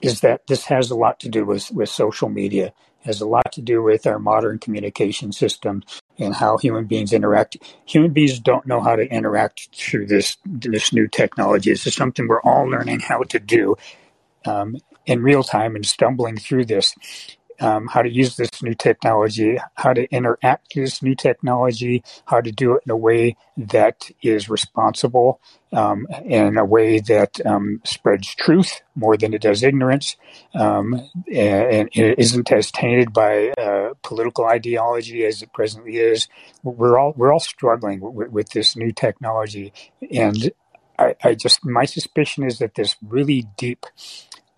is 0.00 0.20
that 0.20 0.46
this 0.48 0.64
has 0.64 0.90
a 0.90 0.96
lot 0.96 1.20
to 1.20 1.28
do 1.28 1.44
with 1.44 1.70
with 1.70 1.88
social 1.88 2.28
media. 2.28 2.72
Has 3.04 3.20
a 3.20 3.26
lot 3.26 3.50
to 3.52 3.60
do 3.60 3.82
with 3.82 4.06
our 4.06 4.20
modern 4.20 4.60
communication 4.60 5.32
system 5.32 5.82
and 6.18 6.36
how 6.36 6.56
human 6.56 6.84
beings 6.84 7.12
interact. 7.12 7.56
Human 7.84 8.12
beings 8.12 8.38
don't 8.38 8.64
know 8.64 8.80
how 8.80 8.94
to 8.94 9.02
interact 9.02 9.74
through 9.74 10.06
this 10.06 10.36
this 10.44 10.92
new 10.92 11.08
technology. 11.08 11.70
This 11.70 11.86
is 11.86 11.94
something 11.94 12.28
we're 12.28 12.42
all 12.42 12.64
learning 12.64 13.00
how 13.00 13.22
to 13.24 13.40
do 13.40 13.76
um, 14.44 14.76
in 15.06 15.22
real 15.22 15.42
time 15.42 15.74
and 15.74 15.84
stumbling 15.84 16.36
through 16.36 16.66
this 16.66 16.94
um, 17.62 17.86
how 17.86 18.02
to 18.02 18.10
use 18.10 18.36
this 18.36 18.62
new 18.62 18.74
technology, 18.74 19.56
how 19.74 19.92
to 19.92 20.10
interact 20.12 20.74
with 20.74 20.84
this 20.84 21.02
new 21.02 21.14
technology, 21.14 22.02
how 22.26 22.40
to 22.40 22.50
do 22.50 22.74
it 22.74 22.82
in 22.84 22.90
a 22.90 22.96
way 22.96 23.36
that 23.56 24.10
is 24.20 24.48
responsible, 24.48 25.40
um, 25.72 26.06
in 26.24 26.58
a 26.58 26.64
way 26.64 26.98
that 26.98 27.44
um, 27.46 27.80
spreads 27.84 28.34
truth 28.34 28.82
more 28.96 29.16
than 29.16 29.32
it 29.32 29.42
does 29.42 29.62
ignorance, 29.62 30.16
um, 30.54 31.08
and, 31.32 31.72
and, 31.72 31.88
it 31.92 32.18
isn't 32.18 32.50
as 32.50 32.70
tainted 32.72 33.12
by 33.12 33.50
uh, 33.50 33.94
political 34.02 34.44
ideology 34.44 35.24
as 35.24 35.40
it 35.40 35.52
presently 35.52 35.96
is. 35.96 36.28
We're 36.64 36.98
all 36.98 37.14
we're 37.16 37.32
all 37.32 37.40
struggling 37.40 38.00
with, 38.00 38.30
with 38.30 38.48
this 38.50 38.76
new 38.76 38.92
technology, 38.92 39.72
and 40.10 40.50
I, 40.98 41.14
I 41.22 41.34
just 41.34 41.64
my 41.64 41.84
suspicion 41.84 42.44
is 42.44 42.58
that 42.58 42.74
this 42.74 42.96
really 43.02 43.46
deep 43.56 43.86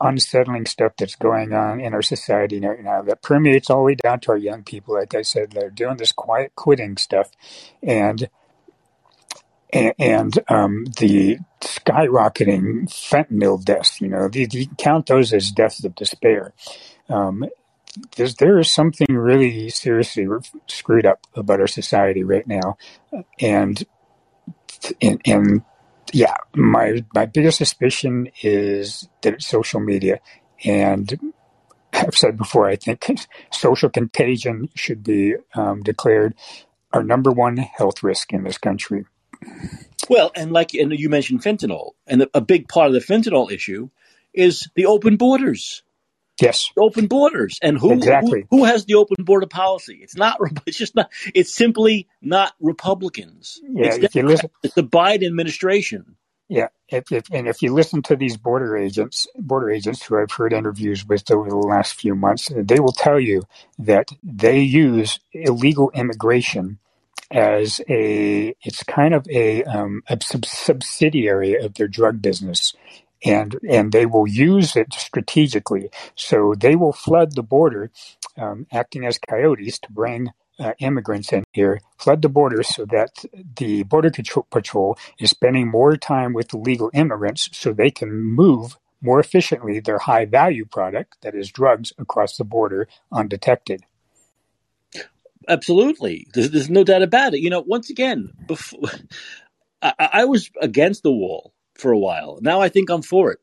unsettling 0.00 0.66
stuff 0.66 0.92
that's 0.98 1.16
going 1.16 1.52
on 1.52 1.80
in 1.80 1.94
our 1.94 2.02
society 2.02 2.60
now, 2.60 2.74
now 2.80 3.02
that 3.02 3.22
permeates 3.22 3.70
all 3.70 3.78
the 3.78 3.84
way 3.84 3.94
down 3.94 4.20
to 4.20 4.32
our 4.32 4.36
young 4.36 4.62
people. 4.62 4.94
Like 4.94 5.14
I 5.14 5.22
said, 5.22 5.52
they're 5.52 5.70
doing 5.70 5.96
this 5.96 6.12
quiet 6.12 6.52
quitting 6.54 6.96
stuff, 6.96 7.30
and 7.82 8.28
and, 9.98 10.38
um, 10.48 10.84
the 11.00 11.38
skyrocketing 11.60 12.88
fentanyl 12.88 13.62
deaths. 13.62 14.00
You 14.00 14.08
know, 14.08 14.28
you, 14.32 14.68
count 14.78 15.06
those 15.06 15.32
as 15.32 15.50
deaths 15.50 15.82
of 15.84 15.96
despair. 15.96 16.52
Um, 17.08 17.44
there 18.16 18.58
is 18.58 18.70
something 18.70 19.06
really 19.10 19.68
seriously 19.70 20.26
screwed 20.66 21.06
up 21.06 21.26
about 21.34 21.60
our 21.60 21.66
society 21.66 22.24
right 22.24 22.46
now, 22.46 22.76
and 23.40 23.84
and, 25.00 25.20
and 25.24 25.62
yeah, 26.12 26.34
my 26.54 27.04
my 27.14 27.26
biggest 27.26 27.58
suspicion 27.58 28.28
is 28.42 29.08
that 29.22 29.34
it's 29.34 29.46
social 29.46 29.80
media, 29.80 30.20
and 30.64 31.32
I've 31.92 32.16
said 32.16 32.36
before, 32.36 32.68
I 32.68 32.76
think 32.76 33.06
social 33.52 33.88
contagion 33.88 34.68
should 34.74 35.02
be 35.02 35.34
um, 35.54 35.82
declared 35.82 36.34
our 36.92 37.02
number 37.02 37.30
one 37.30 37.56
health 37.56 38.02
risk 38.02 38.32
in 38.32 38.44
this 38.44 38.58
country. 38.58 39.04
Well, 40.08 40.30
and 40.34 40.52
like 40.52 40.74
and 40.74 40.92
you 40.92 41.08
mentioned 41.08 41.42
fentanyl, 41.42 41.92
and 42.06 42.26
a 42.34 42.40
big 42.40 42.68
part 42.68 42.88
of 42.88 42.92
the 42.92 43.00
fentanyl 43.00 43.50
issue 43.50 43.90
is 44.32 44.68
the 44.74 44.86
open 44.86 45.16
borders. 45.16 45.82
Yes, 46.40 46.70
open 46.76 47.06
borders, 47.06 47.58
and 47.62 47.78
who 47.78 47.92
exactly 47.92 48.46
who, 48.50 48.58
who, 48.58 48.64
has 48.64 48.84
the 48.86 48.94
open 48.94 49.24
border 49.24 49.46
policy? 49.46 50.00
It's 50.02 50.16
not. 50.16 50.38
It's 50.66 50.78
just 50.78 50.94
not. 50.94 51.10
It's 51.34 51.54
simply 51.54 52.08
not 52.20 52.54
Republicans. 52.60 53.60
Yeah, 53.62 53.86
it's, 53.86 53.98
if 53.98 54.14
you 54.14 54.26
listen, 54.26 54.50
it's 54.62 54.74
the 54.74 54.82
Biden 54.82 55.26
administration. 55.26 56.16
Yeah, 56.48 56.68
if, 56.88 57.10
if, 57.10 57.24
and 57.32 57.48
if 57.48 57.62
you 57.62 57.72
listen 57.72 58.02
to 58.02 58.16
these 58.16 58.36
border 58.36 58.76
agents, 58.76 59.26
border 59.36 59.70
agents 59.70 60.04
who 60.04 60.18
I've 60.18 60.30
heard 60.30 60.52
interviews 60.52 61.06
with 61.06 61.30
over 61.30 61.48
the 61.48 61.56
last 61.56 61.94
few 61.94 62.14
months, 62.14 62.50
they 62.54 62.80
will 62.80 62.92
tell 62.92 63.18
you 63.18 63.42
that 63.78 64.10
they 64.22 64.60
use 64.60 65.18
illegal 65.32 65.90
immigration 65.94 66.78
as 67.30 67.80
a 67.88 68.54
it's 68.62 68.82
kind 68.84 69.14
of 69.14 69.26
a, 69.28 69.64
um, 69.64 70.02
a 70.08 70.18
sub- 70.22 70.44
subsidiary 70.44 71.54
of 71.54 71.74
their 71.74 71.88
drug 71.88 72.20
business 72.20 72.74
and 73.24 73.56
and 73.68 73.92
they 73.92 74.06
will 74.06 74.28
use 74.28 74.76
it 74.76 74.92
strategically 74.94 75.90
so 76.16 76.54
they 76.58 76.76
will 76.76 76.92
flood 76.92 77.34
the 77.34 77.42
border 77.42 77.90
um, 78.36 78.66
acting 78.72 79.04
as 79.06 79.18
coyotes 79.18 79.78
to 79.78 79.92
bring 79.92 80.30
uh, 80.58 80.72
immigrants 80.78 81.32
in 81.32 81.44
here, 81.52 81.80
flood 81.98 82.22
the 82.22 82.28
border 82.28 82.62
so 82.62 82.84
that 82.86 83.24
the 83.56 83.82
Border 83.84 84.10
Patrol 84.50 84.98
is 85.18 85.30
spending 85.30 85.68
more 85.68 85.96
time 85.96 86.32
with 86.32 86.54
illegal 86.54 86.90
immigrants 86.94 87.48
so 87.52 87.72
they 87.72 87.90
can 87.90 88.12
move 88.12 88.76
more 89.00 89.20
efficiently 89.20 89.80
their 89.80 89.98
high 89.98 90.24
value 90.24 90.64
product, 90.64 91.16
that 91.22 91.34
is 91.34 91.50
drugs, 91.50 91.92
across 91.98 92.36
the 92.36 92.44
border 92.44 92.88
undetected. 93.12 93.82
Absolutely. 95.48 96.26
There's, 96.32 96.50
there's 96.50 96.70
no 96.70 96.84
doubt 96.84 97.02
about 97.02 97.34
it. 97.34 97.40
You 97.40 97.50
know, 97.50 97.60
once 97.66 97.90
again, 97.90 98.32
before, 98.46 98.80
I 99.82 100.24
was 100.24 100.50
against 100.62 101.02
the 101.02 101.12
wall 101.12 101.53
for 101.74 101.92
a 101.92 101.98
while. 101.98 102.38
Now 102.40 102.60
I 102.60 102.68
think 102.68 102.90
I'm 102.90 103.02
for 103.02 103.32
it 103.32 103.40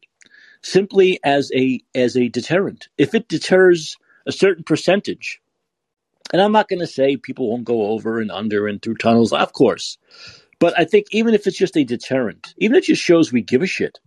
simply 0.62 1.20
as 1.24 1.52
a 1.56 1.82
as 1.96 2.16
a 2.16 2.30
deterrent. 2.30 2.88
If 2.98 3.14
it 3.14 3.28
deters 3.28 3.98
a 4.26 4.32
certain 4.32 4.64
percentage 4.64 5.42
and 6.32 6.42
I'm 6.42 6.52
not 6.52 6.70
going 6.70 6.80
to 6.80 6.88
say 6.88 7.18
people 7.18 7.50
won't 7.50 7.66
go 7.66 7.88
over 7.88 8.20
and 8.20 8.32
under 8.32 8.68
and 8.68 8.82
through 8.82 8.96
tunnels, 8.96 9.34
of 9.34 9.54
course. 9.54 9.98
But 10.60 10.80
I 10.80 10.86
think 10.86 11.08
even 11.12 11.34
if 11.34 11.48
it's 11.48 11.58
just 11.58 11.76
a 11.76 11.84
deterrent, 11.84 12.54
even 12.58 12.78
if 12.78 12.84
it 12.84 12.88
just 12.88 13.02
shows 13.02 13.32
we 13.32 13.42
give 13.42 13.62
a 13.62 13.68
shit 13.68 14.00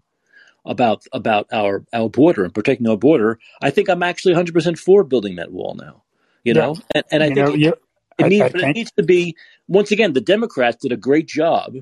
about 0.64 1.04
about 1.12 1.48
our 1.52 1.84
our 1.92 2.08
border 2.08 2.44
and 2.44 2.54
protecting 2.54 2.88
our 2.88 2.96
border, 2.96 3.38
I 3.60 3.70
think 3.70 3.88
I'm 3.88 4.02
actually 4.02 4.32
100 4.32 4.54
percent 4.54 4.78
for 4.78 5.04
building 5.04 5.36
that 5.36 5.52
wall 5.52 5.74
now. 5.74 6.02
You 6.44 6.54
know, 6.54 6.76
and, 6.94 7.04
and 7.10 7.22
I 7.22 7.26
you 7.26 7.34
think 7.34 7.48
know, 7.48 7.54
it, 7.54 7.82
it, 8.18 8.28
needs, 8.28 8.42
I, 8.42 8.46
I 8.46 8.48
think... 8.50 8.64
it 8.64 8.74
needs 8.74 8.92
to 8.92 9.02
be 9.02 9.36
once 9.66 9.90
again 9.90 10.12
the 10.12 10.20
Democrats 10.20 10.78
did 10.82 10.92
a 10.92 10.96
great 10.96 11.26
job 11.26 11.74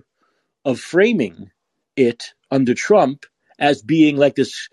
of 0.64 0.80
framing 0.80 1.50
it 1.96 2.32
under 2.50 2.74
Trump 2.74 3.26
as 3.58 3.82
being 3.82 4.16
like 4.16 4.34
this 4.34 4.68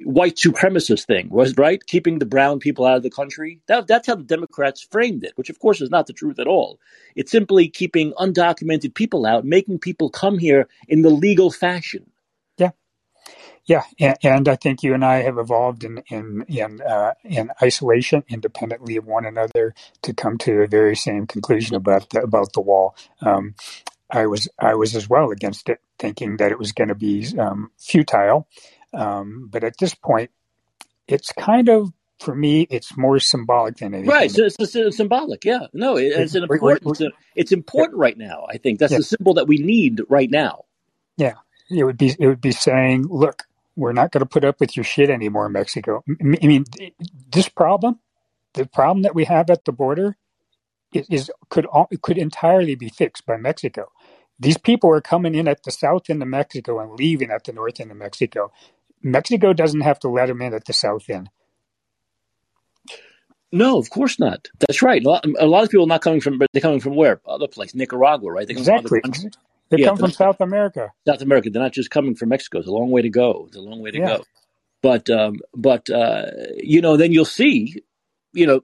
white 0.00 0.36
supremacist 0.36 1.06
thing, 1.06 1.28
was 1.28 1.56
right? 1.56 1.84
Keeping 1.86 2.18
the 2.18 2.26
brown 2.26 2.58
people 2.58 2.86
out 2.86 2.96
of 2.96 3.02
the 3.02 3.10
country. 3.10 3.60
That, 3.66 3.86
that's 3.86 4.06
how 4.06 4.16
the 4.16 4.24
Democrats 4.24 4.86
framed 4.90 5.24
it, 5.24 5.32
which 5.36 5.50
of 5.50 5.58
course 5.58 5.80
is 5.80 5.90
not 5.90 6.06
the 6.06 6.12
truth 6.12 6.38
at 6.38 6.46
all. 6.46 6.80
It's 7.14 7.30
simply 7.30 7.68
keeping 7.68 8.12
undocumented 8.12 8.94
people 8.94 9.26
out, 9.26 9.44
making 9.44 9.78
people 9.80 10.08
come 10.08 10.38
here 10.38 10.68
in 10.88 11.02
the 11.02 11.10
legal 11.10 11.50
fashion. 11.50 12.10
Yeah, 12.58 12.70
yeah, 13.66 13.82
and, 13.98 14.16
and 14.22 14.48
I 14.48 14.56
think 14.56 14.82
you 14.82 14.92
and 14.92 15.02
I 15.04 15.22
have 15.22 15.38
evolved 15.38 15.84
in 15.84 16.02
in 16.08 16.44
in, 16.48 16.82
uh, 16.82 17.14
in 17.24 17.50
isolation, 17.62 18.22
independently 18.28 18.96
of 18.96 19.06
one 19.06 19.24
another, 19.24 19.74
to 20.02 20.12
come 20.12 20.36
to 20.38 20.58
the 20.58 20.66
very 20.66 20.94
same 20.94 21.26
conclusion 21.26 21.74
about 21.74 22.10
the, 22.10 22.20
about 22.20 22.52
the 22.52 22.60
wall. 22.60 22.94
Um, 23.22 23.54
I 24.14 24.26
was 24.26 24.48
I 24.58 24.74
was 24.74 24.94
as 24.94 25.08
well 25.08 25.30
against 25.30 25.68
it, 25.68 25.80
thinking 25.98 26.36
that 26.38 26.52
it 26.52 26.58
was 26.58 26.72
going 26.72 26.88
to 26.88 26.94
be 26.94 27.26
um, 27.38 27.70
futile. 27.78 28.48
Um, 28.92 29.48
but 29.50 29.64
at 29.64 29.78
this 29.78 29.94
point, 29.94 30.30
it's 31.08 31.32
kind 31.32 31.68
of 31.68 31.92
for 32.20 32.34
me, 32.34 32.66
it's 32.70 32.96
more 32.96 33.18
symbolic 33.18 33.76
than 33.76 33.92
anything. 33.94 34.10
Right, 34.10 34.30
so 34.30 34.44
it's, 34.44 34.56
it's 34.58 34.96
symbolic. 34.96 35.44
Yeah, 35.44 35.66
no, 35.72 35.96
it, 35.96 36.06
it's 36.06 36.34
an 36.34 36.44
important. 36.44 36.84
We're, 36.84 37.06
we're, 37.06 37.10
it's 37.34 37.52
important 37.52 37.98
right 37.98 38.16
now. 38.16 38.46
I 38.48 38.58
think 38.58 38.78
that's 38.78 38.92
yeah. 38.92 38.98
the 38.98 39.04
symbol 39.04 39.34
that 39.34 39.46
we 39.46 39.58
need 39.58 40.00
right 40.08 40.30
now. 40.30 40.64
Yeah, 41.16 41.34
it 41.70 41.84
would 41.84 41.98
be 41.98 42.14
it 42.18 42.26
would 42.26 42.40
be 42.40 42.52
saying, 42.52 43.06
look, 43.08 43.42
we're 43.76 43.92
not 43.92 44.12
going 44.12 44.20
to 44.20 44.26
put 44.26 44.44
up 44.44 44.60
with 44.60 44.76
your 44.76 44.84
shit 44.84 45.10
anymore, 45.10 45.48
Mexico. 45.48 46.04
I 46.08 46.46
mean, 46.46 46.64
this 47.30 47.48
problem, 47.48 47.98
the 48.54 48.66
problem 48.66 49.02
that 49.02 49.14
we 49.14 49.24
have 49.24 49.50
at 49.50 49.64
the 49.64 49.72
border, 49.72 50.16
is, 50.92 51.06
is 51.10 51.30
could 51.50 51.66
could 52.02 52.18
entirely 52.18 52.74
be 52.74 52.88
fixed 52.88 53.26
by 53.26 53.36
Mexico. 53.36 53.90
These 54.38 54.58
people 54.58 54.90
are 54.90 55.00
coming 55.00 55.34
in 55.34 55.48
at 55.48 55.62
the 55.62 55.70
south 55.70 56.10
end 56.10 56.22
of 56.22 56.28
Mexico 56.28 56.80
and 56.80 56.92
leaving 56.98 57.30
at 57.30 57.44
the 57.44 57.52
north 57.52 57.80
end 57.80 57.90
of 57.90 57.96
Mexico. 57.96 58.52
Mexico 59.02 59.52
doesn't 59.52 59.82
have 59.82 60.00
to 60.00 60.08
let 60.08 60.26
them 60.26 60.42
in 60.42 60.54
at 60.54 60.64
the 60.64 60.72
south 60.72 61.08
end. 61.08 61.30
No, 63.52 63.78
of 63.78 63.88
course 63.88 64.18
not. 64.18 64.48
That's 64.58 64.82
right. 64.82 65.04
A 65.04 65.08
lot, 65.08 65.24
a 65.38 65.46
lot 65.46 65.62
of 65.62 65.70
people 65.70 65.84
are 65.84 65.88
not 65.88 66.02
coming 66.02 66.20
from, 66.20 66.40
they're 66.52 66.60
coming 66.60 66.80
from 66.80 66.96
where? 66.96 67.20
Other 67.24 67.46
place, 67.46 67.74
Nicaragua, 67.74 68.32
right? 68.32 68.48
They 68.48 68.54
exactly. 68.54 69.00
They 69.70 69.78
yeah, 69.78 69.86
come 69.86 69.96
from 69.96 70.10
South 70.10 70.40
America. 70.40 70.92
South 71.06 71.22
America. 71.22 71.50
They're 71.50 71.62
not 71.62 71.72
just 71.72 71.90
coming 71.90 72.16
from 72.16 72.30
Mexico. 72.30 72.58
It's 72.58 72.68
a 72.68 72.72
long 72.72 72.90
way 72.90 73.02
to 73.02 73.10
go. 73.10 73.44
It's 73.46 73.56
a 73.56 73.60
long 73.60 73.80
way 73.80 73.92
to 73.92 73.98
yeah. 73.98 74.16
go. 74.16 74.24
But, 74.82 75.08
um, 75.08 75.38
but 75.54 75.88
uh, 75.88 76.26
you 76.56 76.80
know, 76.80 76.96
then 76.96 77.12
you'll 77.12 77.24
see, 77.24 77.82
you 78.32 78.46
know, 78.46 78.62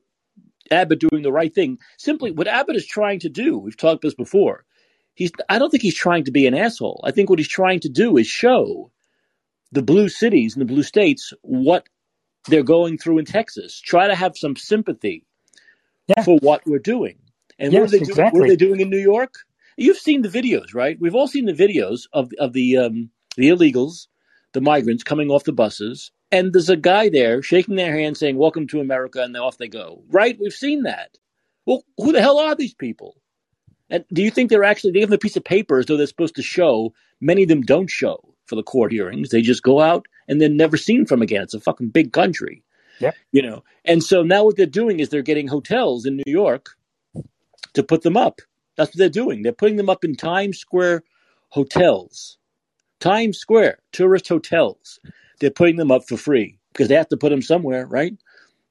Abbott 0.71 1.01
doing 1.01 1.23
the 1.23 1.33
right 1.33 1.55
thing. 1.55 1.79
Simply, 1.97 2.33
what 2.33 2.49
Abbott 2.49 2.77
is 2.77 2.87
trying 2.87 3.21
to 3.21 3.29
do, 3.29 3.59
we've 3.59 3.77
talked 3.77 4.03
this 4.03 4.15
before. 4.15 4.65
He's. 5.21 5.33
I 5.51 5.59
don't 5.59 5.69
think 5.69 5.83
he's 5.83 5.95
trying 5.95 6.25
to 6.25 6.31
be 6.31 6.47
an 6.47 6.55
asshole. 6.55 7.03
I 7.05 7.11
think 7.11 7.29
what 7.29 7.39
he's 7.39 7.47
trying 7.47 7.81
to 7.81 7.91
do 7.91 8.17
is 8.17 8.27
show 8.27 8.91
the 9.71 9.83
blue 9.83 10.09
cities 10.09 10.55
and 10.57 10.63
the 10.63 10.73
blue 10.73 10.83
states 10.83 11.35
what 11.43 11.87
they're 12.47 12.63
going 12.63 12.97
through 12.97 13.19
in 13.19 13.27
Texas. 13.27 13.79
Try 13.79 14.09
to 14.09 14.15
have 14.15 14.39
some 14.39 14.57
sympathy 14.57 15.27
yeah. 16.09 16.23
for 16.23 16.39
what 16.39 16.63
we're 16.65 16.79
doing. 16.79 17.19
And 17.59 17.71
yes, 17.71 17.81
what, 17.81 17.87
are 17.87 17.91
they 17.91 17.99
exactly. 17.99 18.23
doing, 18.23 18.33
what 18.33 18.45
are 18.45 18.49
they 18.49 18.57
doing 18.57 18.81
in 18.81 18.89
New 18.89 18.99
York? 18.99 19.35
You've 19.77 19.99
seen 19.99 20.23
the 20.23 20.31
videos, 20.31 20.73
right? 20.73 20.97
We've 20.99 21.15
all 21.15 21.29
seen 21.29 21.45
the 21.45 21.53
videos 21.53 22.07
of 22.15 22.33
of 22.39 22.55
the 22.55 22.79
um, 22.79 23.11
the 23.37 23.51
illegals, 23.51 24.07
the 24.55 24.63
migrants 24.63 25.05
coming 25.05 25.31
off 25.31 25.45
the 25.45 25.53
buses, 25.53 26.13
and 26.33 26.55
there's 26.55 26.71
a 26.71 26.79
guy 26.79 27.11
there 27.11 27.43
shaking 27.43 27.77
their 27.77 27.95
hand, 27.95 28.17
saying 28.17 28.39
"Welcome 28.39 28.69
to 28.69 28.81
America," 28.81 29.23
and 29.23 29.37
off 29.37 29.59
they 29.59 29.69
go. 29.69 30.03
Right? 30.09 30.39
We've 30.41 30.51
seen 30.55 30.85
that. 30.85 31.19
Well, 31.67 31.85
who 31.99 32.13
the 32.13 32.23
hell 32.23 32.39
are 32.39 32.55
these 32.55 32.73
people? 32.73 33.17
And 33.91 34.05
do 34.13 34.23
you 34.23 34.31
think 34.31 34.49
they're 34.51 34.65
actually 34.65 34.93
they 34.93 35.01
have 35.01 35.13
a 35.13 35.19
piece 35.19 35.37
of 35.37 35.45
paper 35.45 35.79
as 35.79 35.87
though 35.87 35.97
they're 35.97 36.07
supposed 36.07 36.37
to 36.37 36.43
show? 36.43 36.93
Many 37.21 37.43
of 37.43 37.49
them 37.49 37.63
don't 37.63 37.91
show 37.91 38.35
for 38.47 38.57
the 38.57 38.63
court 38.63 38.93
hearings. 38.93 39.31
They 39.31 39.43
just 39.43 39.63
go 39.63 39.81
out 39.81 40.07
and 40.29 40.41
then 40.41 40.57
never 40.57 40.77
seen 40.77 41.07
from 41.07 41.23
again. 41.23 41.43
It's 41.43 41.55
a 41.55 41.61
fucking 41.61 41.89
big 41.89 42.13
country. 42.13 42.63
Yeah. 43.01 43.13
You 43.33 43.43
know. 43.43 43.65
And 43.85 44.03
so 44.03 44.23
now 44.23 44.45
what 44.45 44.57
they're 44.57 44.67
doing 44.67 45.01
is 45.01 45.09
they're 45.09 45.23
getting 45.23 45.49
hotels 45.49 46.07
in 46.07 46.17
New 46.17 46.33
York 46.33 46.71
to 47.75 47.83
put 47.83 48.03
them 48.03 48.17
up. 48.17 48.41
That's 48.77 48.91
what 48.91 48.99
they're 48.99 49.09
doing. 49.09 49.43
They're 49.43 49.53
putting 49.53 49.77
them 49.77 49.91
up 49.91 50.05
in 50.05 50.15
Times 50.15 50.59
Square 50.59 51.03
hotels. 51.49 52.39
Times 53.01 53.39
Square, 53.39 53.79
tourist 53.93 54.29
hotels. 54.29 55.01
They're 55.41 55.51
putting 55.51 55.77
them 55.77 55.91
up 55.91 56.07
for 56.07 56.17
free 56.17 56.59
because 56.73 56.89
they 56.89 56.95
have 56.95 57.09
to 57.09 57.17
put 57.17 57.31
them 57.31 57.43
somewhere, 57.43 57.87
right? 57.87 58.13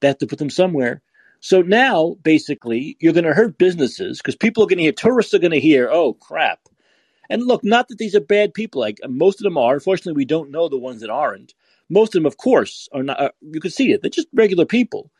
They 0.00 0.08
have 0.08 0.18
to 0.18 0.26
put 0.26 0.38
them 0.38 0.50
somewhere. 0.50 1.02
So 1.40 1.62
now, 1.62 2.16
basically, 2.22 2.96
you're 3.00 3.14
going 3.14 3.24
to 3.24 3.34
hurt 3.34 3.58
businesses 3.58 4.18
because 4.18 4.36
people 4.36 4.62
are 4.62 4.66
going 4.66 4.78
to 4.78 4.84
hear, 4.84 4.92
tourists 4.92 5.34
are 5.34 5.38
going 5.38 5.52
to 5.52 5.60
hear, 5.60 5.88
oh, 5.90 6.12
crap, 6.14 6.60
and 7.30 7.46
look, 7.46 7.64
not 7.64 7.88
that 7.88 7.98
these 7.98 8.14
are 8.16 8.20
bad 8.20 8.52
people. 8.52 8.80
Like 8.80 8.98
most 9.08 9.40
of 9.40 9.44
them 9.44 9.56
are. 9.56 9.74
Unfortunately, 9.74 10.18
we 10.18 10.24
don't 10.24 10.50
know 10.50 10.68
the 10.68 10.76
ones 10.76 11.00
that 11.00 11.10
aren't. 11.10 11.54
Most 11.88 12.14
of 12.14 12.20
them, 12.22 12.26
of 12.26 12.36
course, 12.36 12.88
are 12.92 13.04
not. 13.04 13.20
Uh, 13.20 13.30
you 13.40 13.60
can 13.60 13.70
see 13.70 13.92
it. 13.92 14.02
They're 14.02 14.10
just 14.10 14.28
regular 14.34 14.66
people. 14.66 15.10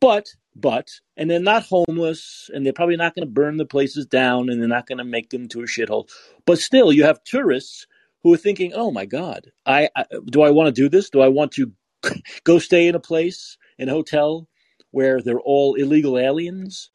But 0.00 0.28
but 0.56 0.90
and 1.16 1.30
they're 1.30 1.38
not 1.40 1.64
homeless, 1.64 2.50
and 2.52 2.64
they're 2.64 2.72
probably 2.72 2.96
not 2.96 3.14
going 3.14 3.26
to 3.26 3.32
burn 3.32 3.58
the 3.58 3.66
places 3.66 4.06
down, 4.06 4.48
and 4.48 4.60
they're 4.60 4.68
not 4.68 4.86
going 4.86 4.98
to 4.98 5.04
make 5.04 5.30
them 5.30 5.46
to 5.48 5.60
a 5.60 5.66
shithole. 5.66 6.08
But 6.46 6.58
still, 6.58 6.92
you 6.92 7.04
have 7.04 7.22
tourists 7.22 7.86
who 8.22 8.32
are 8.32 8.38
thinking, 8.38 8.72
"Oh 8.74 8.90
my 8.90 9.04
God, 9.04 9.52
I, 9.66 9.90
I 9.94 10.06
do 10.26 10.42
I 10.42 10.50
want 10.50 10.74
to 10.74 10.82
do 10.82 10.88
this? 10.88 11.10
Do 11.10 11.20
I 11.20 11.28
want 11.28 11.52
to 11.52 11.72
go 12.44 12.58
stay 12.58 12.88
in 12.88 12.94
a 12.94 13.00
place 13.00 13.58
in 13.78 13.90
a 13.90 13.92
hotel 13.92 14.48
where 14.92 15.20
they're 15.20 15.40
all 15.40 15.74
illegal 15.74 16.18
aliens?" 16.18 16.90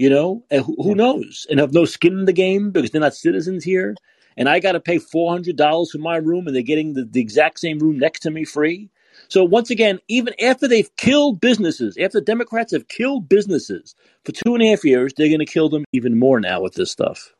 you 0.00 0.08
know, 0.08 0.42
and 0.50 0.64
who, 0.64 0.74
who 0.82 0.94
knows, 0.94 1.46
and 1.50 1.60
have 1.60 1.74
no 1.74 1.84
skin 1.84 2.20
in 2.20 2.24
the 2.24 2.32
game 2.32 2.70
because 2.70 2.90
they're 2.90 3.02
not 3.02 3.14
citizens 3.14 3.62
here. 3.62 3.94
And 4.34 4.48
I 4.48 4.58
got 4.58 4.72
to 4.72 4.80
pay 4.80 4.96
four 4.96 5.30
hundred 5.30 5.56
dollars 5.56 5.90
for 5.90 5.98
my 5.98 6.16
room, 6.16 6.46
and 6.46 6.56
they're 6.56 6.62
getting 6.62 6.94
the, 6.94 7.04
the 7.04 7.20
exact 7.20 7.58
same 7.60 7.78
room 7.78 7.98
next 7.98 8.20
to 8.20 8.30
me 8.30 8.46
free. 8.46 8.88
So 9.28 9.44
once 9.44 9.68
again, 9.68 9.98
even 10.08 10.32
after 10.42 10.66
they've 10.66 10.88
killed 10.96 11.38
businesses, 11.38 11.98
after 11.98 12.18
Democrats 12.18 12.72
have 12.72 12.88
killed 12.88 13.28
businesses 13.28 13.94
for 14.24 14.32
two 14.32 14.54
and 14.54 14.62
a 14.62 14.70
half 14.70 14.84
years, 14.84 15.12
they're 15.14 15.28
going 15.28 15.40
to 15.40 15.44
kill 15.44 15.68
them 15.68 15.84
even 15.92 16.18
more 16.18 16.40
now 16.40 16.62
with 16.62 16.76
this 16.76 16.90
stuff. 16.90 17.34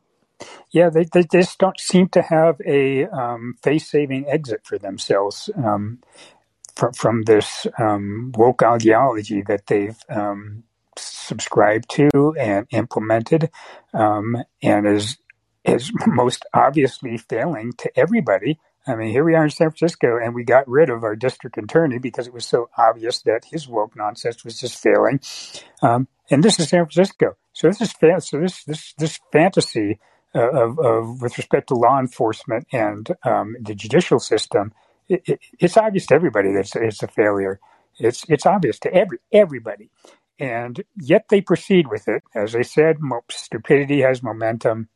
Yeah, 0.69 0.91
they, 0.91 1.05
they 1.11 1.23
just 1.31 1.57
don't 1.57 1.79
seem 1.79 2.09
to 2.09 2.21
have 2.21 2.61
a 2.63 3.05
um, 3.05 3.55
face-saving 3.63 4.27
exit 4.27 4.61
for 4.65 4.77
themselves 4.77 5.49
um, 5.57 5.99
from, 6.75 6.93
from 6.93 7.21
this 7.23 7.67
um, 7.79 8.31
woke 8.35 8.63
ideology 8.63 9.41
that 9.43 9.67
they've 9.67 9.97
um, 10.09 10.63
subscribed 10.97 11.89
to 11.89 12.35
and 12.39 12.67
implemented, 12.71 13.49
um, 13.93 14.37
and 14.61 14.87
is 14.87 15.17
is 15.63 15.91
most 16.07 16.45
obviously 16.53 17.17
failing 17.17 17.71
to 17.77 17.91
everybody. 17.97 18.59
I 18.87 18.95
mean, 18.95 19.11
here 19.11 19.23
we 19.23 19.35
are 19.35 19.43
in 19.43 19.51
San 19.51 19.69
Francisco, 19.69 20.17
and 20.17 20.33
we 20.33 20.43
got 20.43 20.67
rid 20.67 20.89
of 20.89 21.03
our 21.03 21.15
district 21.15 21.57
attorney 21.57 21.99
because 21.99 22.25
it 22.25 22.33
was 22.33 22.45
so 22.45 22.69
obvious 22.77 23.21
that 23.23 23.45
his 23.45 23.67
woke 23.67 23.95
nonsense 23.95 24.43
was 24.43 24.59
just 24.59 24.81
failing. 24.81 25.19
Um, 25.83 26.07
and 26.31 26.43
this 26.43 26.59
is 26.59 26.69
San 26.69 26.85
Francisco, 26.85 27.35
so 27.53 27.67
this 27.67 27.81
is 27.81 27.91
fa- 27.91 28.21
so 28.21 28.39
this 28.39 28.63
this 28.63 28.93
this 28.97 29.19
fantasy 29.31 29.99
uh, 30.33 30.49
of, 30.49 30.79
of 30.79 31.21
with 31.21 31.37
respect 31.37 31.67
to 31.67 31.75
law 31.75 31.99
enforcement 31.99 32.65
and 32.71 33.09
um, 33.23 33.55
the 33.61 33.75
judicial 33.75 34.19
system. 34.19 34.73
It, 35.11 35.23
it, 35.27 35.39
it's 35.59 35.77
obvious 35.77 36.05
to 36.07 36.15
everybody 36.15 36.53
that 36.53 36.61
it's, 36.61 36.75
it's 36.75 37.03
a 37.03 37.07
failure. 37.07 37.59
It's 37.99 38.23
it's 38.29 38.45
obvious 38.45 38.79
to 38.79 38.93
every 38.93 39.19
everybody, 39.33 39.89
and 40.39 40.81
yet 40.95 41.25
they 41.29 41.41
proceed 41.41 41.87
with 41.87 42.07
it. 42.07 42.23
As 42.33 42.55
I 42.55 42.61
said, 42.61 42.97
stupidity 43.29 44.01
has 44.01 44.23
momentum, 44.23 44.87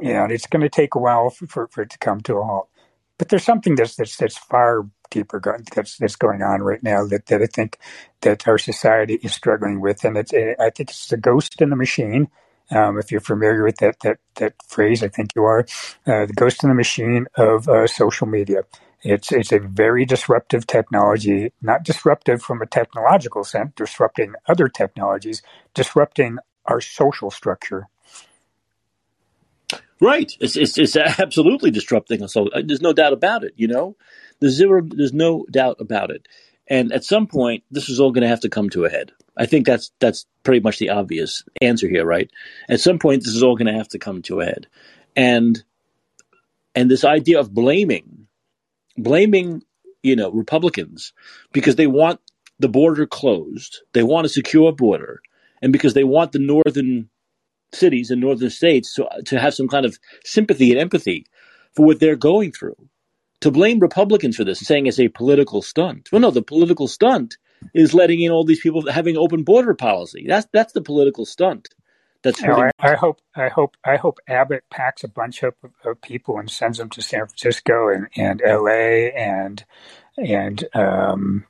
and 0.00 0.30
it's 0.30 0.46
going 0.46 0.62
to 0.62 0.68
take 0.68 0.94
a 0.94 1.00
while 1.00 1.30
for, 1.30 1.46
for, 1.48 1.66
for, 1.66 1.82
it 1.82 1.90
to 1.90 1.98
come 1.98 2.20
to 2.22 2.36
a 2.36 2.44
halt. 2.44 2.68
But 3.18 3.28
there's 3.28 3.44
something 3.44 3.74
that's 3.74 3.96
that's, 3.96 4.16
that's 4.16 4.38
far 4.38 4.86
deeper 5.10 5.40
that's 5.74 5.98
that's 5.98 6.16
going 6.16 6.42
on 6.42 6.62
right 6.62 6.82
now 6.82 7.06
that, 7.06 7.26
that 7.26 7.42
I 7.42 7.46
think 7.46 7.78
that 8.22 8.46
our 8.48 8.58
society 8.58 9.18
is 9.22 9.34
struggling 9.34 9.80
with, 9.80 10.04
and 10.04 10.16
it's 10.16 10.32
I 10.32 10.70
think 10.70 10.90
it's 10.90 11.08
the 11.08 11.16
ghost 11.16 11.60
in 11.60 11.70
the 11.70 11.76
machine. 11.76 12.28
Um, 12.70 12.98
if 12.98 13.12
you're 13.12 13.20
familiar 13.20 13.64
with 13.64 13.76
that 13.78 14.00
that 14.00 14.18
that 14.36 14.54
phrase, 14.68 15.02
I 15.02 15.08
think 15.08 15.30
you 15.36 15.44
are. 15.44 15.66
Uh, 16.06 16.26
the 16.26 16.34
ghost 16.34 16.62
in 16.62 16.68
the 16.68 16.74
machine 16.74 17.26
of 17.36 17.68
uh, 17.68 17.86
social 17.88 18.26
media. 18.26 18.62
It's 19.04 19.30
it's 19.32 19.52
a 19.52 19.58
very 19.58 20.06
disruptive 20.06 20.66
technology, 20.66 21.52
not 21.60 21.84
disruptive 21.84 22.42
from 22.42 22.62
a 22.62 22.66
technological 22.66 23.44
sense, 23.44 23.72
disrupting 23.76 24.34
other 24.48 24.68
technologies, 24.68 25.42
disrupting 25.74 26.38
our 26.64 26.80
social 26.80 27.30
structure. 27.30 27.88
Right. 30.00 30.32
It's, 30.40 30.56
it's, 30.56 30.76
it's 30.76 30.96
absolutely 30.96 31.70
disrupting 31.70 32.22
us. 32.22 32.34
There's 32.64 32.82
no 32.82 32.92
doubt 32.92 33.12
about 33.12 33.44
it. 33.44 33.52
You 33.56 33.68
know, 33.68 33.96
there's 34.40 34.54
zero. 34.54 34.82
There's 34.82 35.12
no 35.12 35.46
doubt 35.50 35.76
about 35.80 36.10
it. 36.10 36.26
And 36.66 36.92
at 36.92 37.04
some 37.04 37.26
point, 37.26 37.62
this 37.70 37.88
is 37.88 38.00
all 38.00 38.12
going 38.12 38.22
to 38.22 38.28
have 38.28 38.40
to 38.40 38.48
come 38.48 38.70
to 38.70 38.86
a 38.86 38.90
head. 38.90 39.12
I 39.36 39.46
think 39.46 39.66
that's 39.66 39.92
that's 40.00 40.26
pretty 40.42 40.60
much 40.60 40.78
the 40.78 40.90
obvious 40.90 41.44
answer 41.60 41.88
here, 41.88 42.04
right? 42.04 42.30
At 42.68 42.80
some 42.80 42.98
point, 42.98 43.22
this 43.22 43.34
is 43.34 43.42
all 43.42 43.56
going 43.56 43.72
to 43.72 43.78
have 43.78 43.88
to 43.88 43.98
come 43.98 44.22
to 44.22 44.40
a 44.40 44.46
head, 44.46 44.66
and 45.14 45.62
and 46.74 46.90
this 46.90 47.04
idea 47.04 47.40
of 47.40 47.52
blaming, 47.52 48.23
blaming, 48.96 49.62
you 50.02 50.16
know, 50.16 50.30
Republicans 50.30 51.12
because 51.52 51.76
they 51.76 51.86
want 51.86 52.20
the 52.58 52.68
border 52.68 53.06
closed, 53.06 53.80
they 53.92 54.02
want 54.02 54.26
a 54.26 54.28
secure 54.28 54.72
border, 54.72 55.20
and 55.62 55.72
because 55.72 55.94
they 55.94 56.04
want 56.04 56.32
the 56.32 56.38
northern 56.38 57.08
cities 57.72 58.10
and 58.10 58.20
northern 58.20 58.50
states 58.50 58.94
to, 58.94 59.08
to 59.24 59.38
have 59.38 59.54
some 59.54 59.68
kind 59.68 59.84
of 59.84 59.98
sympathy 60.24 60.70
and 60.70 60.80
empathy 60.80 61.26
for 61.74 61.84
what 61.84 62.00
they're 62.00 62.16
going 62.16 62.52
through. 62.52 62.76
To 63.40 63.50
blame 63.50 63.78
Republicans 63.78 64.36
for 64.36 64.44
this, 64.44 64.60
and 64.60 64.66
saying 64.66 64.86
it's 64.86 65.00
a 65.00 65.08
political 65.08 65.60
stunt. 65.60 66.08
Well, 66.10 66.20
no, 66.20 66.30
the 66.30 66.40
political 66.40 66.88
stunt 66.88 67.36
is 67.74 67.92
letting 67.92 68.20
in 68.20 68.30
all 68.30 68.44
these 68.44 68.60
people 68.60 68.90
having 68.90 69.16
open 69.16 69.42
border 69.42 69.74
policy. 69.74 70.24
That's 70.26 70.46
that's 70.52 70.72
the 70.72 70.80
political 70.80 71.26
stunt. 71.26 71.68
That's 72.24 72.40
you 72.40 72.48
know, 72.48 72.56
I, 72.56 72.70
I, 72.80 72.94
hope 72.94 73.20
I 73.36 73.48
hope 73.48 73.76
I 73.84 73.96
hope 73.96 74.18
Abbott 74.26 74.64
packs 74.70 75.04
a 75.04 75.08
bunch 75.08 75.42
of, 75.42 75.54
of 75.84 76.00
people 76.00 76.38
and 76.38 76.50
sends 76.50 76.78
them 76.78 76.88
to 76.90 77.02
San 77.02 77.26
Francisco 77.26 77.90
and, 77.90 78.08
and 78.16 78.40
L.A. 78.42 79.12
and 79.12 79.62
and 80.16 80.64
um, 80.74 81.44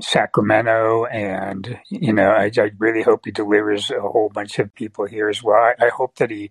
Sacramento, 0.00 1.06
and 1.06 1.78
you 1.88 2.12
know, 2.12 2.30
I, 2.30 2.50
I, 2.54 2.70
really 2.78 3.02
hope 3.02 3.24
he 3.24 3.30
delivers 3.30 3.90
a 3.90 4.00
whole 4.00 4.28
bunch 4.28 4.58
of 4.58 4.74
people 4.74 5.06
here 5.06 5.28
as 5.28 5.42
well. 5.42 5.56
I, 5.56 5.86
I 5.86 5.88
hope 5.88 6.16
that 6.16 6.30
he, 6.30 6.50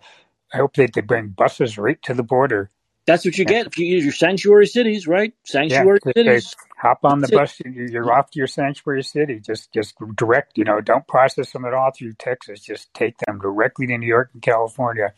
I 0.52 0.58
hope 0.58 0.74
that 0.76 0.94
they 0.94 1.02
bring 1.02 1.30
buses 1.30 1.78
right 1.78 2.02
to 2.04 2.16
the 2.16 2.24
border. 2.24 2.72
That's 3.10 3.26
what 3.26 3.40
you 3.40 3.46
get 3.46 3.66
if 3.66 3.80
you 3.80 3.88
use 3.88 4.04
your 4.04 4.14
sanctuary 4.14 4.68
cities, 4.68 5.08
right? 5.08 5.34
Sanctuary 5.44 5.98
yeah, 6.06 6.12
cities. 6.16 6.56
hop 6.78 7.00
on 7.04 7.22
the 7.22 7.28
That's 7.28 7.58
bus. 7.58 7.62
It. 7.66 7.92
You're 7.92 8.14
off 8.14 8.30
to 8.30 8.38
your 8.38 8.46
sanctuary 8.46 9.02
city. 9.02 9.40
Just, 9.40 9.74
just 9.74 9.96
direct. 10.16 10.60
You 10.60 10.64
know, 10.64 10.80
don't 10.80 11.08
process 11.08 11.52
them 11.52 11.66
at 11.66 11.74
all 11.74 11.90
through 11.90 12.14
Texas. 12.14 12.60
Just 12.60 12.94
take 12.94 13.18
them 13.26 13.40
directly 13.40 13.88
to 13.88 13.98
New 13.98 14.06
York 14.06 14.30
and 14.34 14.44
California. 14.44 15.14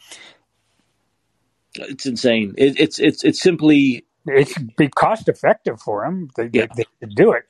It's 1.76 2.06
insane. 2.06 2.56
It, 2.58 2.80
it's, 2.80 2.98
it's, 2.98 3.26
it's 3.26 3.42
simply. 3.42 4.06
It's 4.26 4.58
be 4.78 4.88
cost 4.88 5.28
effective 5.28 5.82
for 5.82 6.06
them. 6.06 6.30
They, 6.38 6.50
yeah. 6.54 6.68
they, 6.74 6.86
they 7.02 7.08
do 7.08 7.34
it. 7.34 7.44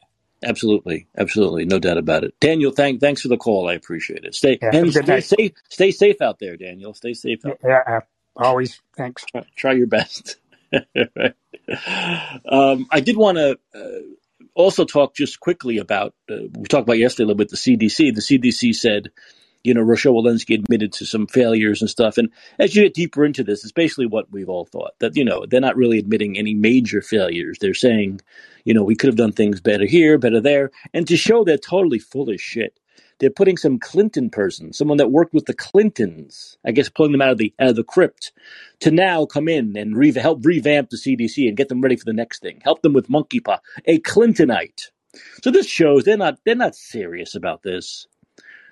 Absolutely, 0.44 1.08
absolutely, 1.16 1.66
no 1.66 1.78
doubt 1.78 2.00
about 2.00 2.24
it. 2.24 2.34
Daniel, 2.40 2.72
thank 2.72 3.00
thanks 3.00 3.22
for 3.22 3.28
the 3.28 3.38
call. 3.38 3.70
I 3.70 3.74
appreciate 3.74 4.26
it. 4.26 4.34
Stay 4.34 4.58
yeah, 4.60 4.72
and 4.74 4.92
stay 4.92 5.22
safe. 5.22 5.52
Stay 5.70 5.92
safe 5.92 6.20
out 6.20 6.40
there, 6.40 6.58
Daniel. 6.58 6.96
Stay 6.96 7.14
safe. 7.14 7.46
Out 7.46 7.60
yeah, 7.64 7.84
there. 7.86 8.08
Always. 8.36 8.82
Thanks. 8.98 9.26
Try, 9.26 9.46
try 9.56 9.74
your 9.74 9.88
best. 9.88 10.38
um, 10.74 10.88
I 12.92 13.02
did 13.02 13.18
want 13.18 13.38
to 13.38 13.60
uh, 13.76 14.00
also 14.56 14.86
talk 14.86 15.16
just 15.16 15.40
quickly 15.40 15.78
about. 15.78 16.14
Uh, 16.30 16.48
we 16.54 16.68
talked 16.68 16.84
about 16.84 16.98
yesterday 16.98 17.24
a 17.24 17.28
little 17.28 17.38
bit 17.38 17.50
the 17.50 17.58
CDC. 17.58 18.16
The 18.16 18.22
CDC 18.22 18.76
said 18.76 19.12
you 19.64 19.74
know, 19.74 19.82
Rochelle 19.82 20.14
Walensky 20.14 20.56
admitted 20.56 20.94
to 20.94 21.06
some 21.06 21.28
failures 21.28 21.82
and 21.82 21.90
stuff. 21.90 22.18
And 22.18 22.30
as 22.58 22.76
you 22.76 22.84
get 22.84 22.94
deeper 22.94 23.26
into 23.26 23.44
this, 23.44 23.64
it's 23.64 23.72
basically 23.72 24.08
what 24.08 24.32
we've 24.32 24.50
all 24.50 24.66
thought 24.66 24.94
that, 25.00 25.16
you 25.16 25.24
know, 25.24 25.46
they're 25.46 25.62
not 25.62 25.76
really 25.76 26.00
admitting 26.00 26.38
any 26.38 26.54
major 26.54 27.02
failures. 27.02 27.58
They're 27.60 27.74
saying, 27.74 28.22
you 28.66 28.74
know, 28.74 28.84
we 28.84 28.96
could 28.96 29.08
have 29.08 29.18
done 29.18 29.34
things 29.34 29.62
better 29.62 29.86
here, 29.86 30.18
better 30.18 30.42
there. 30.42 30.72
And 30.94 31.08
to 31.08 31.18
show 31.18 31.44
they're 31.44 31.58
totally 31.58 32.00
full 32.00 32.30
of 32.30 32.42
shit, 32.42 32.80
they're 33.22 33.30
putting 33.30 33.56
some 33.56 33.78
Clinton 33.78 34.32
person, 34.32 34.74
someone 34.74 34.98
that 34.98 35.12
worked 35.12 35.34
with 35.34 35.46
the 35.46 35.54
Clintons, 35.54 36.58
I 36.66 36.72
guess 36.72 36.90
pulling 36.90 37.12
them 37.12 37.22
out 37.22 37.30
of 37.30 37.38
the 37.38 37.54
out 37.60 37.70
of 37.70 37.76
the 37.76 37.84
crypt, 37.84 38.34
to 38.80 38.90
now 38.90 39.26
come 39.28 39.48
in 39.48 39.78
and 39.78 39.96
re- 39.96 40.12
help 40.12 40.44
revamp 40.44 40.90
the 40.90 40.98
CDC 40.98 41.48
and 41.48 41.56
get 41.56 41.70
them 41.70 41.82
ready 41.82 41.96
for 41.96 42.06
the 42.06 42.14
next 42.14 42.42
thing. 42.42 42.60
Help 42.64 42.82
them 42.82 42.94
with 42.94 43.10
monkeypox. 43.10 43.60
A 43.86 44.00
Clintonite. 44.00 44.90
So 45.44 45.52
this 45.52 45.68
shows 45.68 46.04
they're 46.04 46.18
not 46.18 46.40
they're 46.46 46.56
not 46.56 46.76
serious 46.76 47.36
about 47.36 47.62
this. 47.62 48.08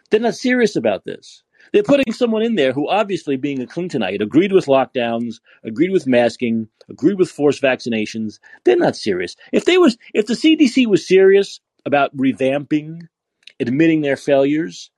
They're 0.09 0.19
not 0.19 0.35
serious 0.35 0.75
about 0.75 1.05
this. 1.05 1.43
They're 1.71 1.83
putting 1.83 2.11
someone 2.11 2.41
in 2.41 2.55
there 2.55 2.73
who, 2.73 2.89
obviously, 2.89 3.37
being 3.37 3.61
a 3.61 3.67
Clintonite, 3.67 4.21
agreed 4.21 4.51
with 4.51 4.65
lockdowns, 4.65 5.35
agreed 5.63 5.91
with 5.91 6.07
masking, 6.07 6.67
agreed 6.89 7.19
with 7.19 7.29
forced 7.29 7.61
vaccinations. 7.61 8.39
They're 8.63 8.75
not 8.75 8.95
serious. 8.95 9.35
If 9.53 9.65
they 9.65 9.77
was, 9.77 9.95
if 10.15 10.25
the 10.25 10.33
CDC 10.33 10.87
was 10.87 11.07
serious 11.07 11.59
about 11.85 12.15
revamping, 12.17 13.07
admitting 13.59 14.01
their 14.01 14.17
failures, 14.17 14.91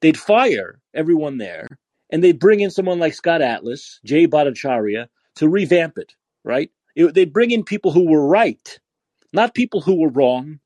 they'd 0.00 0.18
fire 0.18 0.80
everyone 0.94 1.38
there, 1.38 1.66
and 2.10 2.22
they'd 2.22 2.38
bring 2.40 2.60
in 2.60 2.70
someone 2.70 2.98
like 2.98 3.14
Scott 3.14 3.42
Atlas, 3.42 4.00
Jay 4.04 4.26
Bhattacharya, 4.26 5.08
to 5.36 5.48
revamp 5.48 5.98
it. 5.98 6.14
Right? 6.44 6.70
It, 6.96 7.14
they'd 7.14 7.32
bring 7.32 7.50
in 7.50 7.64
people 7.64 7.92
who 7.92 8.10
were 8.10 8.26
right, 8.26 8.78
not 9.32 9.54
people 9.54 9.80
who 9.80 10.00
were 10.00 10.08
wrong. 10.08 10.60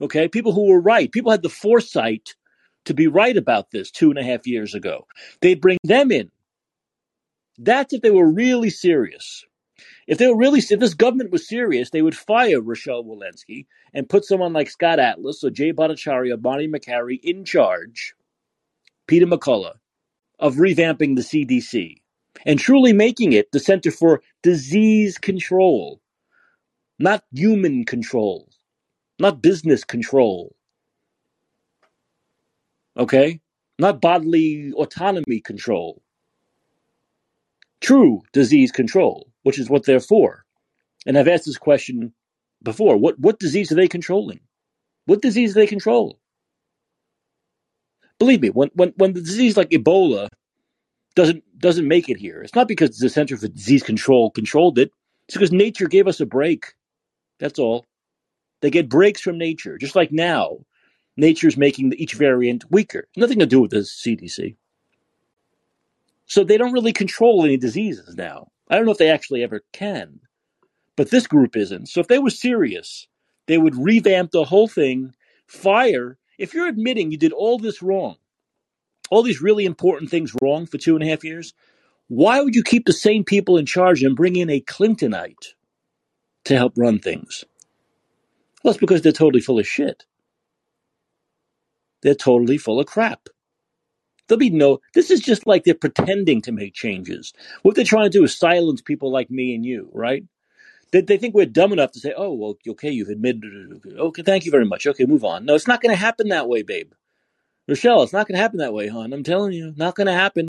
Okay, 0.00 0.28
people 0.28 0.52
who 0.52 0.68
were 0.68 0.80
right. 0.80 1.10
People 1.10 1.32
had 1.32 1.42
the 1.42 1.48
foresight 1.48 2.36
to 2.84 2.94
be 2.94 3.06
right 3.06 3.36
about 3.36 3.70
this 3.70 3.90
two 3.90 4.10
and 4.10 4.18
a 4.18 4.22
half 4.22 4.46
years 4.46 4.74
ago. 4.74 5.06
They'd 5.40 5.60
bring 5.60 5.78
them 5.82 6.10
in. 6.12 6.30
That's 7.58 7.92
if 7.92 8.02
they 8.02 8.10
were 8.10 8.30
really 8.30 8.70
serious. 8.70 9.44
If 10.08 10.18
they 10.18 10.28
were 10.28 10.38
really, 10.38 10.60
if 10.60 10.80
this 10.80 10.94
government 10.94 11.32
was 11.32 11.48
serious, 11.48 11.90
they 11.90 12.02
would 12.02 12.16
fire 12.18 12.62
Rochelle 12.62 13.04
Walensky 13.04 13.66
and 13.94 14.10
put 14.10 14.26
someone 14.26 14.54
like 14.54 14.70
Scott 14.70 15.00
Atlas 15.00 15.44
or 15.44 15.50
Jay 15.50 15.72
Bhattacharya, 15.72 16.34
or 16.34 16.38
Bonnie 16.38 16.68
Makary 16.68 17.20
in 17.22 17.46
charge, 17.46 18.14
Peter 19.08 19.26
McCullough, 19.26 19.76
of 20.40 20.56
revamping 20.56 21.16
the 21.16 21.22
CDC 21.22 21.96
and 22.46 22.60
truly 22.60 22.92
making 22.94 23.34
it 23.34 23.52
the 23.52 23.60
Center 23.60 23.92
for 23.92 24.22
Disease 24.42 25.18
Control, 25.18 26.02
not 26.98 27.24
human 27.32 27.84
control, 27.84 28.48
not 29.20 29.42
business 29.42 29.84
control, 29.84 30.56
okay? 32.96 33.40
Not 33.78 34.00
bodily 34.00 34.72
autonomy 34.74 35.40
control. 35.40 36.02
True 37.80 38.22
disease 38.32 38.72
control, 38.72 39.30
which 39.42 39.58
is 39.58 39.70
what 39.70 39.84
they're 39.84 40.00
for. 40.00 40.44
And 41.06 41.16
I've 41.16 41.28
asked 41.28 41.46
this 41.46 41.58
question 41.58 42.12
before. 42.62 42.96
What 42.96 43.18
what 43.18 43.38
disease 43.38 43.70
are 43.72 43.76
they 43.76 43.88
controlling? 43.88 44.40
What 45.06 45.22
disease 45.22 45.54
do 45.54 45.60
they 45.60 45.66
control? 45.66 46.18
Believe 48.18 48.42
me, 48.42 48.50
when 48.50 48.70
when 48.74 48.92
when 48.96 49.12
the 49.12 49.20
disease 49.20 49.56
like 49.56 49.70
Ebola 49.70 50.28
doesn't 51.14 51.42
doesn't 51.58 51.88
make 51.88 52.08
it 52.08 52.18
here, 52.18 52.42
it's 52.42 52.54
not 52.54 52.68
because 52.68 52.98
the 52.98 53.08
Center 53.08 53.36
for 53.36 53.48
Disease 53.48 53.82
Control 53.82 54.30
controlled 54.30 54.78
it. 54.78 54.90
It's 55.28 55.36
because 55.36 55.52
nature 55.52 55.86
gave 55.86 56.08
us 56.08 56.20
a 56.20 56.26
break. 56.26 56.74
That's 57.38 57.58
all. 57.58 57.84
They 58.60 58.70
get 58.70 58.88
breaks 58.88 59.20
from 59.20 59.38
nature, 59.38 59.78
just 59.78 59.94
like 59.94 60.10
now. 60.10 60.58
Nature's 61.16 61.56
making 61.56 61.92
each 61.94 62.14
variant 62.14 62.64
weaker. 62.70 63.06
Nothing 63.16 63.40
to 63.40 63.46
do 63.46 63.60
with 63.60 63.72
the 63.72 63.78
CDC. 63.78 64.56
So 66.28 66.44
they 66.44 66.58
don't 66.58 66.74
really 66.74 66.94
control 66.94 67.44
any 67.44 67.58
diseases 67.58 68.16
now. 68.16 68.48
I 68.70 68.76
don't 68.76 68.86
know 68.86 68.92
if 68.92 68.98
they 68.98 69.10
actually 69.10 69.42
ever 69.42 69.62
can, 69.72 70.20
but 70.96 71.10
this 71.10 71.26
group 71.26 71.56
isn't. 71.56 71.88
So 71.88 72.00
if 72.00 72.08
they 72.08 72.18
were 72.20 72.30
serious, 72.30 73.08
they 73.46 73.58
would 73.58 73.76
revamp 73.76 74.30
the 74.30 74.44
whole 74.44 74.68
thing, 74.68 75.14
fire. 75.46 76.18
If 76.38 76.54
you're 76.54 76.68
admitting 76.68 77.10
you 77.10 77.18
did 77.18 77.32
all 77.32 77.58
this 77.58 77.82
wrong, 77.82 78.16
all 79.10 79.22
these 79.22 79.42
really 79.42 79.64
important 79.64 80.10
things 80.10 80.32
wrong 80.42 80.66
for 80.66 80.78
two 80.78 80.94
and 80.96 81.04
a 81.04 81.08
half 81.08 81.24
years, 81.24 81.54
why 82.08 82.40
would 82.40 82.54
you 82.54 82.62
keep 82.62 82.86
the 82.86 82.92
same 82.92 83.24
people 83.24 83.56
in 83.58 83.66
charge 83.66 84.02
and 84.02 84.16
bring 84.16 84.36
in 84.36 84.50
a 84.50 84.60
Clintonite 84.60 85.54
to 86.44 86.56
help 86.56 86.74
run 86.76 86.98
things? 86.98 87.44
Well, 88.62 88.72
it's 88.72 88.80
because 88.80 89.02
they're 89.02 89.12
totally 89.12 89.42
full 89.42 89.58
of 89.58 89.66
shit. 89.66 90.04
They're 92.02 92.14
totally 92.14 92.58
full 92.58 92.80
of 92.80 92.86
crap. 92.86 93.28
There'll 94.28 94.38
be 94.38 94.50
no, 94.50 94.80
this 94.94 95.10
is 95.10 95.20
just 95.20 95.46
like 95.46 95.64
they're 95.64 95.74
pretending 95.74 96.42
to 96.42 96.52
make 96.52 96.74
changes. 96.74 97.32
What 97.62 97.74
they're 97.76 97.84
trying 97.84 98.10
to 98.10 98.18
do 98.18 98.24
is 98.24 98.36
silence 98.36 98.82
people 98.82 99.10
like 99.12 99.30
me 99.30 99.54
and 99.54 99.64
you, 99.64 99.90
right? 99.92 100.24
They, 100.92 101.02
they 101.02 101.18
think 101.18 101.34
we're 101.34 101.46
dumb 101.46 101.72
enough 101.72 101.92
to 101.92 102.00
say, 102.00 102.14
oh, 102.16 102.32
well, 102.34 102.56
okay, 102.68 102.90
you've 102.90 103.08
admitted 103.08 103.44
it. 103.44 103.98
Okay, 103.98 104.22
thank 104.22 104.44
you 104.44 104.50
very 104.50 104.64
much. 104.66 104.86
Okay, 104.86 105.06
move 105.06 105.24
on. 105.24 105.44
No, 105.44 105.54
it's 105.54 105.68
not 105.68 105.82
going 105.82 105.94
to 105.94 106.00
happen 106.00 106.28
that 106.28 106.48
way, 106.48 106.62
babe. 106.62 106.92
Rochelle, 107.68 108.02
it's 108.02 108.12
not 108.12 108.26
going 108.26 108.36
to 108.36 108.42
happen 108.42 108.58
that 108.58 108.72
way, 108.72 108.88
hon. 108.88 109.12
I'm 109.12 109.24
telling 109.24 109.52
you, 109.52 109.74
not 109.76 109.94
going 109.94 110.06
to 110.06 110.14
happen. 110.14 110.48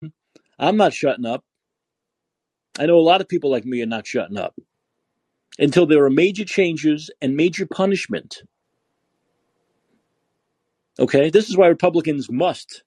I'm 0.57 0.77
not 0.77 0.93
shutting 0.93 1.25
up. 1.25 1.43
I 2.79 2.85
know 2.85 2.97
a 2.97 3.01
lot 3.01 3.21
of 3.21 3.27
people 3.27 3.51
like 3.51 3.65
me 3.65 3.81
are 3.81 3.87
not 3.87 4.07
shutting 4.07 4.37
up 4.37 4.55
until 5.59 5.85
there 5.85 6.03
are 6.05 6.09
major 6.09 6.45
changes 6.45 7.11
and 7.21 7.35
major 7.35 7.65
punishment. 7.65 8.43
Okay, 10.97 11.29
this 11.29 11.49
is 11.49 11.57
why 11.57 11.67
Republicans 11.67 12.31
must 12.31 12.83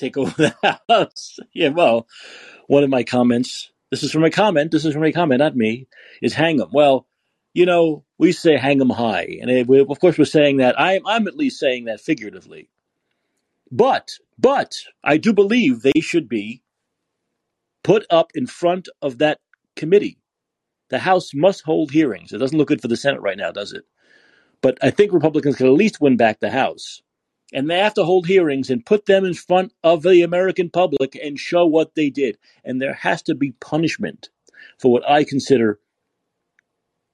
take 0.00 0.16
over 0.16 0.30
the 0.30 0.80
House. 0.88 1.38
Yeah, 1.52 1.68
well, 1.68 2.06
one 2.66 2.84
of 2.84 2.90
my 2.90 3.04
comments, 3.04 3.70
this 3.90 4.02
is 4.02 4.12
from 4.12 4.24
a 4.24 4.30
comment, 4.30 4.70
this 4.70 4.84
is 4.84 4.94
from 4.94 5.04
a 5.04 5.12
comment, 5.12 5.40
not 5.40 5.56
me, 5.56 5.86
is 6.22 6.34
hang 6.34 6.56
them. 6.56 6.70
Well, 6.72 7.06
you 7.52 7.66
know, 7.66 8.04
we 8.18 8.32
say 8.32 8.56
hang 8.56 8.78
them 8.78 8.90
high. 8.90 9.38
And 9.40 9.68
we, 9.68 9.80
of 9.80 10.00
course, 10.00 10.18
we're 10.18 10.24
saying 10.24 10.58
that, 10.58 10.78
I, 10.78 11.00
I'm 11.06 11.26
at 11.26 11.36
least 11.36 11.58
saying 11.58 11.86
that 11.86 12.00
figuratively. 12.00 12.70
But, 13.72 14.12
but, 14.38 14.76
I 15.04 15.16
do 15.16 15.32
believe 15.32 15.82
they 15.82 16.00
should 16.00 16.28
be 16.28 16.62
put 17.82 18.06
up 18.10 18.30
in 18.34 18.46
front 18.46 18.88
of 19.00 19.18
that 19.18 19.38
committee. 19.76 20.18
The 20.90 20.98
House 20.98 21.32
must 21.34 21.62
hold 21.62 21.92
hearings. 21.92 22.32
It 22.32 22.38
doesn't 22.38 22.56
look 22.56 22.68
good 22.68 22.82
for 22.82 22.88
the 22.88 22.96
Senate 22.96 23.20
right 23.20 23.38
now, 23.38 23.52
does 23.52 23.72
it? 23.72 23.84
But 24.60 24.78
I 24.82 24.90
think 24.90 25.12
Republicans 25.12 25.56
can 25.56 25.66
at 25.66 25.72
least 25.72 26.00
win 26.00 26.16
back 26.16 26.40
the 26.40 26.50
House. 26.50 27.02
And 27.52 27.68
they 27.68 27.78
have 27.78 27.94
to 27.94 28.04
hold 28.04 28.26
hearings 28.26 28.70
and 28.70 28.86
put 28.86 29.06
them 29.06 29.24
in 29.24 29.34
front 29.34 29.72
of 29.82 30.02
the 30.02 30.22
American 30.22 30.70
public 30.70 31.16
and 31.16 31.38
show 31.38 31.66
what 31.66 31.94
they 31.94 32.10
did. 32.10 32.38
And 32.64 32.80
there 32.80 32.94
has 32.94 33.22
to 33.22 33.34
be 33.34 33.52
punishment 33.52 34.28
for 34.78 34.92
what 34.92 35.08
I 35.08 35.24
consider 35.24 35.80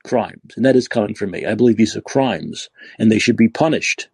crimes. 0.05 0.55
And 0.57 0.65
that 0.65 0.77
is 0.77 0.89
coming 0.89 1.15
from 1.15 1.31
me. 1.31 1.47
I 1.47 1.55
believe 1.55 1.77
these 1.77 1.97
are 1.97 2.03
crimes 2.03 2.69
and 2.99 3.11
they 3.11 3.19
should 3.19 3.37
be 3.37 3.49
punished. 3.49 4.09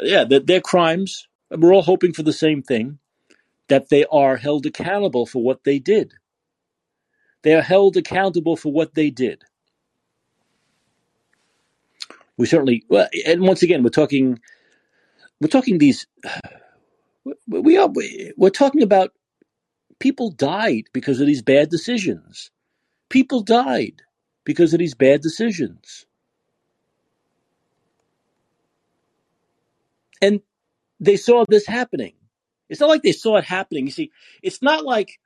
Yeah, 0.00 0.24
they're, 0.24 0.40
they're 0.40 0.60
crimes. 0.60 1.26
We're 1.50 1.72
all 1.72 1.82
hoping 1.82 2.12
for 2.12 2.22
the 2.22 2.32
same 2.32 2.62
thing 2.62 2.98
that 3.68 3.88
they 3.88 4.04
are 4.12 4.36
held 4.36 4.66
accountable 4.66 5.24
for 5.24 5.42
what 5.42 5.64
they 5.64 5.78
did. 5.78 6.14
They 7.42 7.54
are 7.54 7.62
held 7.62 7.96
accountable 7.96 8.56
for 8.56 8.72
what 8.72 8.94
they 8.94 9.10
did 9.10 9.44
we 12.38 12.46
certainly 12.46 12.84
well, 12.88 13.08
and 13.26 13.42
once 13.42 13.62
again 13.62 13.82
we're 13.82 13.90
talking 13.90 14.40
we're 15.40 15.48
talking 15.48 15.78
these 15.78 16.06
we 17.48 17.76
are 17.78 17.90
we're 18.36 18.50
talking 18.50 18.82
about 18.82 19.12
people 20.00 20.30
died 20.30 20.84
because 20.92 21.20
of 21.20 21.26
these 21.26 21.42
bad 21.42 21.70
decisions. 21.70 22.50
People 23.10 23.42
died 23.42 24.02
because 24.44 24.72
of 24.74 24.80
these 24.80 24.94
bad 24.94 25.22
decisions. 25.22 26.06
And 30.22 30.40
they 31.00 31.16
saw 31.16 31.44
this 31.48 31.66
happening. 31.66 32.14
It's 32.68 32.80
not 32.80 32.90
like 32.90 33.02
they 33.02 33.12
saw 33.12 33.36
it 33.38 33.44
happening. 33.44 33.86
You 33.86 33.92
see 33.92 34.12
it's 34.42 34.62
not 34.62 34.84
like 34.84 35.20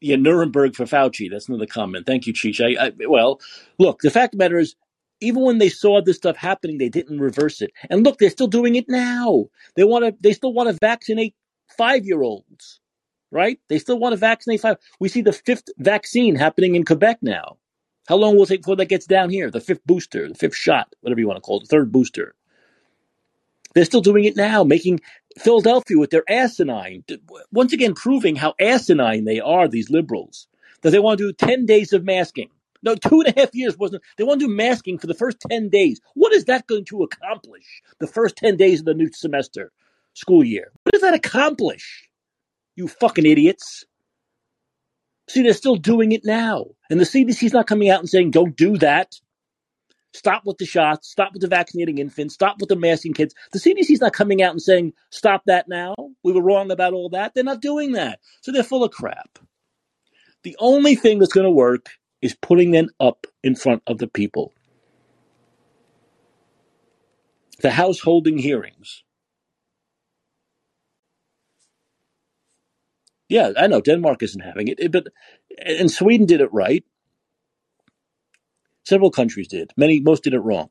yeah 0.00 0.16
nuremberg 0.16 0.76
for 0.76 0.84
fauci. 0.84 1.30
That's 1.30 1.48
another 1.48 1.66
comment. 1.66 2.06
Thank 2.06 2.26
you 2.26 2.32
cheech 2.34 2.60
I, 2.78 2.86
I 2.88 2.92
well 3.08 3.40
look 3.78 4.00
the 4.02 4.10
fact 4.10 4.34
of 4.34 4.38
the 4.38 4.44
matter 4.44 4.58
is 4.58 4.76
even 5.22 5.42
when 5.42 5.58
they 5.58 5.68
saw 5.68 6.02
this 6.02 6.16
stuff 6.16 6.36
happening, 6.36 6.78
they 6.78 6.88
didn't 6.88 7.20
reverse 7.20 7.62
it. 7.62 7.72
And 7.90 8.04
look, 8.04 8.18
they're 8.18 8.30
still 8.30 8.48
doing 8.48 8.74
it 8.74 8.86
now. 8.88 9.46
They 9.76 9.84
want 9.84 10.04
to. 10.04 10.14
They 10.20 10.32
still 10.32 10.52
want 10.52 10.68
to 10.70 10.78
vaccinate 10.80 11.34
five-year-olds, 11.78 12.80
right? 13.30 13.58
They 13.68 13.78
still 13.78 13.98
want 13.98 14.12
to 14.12 14.18
vaccinate 14.18 14.60
five. 14.60 14.76
We 15.00 15.08
see 15.08 15.22
the 15.22 15.32
fifth 15.32 15.68
vaccine 15.78 16.36
happening 16.36 16.74
in 16.74 16.84
Quebec 16.84 17.18
now. 17.22 17.58
How 18.08 18.16
long 18.16 18.36
will 18.36 18.44
it 18.44 18.48
take 18.48 18.62
before 18.62 18.76
that 18.76 18.86
gets 18.86 19.06
down 19.06 19.30
here? 19.30 19.50
The 19.50 19.60
fifth 19.60 19.84
booster, 19.86 20.28
the 20.28 20.34
fifth 20.34 20.56
shot, 20.56 20.94
whatever 21.00 21.20
you 21.20 21.28
want 21.28 21.36
to 21.36 21.40
call 21.42 21.58
it, 21.58 21.62
the 21.62 21.68
third 21.68 21.92
booster. 21.92 22.34
They're 23.74 23.84
still 23.84 24.00
doing 24.02 24.24
it 24.24 24.36
now, 24.36 24.64
making 24.64 25.00
Philadelphia 25.38 25.98
with 25.98 26.10
their 26.10 26.24
asinine, 26.28 27.04
once 27.52 27.72
again 27.72 27.94
proving 27.94 28.36
how 28.36 28.54
asinine 28.60 29.24
they 29.24 29.40
are, 29.40 29.68
these 29.68 29.88
liberals, 29.88 30.46
that 30.82 30.90
they 30.90 30.98
want 30.98 31.18
to 31.18 31.28
do 31.28 31.32
10 31.32 31.64
days 31.64 31.92
of 31.92 32.04
masking. 32.04 32.50
No, 32.82 32.94
two 32.94 33.20
and 33.20 33.36
a 33.36 33.40
half 33.40 33.54
years 33.54 33.78
wasn't. 33.78 34.02
They 34.16 34.24
want 34.24 34.40
to 34.40 34.46
do 34.46 34.52
masking 34.52 34.98
for 34.98 35.06
the 35.06 35.14
first 35.14 35.38
10 35.48 35.68
days. 35.68 36.00
What 36.14 36.32
is 36.32 36.46
that 36.46 36.66
going 36.66 36.84
to 36.86 37.02
accomplish? 37.02 37.82
The 38.00 38.06
first 38.06 38.36
10 38.36 38.56
days 38.56 38.80
of 38.80 38.86
the 38.86 38.94
new 38.94 39.10
semester, 39.12 39.70
school 40.14 40.44
year. 40.44 40.72
What 40.82 40.92
does 40.92 41.02
that 41.02 41.14
accomplish? 41.14 42.08
You 42.74 42.88
fucking 42.88 43.26
idiots. 43.26 43.84
See, 45.28 45.42
they're 45.42 45.52
still 45.52 45.76
doing 45.76 46.12
it 46.12 46.24
now. 46.24 46.66
And 46.90 46.98
the 46.98 47.04
CDC's 47.04 47.52
not 47.52 47.66
coming 47.66 47.88
out 47.88 48.00
and 48.00 48.08
saying, 48.08 48.32
don't 48.32 48.56
do 48.56 48.76
that. 48.78 49.14
Stop 50.14 50.42
with 50.44 50.58
the 50.58 50.66
shots. 50.66 51.08
Stop 51.10 51.32
with 51.32 51.42
the 51.42 51.48
vaccinating 51.48 51.98
infants. 51.98 52.34
Stop 52.34 52.56
with 52.60 52.68
the 52.68 52.76
masking 52.76 53.14
kids. 53.14 53.34
The 53.52 53.58
CDC's 53.58 54.00
not 54.00 54.12
coming 54.12 54.42
out 54.42 54.50
and 54.50 54.60
saying, 54.60 54.92
stop 55.10 55.44
that 55.46 55.68
now. 55.68 55.94
We 56.22 56.32
were 56.32 56.42
wrong 56.42 56.70
about 56.70 56.92
all 56.92 57.08
that. 57.10 57.34
They're 57.34 57.44
not 57.44 57.62
doing 57.62 57.92
that. 57.92 58.18
So 58.42 58.52
they're 58.52 58.62
full 58.62 58.84
of 58.84 58.90
crap. 58.90 59.38
The 60.42 60.56
only 60.58 60.96
thing 60.96 61.18
that's 61.18 61.32
going 61.32 61.46
to 61.46 61.50
work 61.50 61.88
is 62.22 62.36
putting 62.40 62.72
them 62.72 62.88
up 63.00 63.26
in 63.42 63.56
front 63.56 63.82
of 63.86 63.98
the 63.98 64.08
people. 64.08 64.54
The 67.62 67.72
House 67.72 68.00
holding 68.00 68.38
hearings. 68.38 69.04
Yeah, 73.28 73.52
I 73.58 73.66
know 73.68 73.80
Denmark 73.80 74.22
isn't 74.22 74.42
having 74.42 74.68
it, 74.68 74.92
but 74.92 75.08
and 75.64 75.90
Sweden 75.90 76.26
did 76.26 76.40
it 76.40 76.52
right. 76.52 76.84
Several 78.84 79.10
countries 79.10 79.48
did. 79.48 79.72
Many, 79.76 80.00
most 80.00 80.24
did 80.24 80.34
it 80.34 80.40
wrong, 80.40 80.70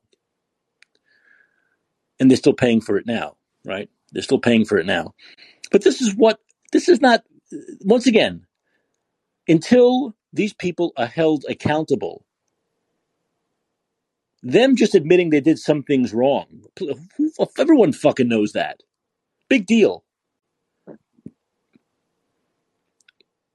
and 2.20 2.30
they're 2.30 2.38
still 2.38 2.54
paying 2.54 2.80
for 2.80 2.98
it 2.98 3.06
now. 3.06 3.36
Right? 3.64 3.90
They're 4.12 4.22
still 4.22 4.40
paying 4.40 4.64
for 4.64 4.78
it 4.78 4.86
now. 4.86 5.14
But 5.70 5.84
this 5.84 6.00
is 6.02 6.14
what 6.16 6.40
this 6.72 6.88
is 6.88 7.00
not. 7.00 7.24
Once 7.84 8.06
again, 8.06 8.46
until 9.48 10.14
these 10.32 10.52
people 10.52 10.92
are 10.96 11.06
held 11.06 11.44
accountable. 11.48 12.24
Them 14.42 14.76
just 14.76 14.94
admitting 14.94 15.30
they 15.30 15.40
did 15.40 15.58
some 15.58 15.82
things 15.82 16.12
wrong. 16.12 16.64
Everyone 17.58 17.92
fucking 17.92 18.28
knows 18.28 18.52
that. 18.52 18.80
Big 19.48 19.66
deal. 19.66 20.04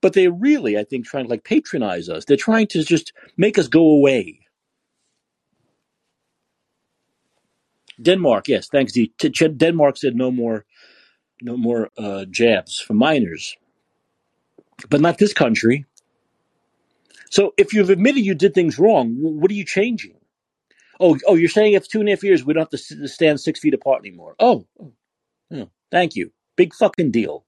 But 0.02 0.14
they're 0.14 0.32
really, 0.32 0.78
I 0.78 0.84
think, 0.84 1.06
trying 1.06 1.26
to 1.26 1.30
like 1.30 1.44
patronize 1.44 2.08
us. 2.10 2.26
They're 2.26 2.38
trying 2.38 2.68
to 2.68 2.84
just 2.84 3.14
make 3.38 3.58
us 3.58 3.68
go 3.68 3.82
away. 3.82 4.40
Denmark, 8.02 8.48
yes, 8.48 8.68
thanks. 8.70 8.94
Denmark 8.94 9.98
said 9.98 10.16
no 10.16 10.32
more, 10.32 10.66
no 11.42 11.58
more 11.58 11.90
uh, 11.98 12.26
jabs 12.30 12.80
for 12.80 12.94
minors, 12.94 13.58
but 14.90 15.02
not 15.02 15.18
this 15.18 15.34
country. 15.34 15.86
So 17.32 17.54
if 17.58 17.74
you've 17.74 17.90
admitted 17.90 18.26
you 18.26 18.36
did 18.36 18.54
things 18.54 18.80
wrong, 18.80 19.16
what 19.20 19.52
are 19.52 19.56
you 19.56 19.66
changing? 19.66 20.18
Oh, 21.00 21.18
oh, 21.28 21.36
you're 21.36 21.50
saying 21.50 21.74
if 21.74 21.88
two 21.90 22.00
and 22.02 22.10
a 22.10 22.14
half 22.14 22.24
years 22.24 22.46
we 22.46 22.54
don't 22.54 22.72
have 22.72 22.82
to 22.82 23.08
stand 23.10 23.40
six 23.40 23.60
feet 23.60 23.74
apart 23.76 24.02
anymore. 24.06 24.36
Oh, 24.40 24.68
oh 25.54 25.70
thank 25.92 26.16
you. 26.16 26.32
Big 26.58 26.74
fucking 26.76 27.12
deal. 27.12 27.46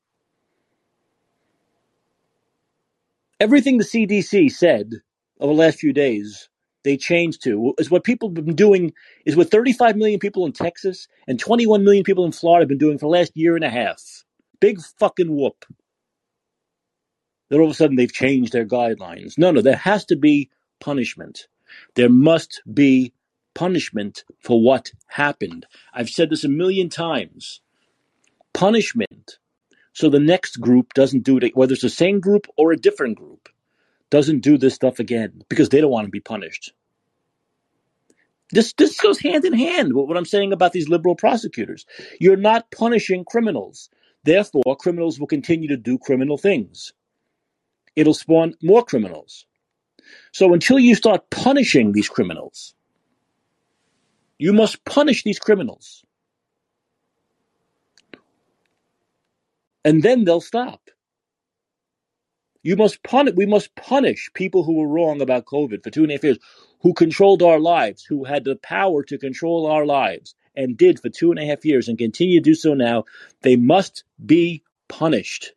Everything 3.40 3.78
the 3.78 3.86
CDC 3.86 4.52
said 4.52 4.94
over 5.40 5.54
the 5.54 5.60
last 5.60 5.80
few 5.80 5.94
days 5.94 6.50
They 6.84 6.98
changed 6.98 7.44
to 7.46 7.76
is 7.80 7.92
what 7.92 8.06
people 8.06 8.30
have 8.36 8.46
been 8.46 8.56
doing 8.56 8.94
is 9.28 9.38
what 9.38 9.52
35 9.52 9.98
million 9.98 10.20
people 10.20 10.48
in 10.48 10.54
Texas 10.54 11.08
and 11.28 11.40
21 11.40 11.86
million 11.86 12.06
people 12.06 12.26
in 12.26 12.34
Florida 12.34 12.64
have 12.64 12.70
been 12.70 12.80
doing 12.80 12.98
for 12.98 13.06
the 13.08 13.20
last 13.20 13.34
year 13.36 13.56
and 13.56 13.66
a 13.66 13.72
half. 13.72 14.02
Big 14.62 14.80
fucking 15.00 15.36
whoop. 15.36 15.66
Then 17.50 17.60
all 17.60 17.66
of 17.66 17.72
a 17.72 17.76
sudden 17.76 17.95
they've 17.95 18.12
changed 18.12 18.54
their 18.54 18.66
guidelines. 18.66 19.38
No, 19.38 19.52
no, 19.52 19.62
there 19.62 19.76
has 19.76 20.06
to 20.06 20.16
be 20.16 20.50
punishment. 20.80 21.47
There 21.95 22.10
must 22.10 22.62
be 22.72 23.14
punishment 23.54 24.24
for 24.39 24.62
what 24.62 24.91
happened. 25.08 25.66
I've 25.93 26.10
said 26.10 26.30
this 26.30 26.43
a 26.43 26.50
million 26.50 26.89
times. 26.89 27.62
Punishment. 28.54 29.38
So 29.93 30.10
the 30.10 30.20
next 30.20 30.58
group 30.58 30.93
doesn't 30.93 31.24
do 31.24 31.38
it, 31.38 31.56
whether 31.56 31.74
it's 31.74 31.82
the 31.82 31.89
same 31.89 32.20
group 32.20 32.47
or 32.58 32.72
a 32.72 32.78
different 32.78 33.18
group, 33.18 33.50
doesn't 34.10 34.39
do 34.41 34.58
this 34.58 34.76
stuff 34.76 35.00
again 35.00 35.43
because 35.50 35.70
they 35.70 35.82
don't 35.82 35.91
want 35.91 36.06
to 36.06 36.12
be 36.12 36.20
punished. 36.20 36.74
This 38.52 38.74
this 38.74 39.00
goes 39.00 39.20
hand 39.20 39.45
in 39.45 39.54
hand 39.54 39.93
with 39.93 40.08
what 40.08 40.18
I'm 40.18 40.26
saying 40.26 40.54
about 40.54 40.72
these 40.72 40.89
liberal 40.89 41.16
prosecutors. 41.16 41.86
You're 42.20 42.36
not 42.36 42.72
punishing 42.72 43.24
criminals. 43.26 43.89
Therefore, 44.24 44.76
criminals 44.78 45.20
will 45.20 45.28
continue 45.28 45.70
to 45.70 45.78
do 45.78 45.97
criminal 45.97 46.38
things. 46.38 46.93
It'll 48.00 48.14
spawn 48.14 48.54
more 48.64 48.84
criminals. 48.86 49.45
So 50.32 50.54
until 50.54 50.80
you 50.80 50.95
start 50.95 51.30
punishing 51.30 51.91
these 51.91 52.08
criminals, 52.08 52.74
you 54.38 54.54
must 54.54 54.86
punish 54.86 55.24
these 55.24 55.38
criminals. 55.38 56.06
And 59.84 60.02
then 60.02 60.24
they'll 60.24 60.39
stop. 60.39 60.80
You 62.64 62.78
must 62.78 63.04
punish. 63.04 63.34
We 63.36 63.45
must 63.45 63.76
punish 63.76 64.30
people 64.34 64.64
who 64.64 64.76
were 64.78 64.88
wrong 64.88 65.22
about 65.22 65.43
COVID 65.43 65.84
for 65.84 65.89
two 65.89 66.04
and 66.04 66.12
a 66.12 66.16
half 66.16 66.24
years, 66.24 66.39
who 66.80 66.93
controlled 66.93 67.43
our 67.43 67.60
lives, 67.60 68.06
who 68.06 68.24
had 68.24 68.45
the 68.45 68.56
power 68.56 69.04
to 69.04 69.18
control 69.18 69.66
our 69.66 69.86
lives, 69.86 70.36
and 70.56 70.78
did 70.78 71.02
for 71.02 71.10
two 71.10 71.32
and 71.32 71.39
a 71.39 71.45
half 71.45 71.66
years, 71.66 71.89
and 71.89 71.97
continue 71.97 72.39
to 72.39 72.50
do 72.50 72.56
so 72.56 72.74
now. 72.74 73.04
They 73.41 73.58
must 73.58 74.06
be 74.26 74.64
punished 74.88 75.52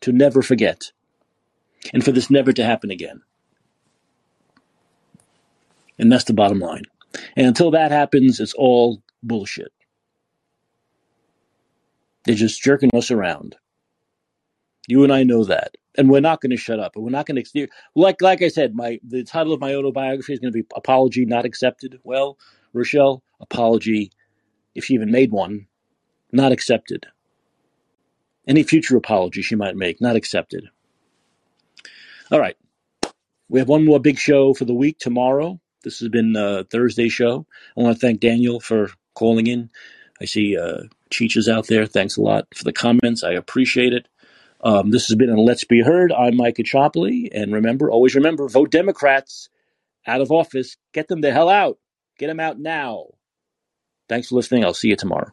to 0.00 0.12
never 0.12 0.40
forget, 0.40 0.92
and 1.92 2.04
for 2.04 2.12
this 2.12 2.30
never 2.30 2.52
to 2.52 2.64
happen 2.64 2.90
again. 2.90 3.22
And 5.98 6.10
that's 6.10 6.24
the 6.24 6.34
bottom 6.34 6.58
line. 6.58 6.84
And 7.36 7.46
until 7.46 7.70
that 7.72 7.90
happens, 7.90 8.40
it's 8.40 8.54
all 8.54 9.02
bullshit. 9.22 9.72
They're 12.24 12.34
just 12.34 12.62
jerking 12.62 12.90
us 12.94 13.10
around. 13.10 13.56
You 14.88 15.04
and 15.04 15.12
I 15.12 15.22
know 15.22 15.44
that, 15.44 15.76
and 15.96 16.10
we're 16.10 16.20
not 16.20 16.40
going 16.40 16.50
to 16.50 16.56
shut 16.56 16.80
up. 16.80 16.96
And 16.96 17.04
we're 17.04 17.10
not 17.10 17.26
going 17.26 17.42
to 17.42 17.68
like 17.94 18.20
like 18.20 18.42
I 18.42 18.48
said. 18.48 18.74
My 18.74 18.98
the 19.06 19.22
title 19.22 19.52
of 19.52 19.60
my 19.60 19.74
autobiography 19.74 20.32
is 20.32 20.40
going 20.40 20.52
to 20.52 20.58
be 20.58 20.66
"Apology 20.74 21.24
Not 21.24 21.44
Accepted." 21.44 22.00
Well, 22.02 22.36
Rochelle, 22.72 23.22
apology, 23.40 24.10
if 24.74 24.84
she 24.84 24.94
even 24.94 25.12
made 25.12 25.30
one, 25.30 25.66
not 26.32 26.52
accepted. 26.52 27.06
Any 28.48 28.64
future 28.64 28.96
apology 28.96 29.42
she 29.42 29.54
might 29.54 29.76
make, 29.76 30.00
not 30.00 30.16
accepted. 30.16 30.64
All 32.32 32.40
right, 32.40 32.56
we 33.50 33.58
have 33.58 33.68
one 33.68 33.84
more 33.84 34.00
big 34.00 34.18
show 34.18 34.54
for 34.54 34.64
the 34.64 34.72
week 34.72 34.98
tomorrow. 34.98 35.60
This 35.84 36.00
has 36.00 36.08
been 36.08 36.34
a 36.34 36.64
Thursday 36.64 37.10
show. 37.10 37.46
I 37.76 37.82
want 37.82 37.94
to 37.94 38.00
thank 38.00 38.20
Daniel 38.20 38.58
for 38.58 38.88
calling 39.14 39.48
in. 39.48 39.68
I 40.18 40.24
see 40.24 40.56
uh, 40.56 40.84
Cheech 41.10 41.36
is 41.36 41.46
out 41.46 41.66
there. 41.66 41.84
Thanks 41.84 42.16
a 42.16 42.22
lot 42.22 42.46
for 42.54 42.64
the 42.64 42.72
comments. 42.72 43.22
I 43.22 43.32
appreciate 43.32 43.92
it. 43.92 44.08
Um, 44.62 44.92
this 44.92 45.08
has 45.08 45.16
been 45.16 45.28
a 45.28 45.38
Let's 45.38 45.64
Be 45.64 45.82
Heard. 45.82 46.10
I'm 46.10 46.38
Mike 46.38 46.56
Chopley. 46.56 47.28
And 47.30 47.52
remember, 47.52 47.90
always 47.90 48.14
remember, 48.14 48.48
vote 48.48 48.70
Democrats 48.70 49.50
out 50.06 50.22
of 50.22 50.32
office. 50.32 50.78
Get 50.94 51.08
them 51.08 51.20
the 51.20 51.32
hell 51.32 51.50
out. 51.50 51.76
Get 52.18 52.28
them 52.28 52.40
out 52.40 52.58
now. 52.58 53.08
Thanks 54.08 54.28
for 54.28 54.36
listening. 54.36 54.64
I'll 54.64 54.72
see 54.72 54.88
you 54.88 54.96
tomorrow. 54.96 55.32